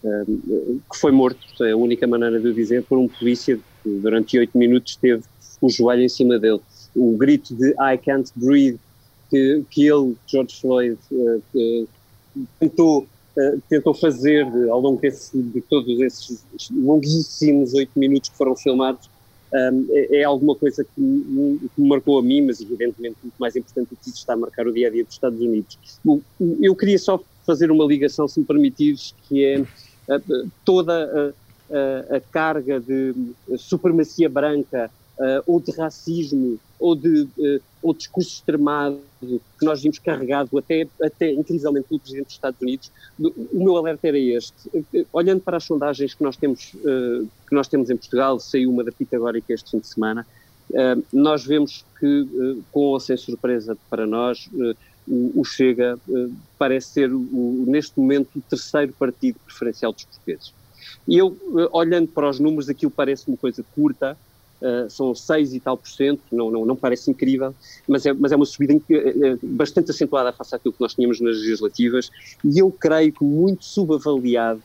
um, 0.04 0.80
que 0.90 0.98
foi 0.98 1.12
morto, 1.12 1.64
é 1.64 1.72
a 1.72 1.78
única 1.78 2.08
maneira 2.08 2.40
de 2.40 2.48
o 2.48 2.54
dizer, 2.54 2.84
por 2.84 2.98
um 2.98 3.08
polícia 3.08 3.60
que 3.84 3.90
durante 3.90 4.38
oito 4.38 4.58
minutos 4.58 4.96
teve 4.96 5.22
o 5.62 5.70
joelho 5.70 6.04
em 6.04 6.10
cima 6.10 6.40
dele. 6.40 6.62
O 6.96 7.18
grito 7.18 7.54
de 7.56 7.72
I 7.72 7.98
can't 7.98 8.32
breathe 8.36 8.80
que, 9.30 9.64
que 9.70 9.88
ele, 9.88 10.16
George 10.28 10.62
Floyd, 10.62 10.98
uh, 11.12 11.88
tentou, 12.60 13.08
tentou 13.68 13.94
fazer 13.94 14.46
ao 14.70 14.80
longo 14.80 15.02
desse, 15.02 15.38
de 15.38 15.62
todos 15.62 16.00
esses 16.00 16.44
longuíssimos 16.72 17.74
oito 17.74 17.92
minutos 17.98 18.30
que 18.30 18.38
foram 18.38 18.56
filmados, 18.56 19.10
um, 19.54 19.88
é, 19.92 20.18
é, 20.18 20.24
alguma 20.24 20.56
coisa 20.56 20.84
que 20.84 21.00
me, 21.00 21.60
que 21.60 21.82
me, 21.82 21.88
marcou 21.88 22.18
a 22.18 22.24
mim, 22.24 22.42
mas 22.42 22.60
evidentemente 22.60 23.18
muito 23.22 23.36
mais 23.38 23.56
importante 23.56 23.90
do 23.90 23.96
que 23.96 24.10
isso 24.10 24.18
está 24.18 24.34
a 24.34 24.38
marcar 24.38 24.68
o 24.68 24.74
dia 24.74 24.88
a 24.88 24.92
dia 24.92 25.04
dos 25.04 25.14
Estados 25.14 25.40
Unidos. 25.40 25.78
Eu 26.60 26.76
queria 26.76 26.98
só 26.98 27.24
fazer 27.46 27.70
uma 27.70 27.86
ligação, 27.86 28.28
se 28.28 28.40
me 28.40 28.46
permitires, 28.46 29.14
que 29.28 29.46
é 29.46 29.60
uh, 29.60 30.52
toda 30.66 31.34
a, 31.70 32.14
a, 32.14 32.18
a, 32.18 32.20
carga 32.20 32.80
de 32.80 33.14
supremacia 33.58 34.28
branca 34.28 34.90
uh, 35.18 35.44
ou 35.46 35.60
de 35.60 35.72
racismo 35.72 36.60
ou 36.80 36.96
de 36.96 37.28
uh, 37.38 37.62
ou 37.82 37.94
discurso 37.94 38.30
extremado 38.30 39.00
que 39.22 39.66
nós 39.66 39.82
vimos 39.82 40.00
carregado 40.00 40.58
até, 40.58 40.88
até 41.02 41.32
incrivelmente 41.32 41.88
pelo 41.88 42.00
Presidente 42.00 42.26
dos 42.26 42.34
Estados 42.34 42.62
Unidos, 42.62 42.92
o 43.20 43.64
meu 43.64 43.76
alerta 43.76 44.08
era 44.08 44.18
este. 44.18 44.54
Olhando 45.12 45.42
para 45.42 45.58
as 45.58 45.66
sondagens 45.66 46.14
que 46.14 46.24
nós 46.24 46.38
temos, 46.38 46.74
uh, 46.76 47.28
que 47.48 47.54
nós 47.54 47.68
temos 47.68 47.90
em 47.90 47.98
Portugal, 47.98 48.40
saiu 48.40 48.72
uma 48.72 48.84
da 48.84 48.92
Pitagórica 48.92 49.54
este 49.54 49.72
fim 49.72 49.80
de 49.80 49.88
semana, 49.88 50.26
nós 51.12 51.46
vemos 51.46 51.86
que, 52.00 52.28
com 52.72 52.80
ou 52.80 53.00
sem 53.00 53.16
surpresa 53.16 53.78
para 53.90 54.08
nós, 54.08 54.50
o, 55.08 55.44
Chega 55.44 56.00
parece 56.58 56.88
ser, 56.88 57.10
neste 57.10 58.00
momento, 58.00 58.30
o 58.38 58.42
terceiro 58.42 58.92
partido 58.94 59.38
preferencial 59.46 59.94
dos 59.94 60.06
portugueses. 60.06 60.54
E 61.08 61.18
eu, 61.18 61.38
olhando 61.72 62.08
para 62.08 62.30
os 62.30 62.40
números, 62.40 62.70
aquilo 62.70 62.90
parece 62.90 63.28
uma 63.28 63.38
coisa 63.38 63.64
curta, 63.76 64.18
uh, 64.64 64.90
são 64.90 65.14
6 65.14 65.54
e 65.54 65.60
tal 65.60 65.78
por 65.78 65.88
cento, 65.88 66.22
não, 66.32 66.50
não, 66.50 66.66
não 66.66 66.76
parece 66.76 67.12
incrível, 67.12 67.54
mas 67.88 68.06
é, 68.06 68.14
mas 68.14 68.32
é 68.32 68.36
uma 68.36 68.46
subida 68.46 68.74
uh, 68.74 69.40
bastante 69.44 69.92
acentuada 69.92 70.32
face 70.32 70.56
àquilo 70.56 70.74
que 70.74 70.82
nós 70.82 70.94
tínhamos 70.94 71.20
nas 71.20 71.38
legislativas 71.38 72.10
e 72.44 72.60
eu 72.60 72.72
creio 72.72 73.12
que 73.12 73.24
muito 73.24 73.66
subavaliado 73.66 74.62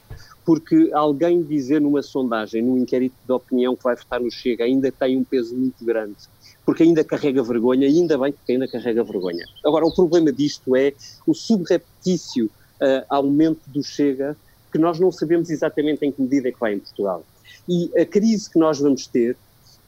porque 0.48 0.88
alguém 0.94 1.42
dizer 1.42 1.78
numa 1.78 2.00
sondagem, 2.00 2.62
num 2.62 2.78
inquérito 2.78 3.14
de 3.22 3.32
opinião 3.32 3.76
que 3.76 3.84
vai 3.84 3.94
votar 3.94 4.18
no 4.18 4.30
Chega, 4.30 4.64
ainda 4.64 4.90
tem 4.90 5.14
um 5.14 5.22
peso 5.22 5.54
muito 5.54 5.84
grande, 5.84 6.16
porque 6.64 6.84
ainda 6.84 7.04
carrega 7.04 7.42
vergonha, 7.42 7.86
e 7.86 7.98
ainda 7.98 8.16
bem 8.16 8.32
que 8.32 8.52
ainda 8.52 8.66
carrega 8.66 9.04
vergonha. 9.04 9.44
Agora, 9.62 9.84
o 9.84 9.94
problema 9.94 10.32
disto 10.32 10.74
é 10.74 10.94
o 11.26 11.34
subreptício 11.34 12.46
uh, 12.46 13.04
aumento 13.10 13.60
do 13.66 13.82
Chega, 13.82 14.34
que 14.72 14.78
nós 14.78 14.98
não 14.98 15.12
sabemos 15.12 15.50
exatamente 15.50 16.06
em 16.06 16.10
que 16.10 16.22
medida 16.22 16.48
é 16.48 16.52
que 16.52 16.58
vai 16.58 16.72
em 16.72 16.78
Portugal. 16.78 17.22
E 17.68 17.90
a 18.00 18.06
crise 18.06 18.50
que 18.50 18.58
nós 18.58 18.78
vamos 18.78 19.06
ter 19.06 19.36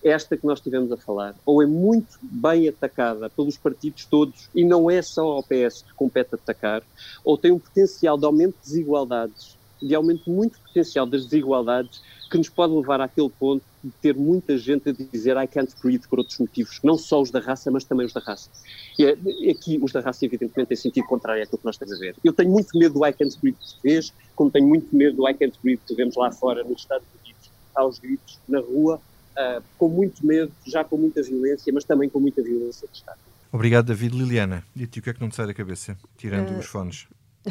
esta 0.02 0.36
que 0.36 0.46
nós 0.46 0.58
estivemos 0.58 0.90
a 0.92 0.96
falar, 0.96 1.34
ou 1.44 1.62
é 1.62 1.66
muito 1.66 2.18
bem 2.22 2.68
atacada 2.68 3.28
pelos 3.30 3.56
partidos 3.56 4.06
todos, 4.06 4.48
e 4.54 4.64
não 4.64 4.90
é 4.90 5.02
só 5.02 5.22
ao 5.22 5.42
PS 5.42 5.82
que 5.82 5.94
compete 5.94 6.34
atacar, 6.34 6.82
ou 7.24 7.36
tem 7.36 7.52
um 7.52 7.58
potencial 7.58 8.16
de 8.16 8.24
aumento 8.24 8.54
de 8.54 8.70
desigualdades, 8.70 9.58
de 9.82 9.94
aumento 9.94 10.30
muito 10.30 10.58
potencial 10.60 11.06
das 11.06 11.24
desigualdades, 11.24 12.00
que 12.30 12.38
nos 12.38 12.48
pode 12.48 12.72
levar 12.72 13.00
àquele 13.00 13.30
ponto 13.30 13.64
de 13.82 13.90
ter 14.02 14.14
muita 14.14 14.56
gente 14.58 14.90
a 14.90 14.92
dizer 14.92 15.36
I 15.36 15.46
can't 15.46 15.72
breathe 15.82 16.06
por 16.08 16.18
outros 16.18 16.38
motivos, 16.38 16.78
não 16.84 16.98
só 16.98 17.20
os 17.20 17.30
da 17.30 17.40
raça, 17.40 17.70
mas 17.70 17.84
também 17.84 18.06
os 18.06 18.12
da 18.12 18.20
raça. 18.20 18.50
E 18.98 19.04
é, 19.04 19.12
aqui 19.50 19.78
os 19.82 19.90
da 19.90 20.00
raça, 20.00 20.24
evidentemente, 20.24 20.68
têm 20.68 20.76
sentido 20.76 21.06
contrário 21.06 21.42
àquilo 21.42 21.58
que 21.58 21.64
nós 21.64 21.76
estamos 21.76 21.94
a 21.94 21.98
ver. 21.98 22.16
Eu 22.22 22.32
tenho 22.32 22.50
muito 22.50 22.76
medo 22.76 22.94
do 22.94 23.06
I 23.06 23.12
can't 23.12 23.36
breathe 23.40 23.58
português, 23.58 24.12
como 24.34 24.50
tenho 24.50 24.68
muito 24.68 24.94
medo 24.94 25.16
do 25.16 25.28
I 25.28 25.34
can't 25.34 25.58
breathe 25.62 25.82
que 25.86 25.94
vemos 25.94 26.14
lá 26.14 26.30
fora 26.30 26.62
nos 26.62 26.82
Estados 26.82 27.08
Unidos, 27.24 27.50
aos 27.74 27.98
gritos, 27.98 28.38
na 28.46 28.60
rua, 28.60 29.00
uh, 29.36 29.62
com 29.78 29.88
muito 29.88 30.24
medo, 30.26 30.52
já 30.66 30.84
com 30.84 30.96
muita 30.96 31.22
violência, 31.22 31.72
mas 31.72 31.84
também 31.84 32.08
com 32.08 32.20
muita 32.20 32.42
violência 32.42 32.88
de 32.88 32.98
Estado. 32.98 33.18
Obrigado, 33.52 33.86
David. 33.86 34.16
Liliana, 34.16 34.64
e 34.76 34.86
ti 34.86 35.00
o 35.00 35.02
que 35.02 35.10
é 35.10 35.14
que 35.14 35.20
não 35.20 35.28
te 35.28 35.36
sai 35.36 35.46
da 35.46 35.54
cabeça, 35.54 35.96
tirando 36.16 36.50
uh... 36.50 36.58
os 36.58 36.66
fones? 36.66 37.08
Uh, 37.46 37.50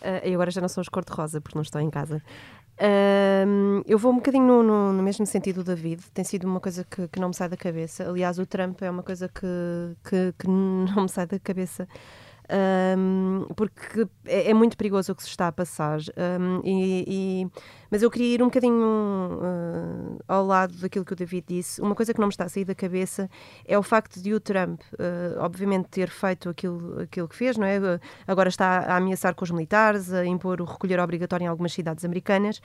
eu 0.22 0.34
agora 0.34 0.50
já 0.50 0.60
não 0.60 0.68
sou 0.68 0.80
os 0.80 0.88
cor-de-rosa 0.88 1.40
porque 1.40 1.56
não 1.56 1.62
estou 1.62 1.80
em 1.80 1.90
casa. 1.90 2.22
Uh, 2.78 3.82
eu 3.86 3.98
vou 3.98 4.12
um 4.12 4.16
bocadinho 4.16 4.44
no, 4.44 4.62
no, 4.62 4.92
no, 4.92 5.02
mesmo 5.02 5.24
sentido 5.24 5.64
do 5.64 5.74
David, 5.74 6.02
tem 6.12 6.24
sido 6.24 6.46
uma 6.46 6.60
coisa 6.60 6.84
que, 6.84 7.08
que, 7.08 7.18
não 7.18 7.28
me 7.28 7.34
sai 7.34 7.48
da 7.48 7.56
cabeça. 7.56 8.08
Aliás, 8.08 8.38
o 8.38 8.44
Trump 8.44 8.82
é 8.82 8.90
uma 8.90 9.02
coisa 9.02 9.28
que, 9.28 9.46
que, 10.08 10.34
que 10.38 10.46
não 10.46 11.04
me 11.04 11.08
sai 11.08 11.26
da 11.26 11.38
cabeça 11.38 11.88
um, 12.48 13.46
porque 13.56 14.06
é, 14.24 14.50
é, 14.50 14.54
muito 14.54 14.76
perigoso 14.76 15.12
o 15.12 15.14
que 15.14 15.22
se 15.22 15.28
está 15.28 15.48
a 15.48 15.52
passar. 15.52 15.98
Um, 16.16 16.60
e, 16.64 17.04
e, 17.06 17.46
mas 17.90 18.02
eu 18.02 18.10
queria 18.10 18.34
ir 18.34 18.42
um 18.42 18.46
bocadinho 18.46 18.82
uh, 18.82 20.18
ao 20.26 20.44
lado 20.44 20.74
daquilo 20.76 21.04
que 21.04 21.12
o 21.12 21.16
David 21.16 21.44
disse. 21.48 21.80
Uma 21.80 21.94
coisa 21.94 22.12
que 22.12 22.20
não 22.20 22.26
me 22.26 22.32
está 22.32 22.44
a 22.44 22.48
sair 22.48 22.64
da 22.64 22.74
cabeça 22.74 23.28
é 23.64 23.78
o 23.78 23.82
facto 23.82 24.20
de 24.20 24.34
o 24.34 24.40
Trump, 24.40 24.80
uh, 24.94 25.40
obviamente, 25.40 25.88
ter 25.88 26.08
feito 26.08 26.48
aquilo, 26.48 27.00
aquilo 27.00 27.28
que 27.28 27.36
fez, 27.36 27.56
não 27.56 27.66
é? 27.66 27.78
Agora 28.26 28.48
está 28.48 28.78
a 28.80 28.96
ameaçar 28.96 29.34
com 29.34 29.44
os 29.44 29.50
militares, 29.50 30.12
a 30.12 30.24
impor 30.24 30.60
o 30.60 30.64
recolher 30.64 31.00
obrigatório 31.00 31.44
em 31.44 31.48
algumas 31.48 31.72
cidades 31.72 32.04
americanas. 32.04 32.60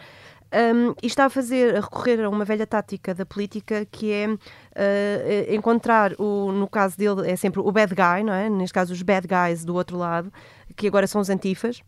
Um, 0.53 0.93
e 1.01 1.07
está 1.07 1.25
a 1.25 1.29
fazer, 1.29 1.77
a 1.77 1.79
recorrer 1.79 2.21
a 2.25 2.29
uma 2.29 2.43
velha 2.43 2.67
tática 2.67 3.15
da 3.15 3.25
política 3.25 3.85
que 3.85 4.11
é 4.11 4.27
uh, 4.27 5.53
encontrar, 5.53 6.13
o, 6.19 6.51
no 6.51 6.67
caso 6.67 6.97
dele, 6.97 7.29
é 7.29 7.37
sempre 7.37 7.61
o 7.61 7.71
bad 7.71 7.95
guy, 7.95 8.23
não 8.23 8.33
é? 8.33 8.49
Neste 8.49 8.73
caso, 8.73 8.91
os 8.91 9.01
bad 9.01 9.25
guys 9.27 9.63
do 9.63 9.73
outro 9.75 9.97
lado, 9.97 10.31
que 10.75 10.87
agora 10.87 11.07
são 11.07 11.21
os 11.21 11.29
antifas, 11.29 11.81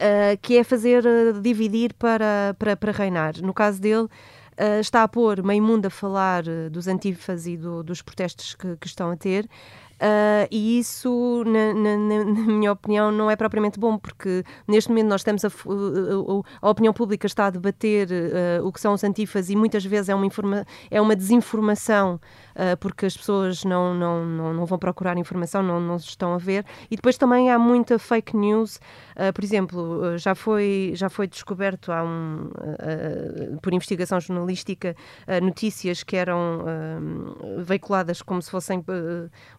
uh, 0.00 0.38
que 0.40 0.56
é 0.56 0.64
fazer 0.64 1.04
uh, 1.04 1.40
dividir 1.40 1.92
para, 1.94 2.54
para, 2.58 2.76
para 2.76 2.92
reinar. 2.92 3.34
No 3.42 3.54
caso 3.54 3.80
dele, 3.80 4.08
Uh, 4.58 4.80
está 4.80 5.02
a 5.02 5.08
pôr 5.08 5.42
mundo 5.60 5.84
a 5.84 5.90
falar 5.90 6.42
dos 6.70 6.88
antifas 6.88 7.46
e 7.46 7.58
do, 7.58 7.82
dos 7.82 8.00
protestos 8.00 8.54
que, 8.54 8.74
que, 8.78 8.86
estão 8.86 9.10
a 9.10 9.16
ter, 9.16 9.46
Uh, 9.96 10.44
e 10.50 10.78
isso, 10.78 11.42
na, 11.46 11.72
na, 11.72 11.96
na, 11.96 12.24
minha 12.46 12.70
opinião, 12.70 13.10
não 13.10 13.30
é 13.30 13.36
propriamente 13.36 13.80
bom, 13.80 13.96
porque 13.96 14.44
neste 14.68 14.90
momento 14.90 15.08
nós 15.08 15.22
estamos 15.22 15.42
a, 15.42 15.48
a, 16.60 16.70
opinião 16.70 16.92
pública 16.92 17.26
está 17.26 17.46
a 17.46 17.50
debater 17.50 18.08
uh, 18.10 18.66
o 18.66 18.70
que 18.70 18.78
são 18.78 18.92
os 18.92 19.02
antifas 19.02 19.48
e 19.48 19.56
muitas 19.56 19.82
vezes 19.86 20.10
é 20.10 20.14
uma, 20.14 20.26
informa, 20.26 20.66
é 20.90 21.00
uma 21.00 21.16
desinformação 21.16 22.20
uh, 22.54 22.76
porque 22.78 23.06
as 23.06 23.16
pessoas 23.16 23.64
não, 23.64 23.94
não, 23.94 24.26
não, 24.26 24.52
não, 24.52 24.66
vão 24.66 24.78
procurar 24.78 25.16
informação, 25.16 25.62
não, 25.62 25.80
não 25.80 25.96
estão 25.96 26.34
a 26.34 26.38
ver. 26.38 26.66
E 26.90 26.96
depois 26.96 27.16
também 27.16 27.50
há 27.50 27.58
muita 27.58 27.98
fake 27.98 28.36
news. 28.36 28.78
Por 29.34 29.42
exemplo, 29.42 30.18
já 30.18 30.34
foi, 30.34 30.92
já 30.94 31.08
foi 31.08 31.26
descoberto 31.26 31.90
há 31.90 32.04
um, 32.04 32.50
por 33.62 33.72
investigação 33.72 34.20
jornalística 34.20 34.94
notícias 35.42 36.02
que 36.02 36.16
eram 36.16 36.62
veiculadas 37.64 38.20
como 38.20 38.42
se 38.42 38.50
fossem 38.50 38.84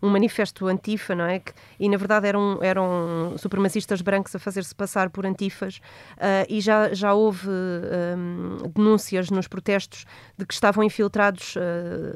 um 0.01 0.09
manifesto 0.09 0.26
antifa, 0.67 1.15
não 1.15 1.25
é? 1.25 1.39
Que, 1.39 1.51
e 1.79 1.89
na 1.89 1.97
verdade 1.97 2.27
eram, 2.27 2.59
eram 2.61 3.35
supremacistas 3.37 4.01
brancos 4.01 4.35
a 4.35 4.39
fazer-se 4.39 4.73
passar 4.73 5.09
por 5.09 5.25
antifas 5.25 5.79
e 6.49 6.59
já, 6.61 6.93
já 6.93 7.13
houve 7.13 7.47
um, 7.47 8.57
denúncias 8.75 9.29
nos 9.29 9.47
protestos 9.47 10.05
de 10.37 10.45
que 10.45 10.53
estavam 10.53 10.83
infiltrados 10.83 11.55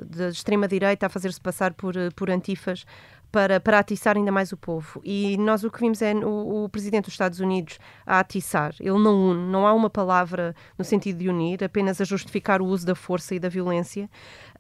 da 0.06 0.30
extrema 0.30 0.68
direita 0.68 1.06
a 1.06 1.10
fazer-se 1.10 1.40
passar 1.42 1.74
por, 1.74 1.96
eh, 1.96 2.10
por 2.16 2.30
antifas 2.30 2.86
para, 3.32 3.60
para 3.60 3.80
atiçar 3.80 4.18
ainda 4.18 4.32
mais 4.32 4.52
o 4.52 4.58
povo. 4.58 5.02
E 5.04 5.38
nós 5.38 5.64
o 5.64 5.72
que 5.72 5.80
vimos 5.80 6.02
é 6.02 6.14
o, 6.14 6.66
o, 6.66 6.70
presidente 6.70 7.06
dos 7.06 7.14
Estados 7.14 7.40
Unidos 7.40 7.80
a 8.06 8.20
atiçar. 8.20 8.76
Ele 8.80 9.00
não 9.00 9.32
une, 9.32 9.52
não 9.52 9.66
há 9.66 9.74
uma 9.74 9.90
palavra 9.90 10.54
no 10.78 10.84
sentido 10.84 11.20
de 11.20 11.30
unir, 11.30 11.64
apenas 11.64 12.02
a 12.02 12.04
justificar 12.04 12.62
o 12.62 12.66
uso 12.66 12.86
da 12.86 12.96
força 12.96 13.34
e 13.34 13.40
da 13.40 13.48
violência. 13.48 14.10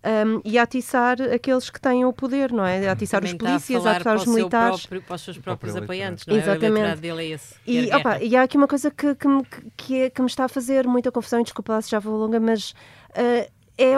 Um, 0.03 0.41
e 0.43 0.57
a 0.57 0.63
atiçar 0.63 1.22
aqueles 1.22 1.69
que 1.69 1.80
têm 1.80 2.05
o 2.05 2.13
poder, 2.13 2.51
não 2.51 2.65
é? 2.65 2.88
A 2.88 2.93
atiçar 2.93 3.24
os 3.24 3.34
polícias, 3.34 3.86
a, 3.86 3.91
atiçar 3.91 4.15
os 4.15 4.26
militares. 4.26 4.80
Próprio, 4.82 5.01
para 5.03 5.15
os 5.15 5.22
seus 5.22 5.38
próprios 5.38 5.76
apoiantes, 5.76 6.26
não 6.26 6.36
é? 6.36 6.39
Exatamente. 6.39 7.01
dele 7.01 7.22
é 7.22 7.28
esse. 7.36 7.55
E, 7.67 7.93
opa, 7.93 8.19
e 8.19 8.36
há 8.36 8.41
aqui 8.41 8.57
uma 8.57 8.67
coisa 8.67 8.89
que, 8.89 9.13
que, 9.13 9.28
me, 9.28 9.43
que, 9.78 10.01
é, 10.01 10.09
que 10.09 10.22
me 10.22 10.28
está 10.28 10.45
a 10.45 10.49
fazer 10.49 10.88
muita 10.88 11.11
confusão, 11.11 11.41
e 11.41 11.43
desculpa 11.43 11.74
lá 11.74 11.82
se 11.82 11.91
já 11.91 11.99
vou 11.99 12.17
longa, 12.17 12.39
mas. 12.39 12.72
Uh, 13.11 13.61
é 13.78 13.95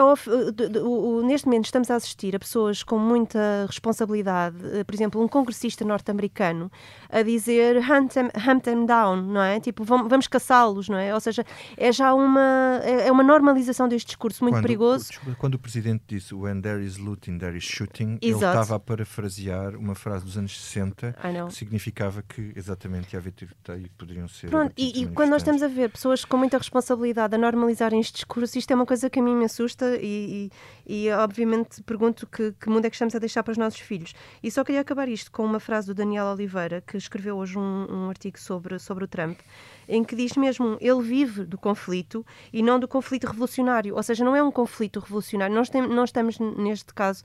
neste 1.26 1.46
momento 1.46 1.66
estamos 1.66 1.90
a 1.90 1.96
assistir 1.96 2.34
a 2.34 2.38
pessoas 2.38 2.82
com 2.82 2.98
muita 2.98 3.66
responsabilidade, 3.66 4.56
eh, 4.72 4.84
por 4.84 4.94
exemplo, 4.94 5.22
um 5.22 5.28
congressista 5.28 5.84
norte-americano 5.84 6.70
a 7.10 7.22
dizer 7.22 7.76
hunt 7.78 8.12
them, 8.12 8.28
hunt 8.34 8.62
them 8.62 8.86
down, 8.86 9.22
não 9.22 9.42
é? 9.42 9.60
Tipo, 9.60 9.84
vamos, 9.84 10.08
vamos 10.08 10.26
caçá-los, 10.26 10.88
não 10.88 10.96
é? 10.96 11.12
Ou 11.12 11.20
seja, 11.20 11.44
é 11.76 11.92
já 11.92 12.14
uma, 12.14 12.80
é, 12.82 13.08
é 13.08 13.12
uma 13.12 13.22
normalização 13.22 13.88
deste 13.88 14.06
discurso 14.08 14.42
muito 14.42 14.56
quando, 14.56 14.62
perigoso. 14.62 15.12
Quando 15.38 15.54
o 15.54 15.58
presidente 15.58 16.02
disse 16.06 16.34
when 16.34 16.60
there 16.60 16.82
is 16.82 16.96
looting, 16.96 17.38
there 17.38 17.56
is 17.56 17.64
shooting, 17.64 18.18
Exato. 18.22 18.26
ele 18.26 18.34
estava 18.36 18.76
a 18.76 18.80
parafrasear 18.80 19.76
uma 19.76 19.94
frase 19.94 20.24
dos 20.24 20.38
anos 20.38 20.58
60 20.58 21.16
que 21.48 21.54
significava 21.54 22.22
que 22.22 22.52
exatamente 22.56 23.12
ia 23.12 23.18
haver 23.18 23.32
tiroteio 23.32 23.86
e 23.86 23.88
poderiam 23.90 24.28
ser. 24.28 24.48
Pronto, 24.48 24.72
e, 24.76 25.02
e 25.02 25.06
quando 25.08 25.30
nós 25.30 25.42
estamos 25.42 25.62
a 25.62 25.68
ver 25.68 25.90
pessoas 25.90 26.24
com 26.24 26.36
muita 26.36 26.56
responsabilidade 26.56 27.34
a 27.34 27.38
normalizarem 27.38 28.00
este 28.00 28.14
discurso, 28.14 28.58
isto 28.58 28.70
é 28.70 28.74
uma 28.74 28.86
coisa 28.86 29.10
que 29.10 29.18
a 29.18 29.22
mim 29.22 29.34
me 29.34 29.44
assusta 29.44 29.73
e, 29.82 30.50
e, 30.86 31.06
e 31.06 31.10
obviamente 31.10 31.82
pergunto 31.82 32.26
que, 32.26 32.52
que, 32.52 32.68
mundo 32.68 32.84
é 32.84 32.90
que 32.90 32.96
estamos 32.96 33.14
a 33.14 33.18
deixar 33.18 33.42
para 33.42 33.52
os 33.52 33.58
nossos 33.58 33.80
filhos. 33.80 34.14
E 34.42 34.50
só 34.50 34.62
queria 34.62 34.80
acabar 34.80 35.08
isto 35.08 35.30
com 35.30 35.44
uma 35.44 35.60
frase 35.60 35.86
do 35.86 35.94
Daniel 35.94 36.26
Oliveira, 36.26 36.82
que 36.86 36.96
escreveu 36.96 37.36
hoje 37.36 37.58
um, 37.58 37.86
um 37.90 38.08
artigo 38.08 38.38
sobre, 38.38 38.78
sobre 38.78 39.04
o 39.04 39.08
Trump, 39.08 39.40
em 39.88 40.04
que 40.04 40.14
diz 40.14 40.36
mesmo 40.36 40.76
ele 40.80 41.02
vive 41.02 41.44
do 41.44 41.58
conflito 41.58 42.24
e 42.52 42.62
não 42.62 42.78
do 42.78 42.86
conflito 42.86 43.26
revolucionário. 43.26 43.94
Ou 43.94 44.02
seja, 44.02 44.24
não 44.24 44.36
é 44.36 44.42
um 44.42 44.50
conflito 44.50 45.00
revolucionário. 45.00 45.54
Nós, 45.54 45.68
tem, 45.68 45.82
nós 45.86 46.10
estamos, 46.10 46.38
neste 46.38 46.92
caso, 46.92 47.24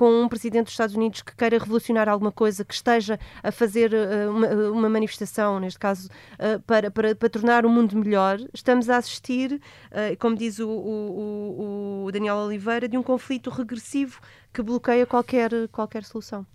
com 0.00 0.22
um 0.22 0.30
presidente 0.30 0.64
dos 0.64 0.72
Estados 0.72 0.96
Unidos 0.96 1.20
que 1.20 1.36
queira 1.36 1.58
revolucionar 1.58 2.08
alguma 2.08 2.32
coisa, 2.32 2.64
que 2.64 2.72
esteja 2.72 3.20
a 3.42 3.52
fazer 3.52 3.92
uh, 3.92 4.30
uma, 4.30 4.46
uma, 4.70 4.88
manifestação, 4.88 5.60
neste 5.60 5.78
caso, 5.78 6.08
uh, 6.38 6.58
para, 6.62 6.90
para, 6.90 7.14
para, 7.14 7.28
tornar 7.28 7.66
o 7.66 7.68
mundo 7.68 7.94
melhor, 7.98 8.38
estamos 8.54 8.88
a 8.88 8.96
assistir, 8.96 9.60
uh, 9.90 10.16
como 10.18 10.34
diz 10.34 10.58
o, 10.58 10.70
o, 10.70 12.04
o, 12.06 12.12
Daniel 12.12 12.36
Oliveira, 12.36 12.88
de 12.88 12.96
um 12.96 13.02
conflito 13.02 13.50
regressivo 13.50 14.22
que 14.54 14.62
bloqueia 14.62 15.04
qualquer, 15.04 15.50
qualquer 15.68 16.02
solução. 16.04 16.46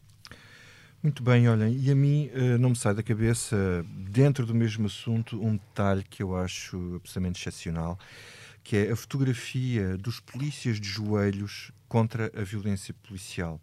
Muito 1.03 1.21
bem, 1.21 1.47
olhem, 1.47 1.77
e 1.77 1.91
a 1.91 1.95
mim 1.95 2.31
não 2.59 2.69
me 2.69 2.75
sai 2.75 2.95
da 2.95 3.03
cabeça, 3.03 3.85
dentro 4.09 4.43
do 4.43 4.55
mesmo 4.55 4.87
assunto, 4.87 5.39
um 5.39 5.51
detalhe 5.51 6.03
que 6.03 6.23
eu 6.23 6.35
acho 6.35 6.95
absolutamente 6.95 7.39
excepcional, 7.39 7.99
que 8.63 8.75
é 8.75 8.91
a 8.91 8.95
fotografia 8.95 9.95
dos 9.99 10.19
polícias 10.19 10.79
de 10.79 10.89
joelhos 10.89 11.71
contra 11.87 12.31
a 12.35 12.43
violência 12.43 12.93
policial. 12.93 13.59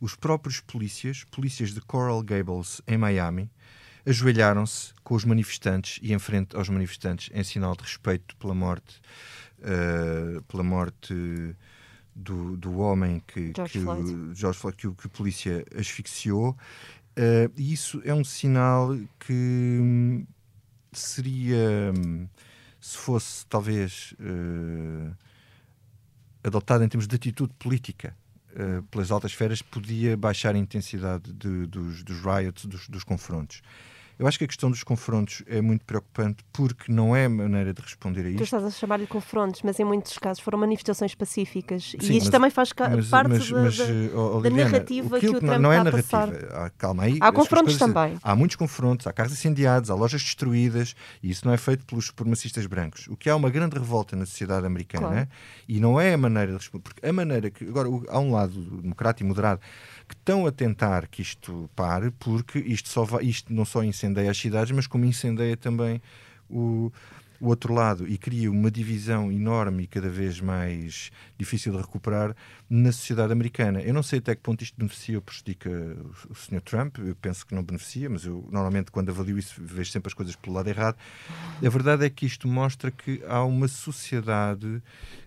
Os 0.00 0.14
próprios 0.14 0.60
polícias, 0.60 1.24
polícias 1.24 1.74
de 1.74 1.80
Coral 1.80 2.22
Gables, 2.22 2.80
em 2.86 2.96
Miami, 2.96 3.50
ajoelharam-se 4.06 4.94
com 5.04 5.14
os 5.14 5.24
manifestantes 5.24 5.98
e 6.02 6.12
em 6.12 6.18
frente 6.18 6.56
aos 6.56 6.68
manifestantes 6.68 7.30
em 7.34 7.42
sinal 7.42 7.76
de 7.76 7.82
respeito 7.82 8.36
pela 8.36 8.54
morte, 8.54 9.00
uh, 9.58 10.42
pela 10.42 10.62
morte 10.62 11.14
do, 12.14 12.56
do 12.56 12.78
homem 12.78 13.22
que, 13.26 13.52
George 13.54 13.72
que, 13.72 13.80
Floyd. 13.80 14.34
George 14.34 14.58
Floyd, 14.58 14.76
que, 14.76 14.90
que 14.90 15.06
a 15.06 15.10
polícia 15.10 15.64
asfixiou. 15.76 16.56
Uh, 17.16 17.52
isso 17.56 18.00
é 18.04 18.14
um 18.14 18.24
sinal 18.24 18.96
que 19.18 19.32
hum, 19.80 20.26
seria, 20.92 21.92
hum, 21.96 22.28
se 22.80 22.96
fosse 22.96 23.46
talvez 23.46 24.14
uh, 24.20 25.14
adotado 26.42 26.84
em 26.84 26.88
termos 26.88 27.06
de 27.06 27.16
atitude 27.16 27.52
política 27.58 28.16
uh, 28.52 28.82
pelas 28.84 29.10
altas 29.10 29.32
esferas, 29.32 29.62
podia 29.62 30.16
baixar 30.16 30.54
a 30.54 30.58
intensidade 30.58 31.32
de, 31.32 31.66
dos, 31.66 32.02
dos 32.02 32.20
riots, 32.20 32.66
dos, 32.66 32.88
dos 32.88 33.04
confrontos. 33.04 33.62
Eu 34.18 34.26
acho 34.26 34.36
que 34.36 34.44
a 34.44 34.48
questão 34.48 34.68
dos 34.68 34.82
confrontos 34.82 35.44
é 35.46 35.60
muito 35.60 35.84
preocupante 35.84 36.44
porque 36.52 36.90
não 36.90 37.14
é 37.14 37.28
maneira 37.28 37.72
de 37.72 37.80
responder 37.80 38.26
a 38.26 38.28
isto. 38.28 38.38
Tu 38.38 38.44
estás 38.44 38.64
a 38.64 38.70
chamar-lhe 38.70 39.06
confrontos, 39.06 39.62
mas 39.62 39.78
em 39.78 39.84
muitos 39.84 40.18
casos 40.18 40.42
foram 40.42 40.58
manifestações 40.58 41.14
pacíficas. 41.14 41.90
Sim, 41.90 41.98
e 42.00 42.16
isto 42.16 42.24
mas, 42.24 42.28
também 42.28 42.50
faz 42.50 42.72
mas, 42.76 43.08
parte 43.08 43.28
mas, 43.28 43.50
da, 43.50 43.62
mas, 43.62 43.78
oh, 44.14 44.40
da 44.40 44.50
narrativa 44.50 45.20
que 45.20 45.28
o 45.28 45.38
Trump 45.38 45.60
não 45.60 45.72
é 45.72 45.84
narrativa. 45.84 46.48
Ah, 46.50 46.70
calma 46.76 47.04
aí. 47.04 47.18
Há 47.20 47.30
confrontos 47.30 47.78
também. 47.78 48.18
Há 48.20 48.34
muitos 48.34 48.56
confrontos, 48.56 49.06
há 49.06 49.12
carros 49.12 49.32
incendiados, 49.32 49.88
há 49.88 49.94
lojas 49.94 50.22
destruídas 50.22 50.96
e 51.22 51.30
isso 51.30 51.46
não 51.46 51.54
é 51.54 51.56
feito 51.56 51.86
pelos 51.86 52.06
supremacistas 52.06 52.66
brancos. 52.66 53.06
O 53.06 53.16
que 53.16 53.30
há 53.30 53.36
uma 53.36 53.50
grande 53.50 53.78
revolta 53.78 54.16
na 54.16 54.26
sociedade 54.26 54.66
americana 54.66 55.08
claro. 55.08 55.28
e 55.68 55.78
não 55.78 56.00
é 56.00 56.14
a 56.14 56.18
maneira 56.18 56.48
de 56.48 56.58
responder. 56.58 56.82
Porque 56.82 57.06
a 57.06 57.12
maneira 57.12 57.50
que. 57.50 57.64
Agora, 57.64 57.88
há 58.08 58.18
um 58.18 58.32
lado 58.32 58.60
democrático 58.82 59.24
e 59.24 59.28
moderado 59.28 59.60
que 60.08 60.14
estão 60.14 60.46
a 60.46 60.50
tentar 60.50 61.06
que 61.06 61.20
isto 61.20 61.68
pare, 61.76 62.10
porque 62.12 62.58
isto, 62.58 62.88
só 62.88 63.04
vai, 63.04 63.24
isto 63.24 63.52
não 63.52 63.64
só 63.64 63.84
incendeia 63.84 64.30
as 64.30 64.38
cidades, 64.38 64.72
mas 64.72 64.86
como 64.86 65.04
incendeia 65.04 65.56
também 65.56 66.00
o, 66.48 66.90
o 67.40 67.48
outro 67.48 67.72
lado 67.72 68.08
e 68.08 68.18
cria 68.18 68.50
uma 68.50 68.70
divisão 68.70 69.30
enorme 69.30 69.84
e 69.84 69.86
cada 69.86 70.08
vez 70.08 70.40
mais 70.40 71.12
difícil 71.36 71.72
de 71.72 71.78
recuperar 71.78 72.34
na 72.68 72.90
sociedade 72.90 73.32
americana. 73.32 73.80
Eu 73.80 73.94
não 73.94 74.02
sei 74.02 74.18
até 74.18 74.34
que 74.34 74.42
ponto 74.42 74.62
isto 74.62 74.76
beneficia 74.76 75.16
ou 75.16 75.22
prejudica 75.22 75.70
o 76.28 76.34
Sr. 76.34 76.60
Trump, 76.62 76.98
eu 76.98 77.14
penso 77.14 77.46
que 77.46 77.54
não 77.54 77.62
beneficia, 77.62 78.08
mas 78.08 78.24
eu 78.24 78.48
normalmente 78.50 78.90
quando 78.90 79.10
avalio 79.10 79.38
isso 79.38 79.60
vejo 79.62 79.90
sempre 79.90 80.08
as 80.08 80.14
coisas 80.14 80.34
pelo 80.34 80.56
lado 80.56 80.68
errado. 80.68 80.96
A 81.64 81.68
verdade 81.68 82.04
é 82.04 82.10
que 82.10 82.26
isto 82.26 82.48
mostra 82.48 82.90
que 82.90 83.22
há 83.26 83.44
uma 83.44 83.68
sociedade 83.68 84.82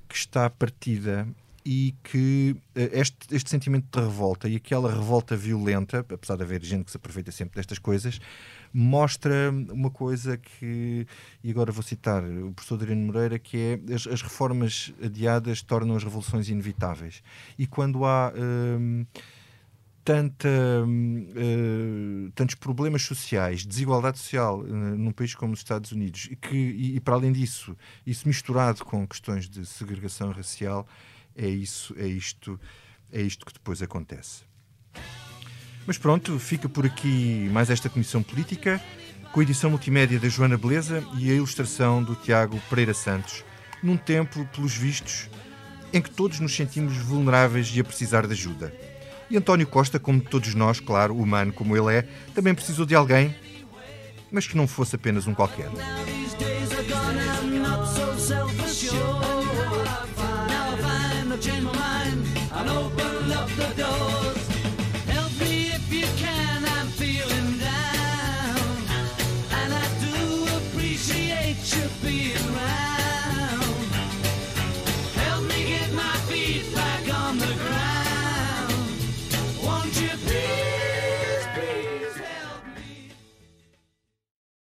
que 0.10 0.16
está 0.16 0.50
partida 0.50 1.28
e 1.66 1.96
que 2.04 2.56
eh, 2.76 2.90
este, 2.94 3.36
este 3.36 3.50
sentimento 3.50 3.88
de 3.92 4.06
revolta 4.06 4.50
e 4.50 4.56
aquela 4.56 4.92
revolta 4.92 5.36
violenta, 5.36 6.00
apesar 6.00 6.36
de 6.36 6.44
haver 6.44 6.64
gente 6.64 6.86
que 6.86 6.92
se 6.92 6.98
aproveita 6.98 7.32
sempre 7.32 7.56
destas 7.56 7.80
coisas, 7.80 8.20
mostra 8.74 9.52
uma 9.72 9.90
coisa 9.90 10.38
que, 10.38 11.06
e 11.44 11.52
agora 11.52 11.72
vou 11.72 11.84
citar 11.84 12.24
o 12.24 12.52
professor 12.54 12.76
Adriano 12.76 13.06
Moreira, 13.06 13.38
que 13.38 13.58
é 13.58 13.94
as, 13.94 14.08
as 14.08 14.22
reformas 14.22 14.94
adiadas 15.04 15.62
tornam 15.62 15.96
as 15.96 16.04
revoluções 16.04 16.50
inevitáveis. 16.50 17.22
E 17.58 17.68
quando 17.68 18.06
há. 18.06 18.34
Hum, 18.36 19.06
tanta, 20.04 20.50
uh, 20.50 22.32
tantos 22.34 22.56
problemas 22.56 23.04
sociais, 23.04 23.66
desigualdade 23.66 24.18
social 24.18 24.62
uh, 24.62 24.66
num 24.66 25.12
país 25.12 25.36
como 25.36 25.54
os 25.54 25.60
Estados 25.60 25.92
Unidos, 25.92 26.28
e, 26.32 26.36
que, 26.36 26.56
e, 26.56 26.96
e, 26.96 27.00
para 27.00 27.14
além 27.14 27.32
disso, 27.32 27.78
isso 28.06 28.28
misturado 28.28 28.84
com 28.84 29.08
questões 29.08 29.48
de 29.48 29.66
segregação 29.66 30.32
racial, 30.32 30.88
é 31.36 31.48
isso, 31.48 31.96
é 31.98 32.06
isto, 32.06 32.60
é 33.12 33.22
isto 33.22 33.46
que 33.46 33.54
depois 33.54 33.82
acontece. 33.82 34.44
Mas 35.86 35.98
pronto, 35.98 36.38
fica 36.40 36.70
por 36.70 36.86
aqui 36.86 37.50
mais 37.52 37.70
esta 37.70 37.90
comissão 37.90 38.22
política, 38.22 38.82
com 39.32 39.40
a 39.40 39.44
edição 39.44 39.70
multimédia 39.70 40.20
da 40.20 40.30
Joana 40.30 40.58
Beleza 40.58 41.04
e 41.18 41.32
a 41.32 41.34
ilustração 41.34 42.04
do 42.04 42.16
Tiago 42.16 42.60
Pereira 42.70 42.94
Santos, 42.94 43.44
num 43.82 43.98
tempo, 43.98 44.46
pelos 44.54 44.76
vistos, 44.76 45.30
em 45.94 46.02
que 46.02 46.10
todos 46.10 46.40
nos 46.40 46.56
sentimos 46.56 46.98
vulneráveis 46.98 47.72
e 47.74 47.80
a 47.80 47.84
precisar 47.84 48.28
de 48.28 48.34
ajuda. 48.34 48.74
E 49.30 49.38
António 49.38 49.66
Costa, 49.66 50.00
como 50.00 50.22
todos 50.22 50.54
nós, 50.54 50.80
claro, 50.80 51.16
humano 51.16 51.54
como 51.54 51.76
ele 51.76 51.96
é, 51.96 52.08
também 52.36 52.54
precisou 52.54 52.86
de 52.86 52.94
alguém, 52.94 53.34
mas 54.30 54.46
que 54.46 54.58
não 54.58 54.68
fosse 54.68 54.96
apenas 54.96 55.26
um 55.28 55.34
qualquer. 55.34 55.70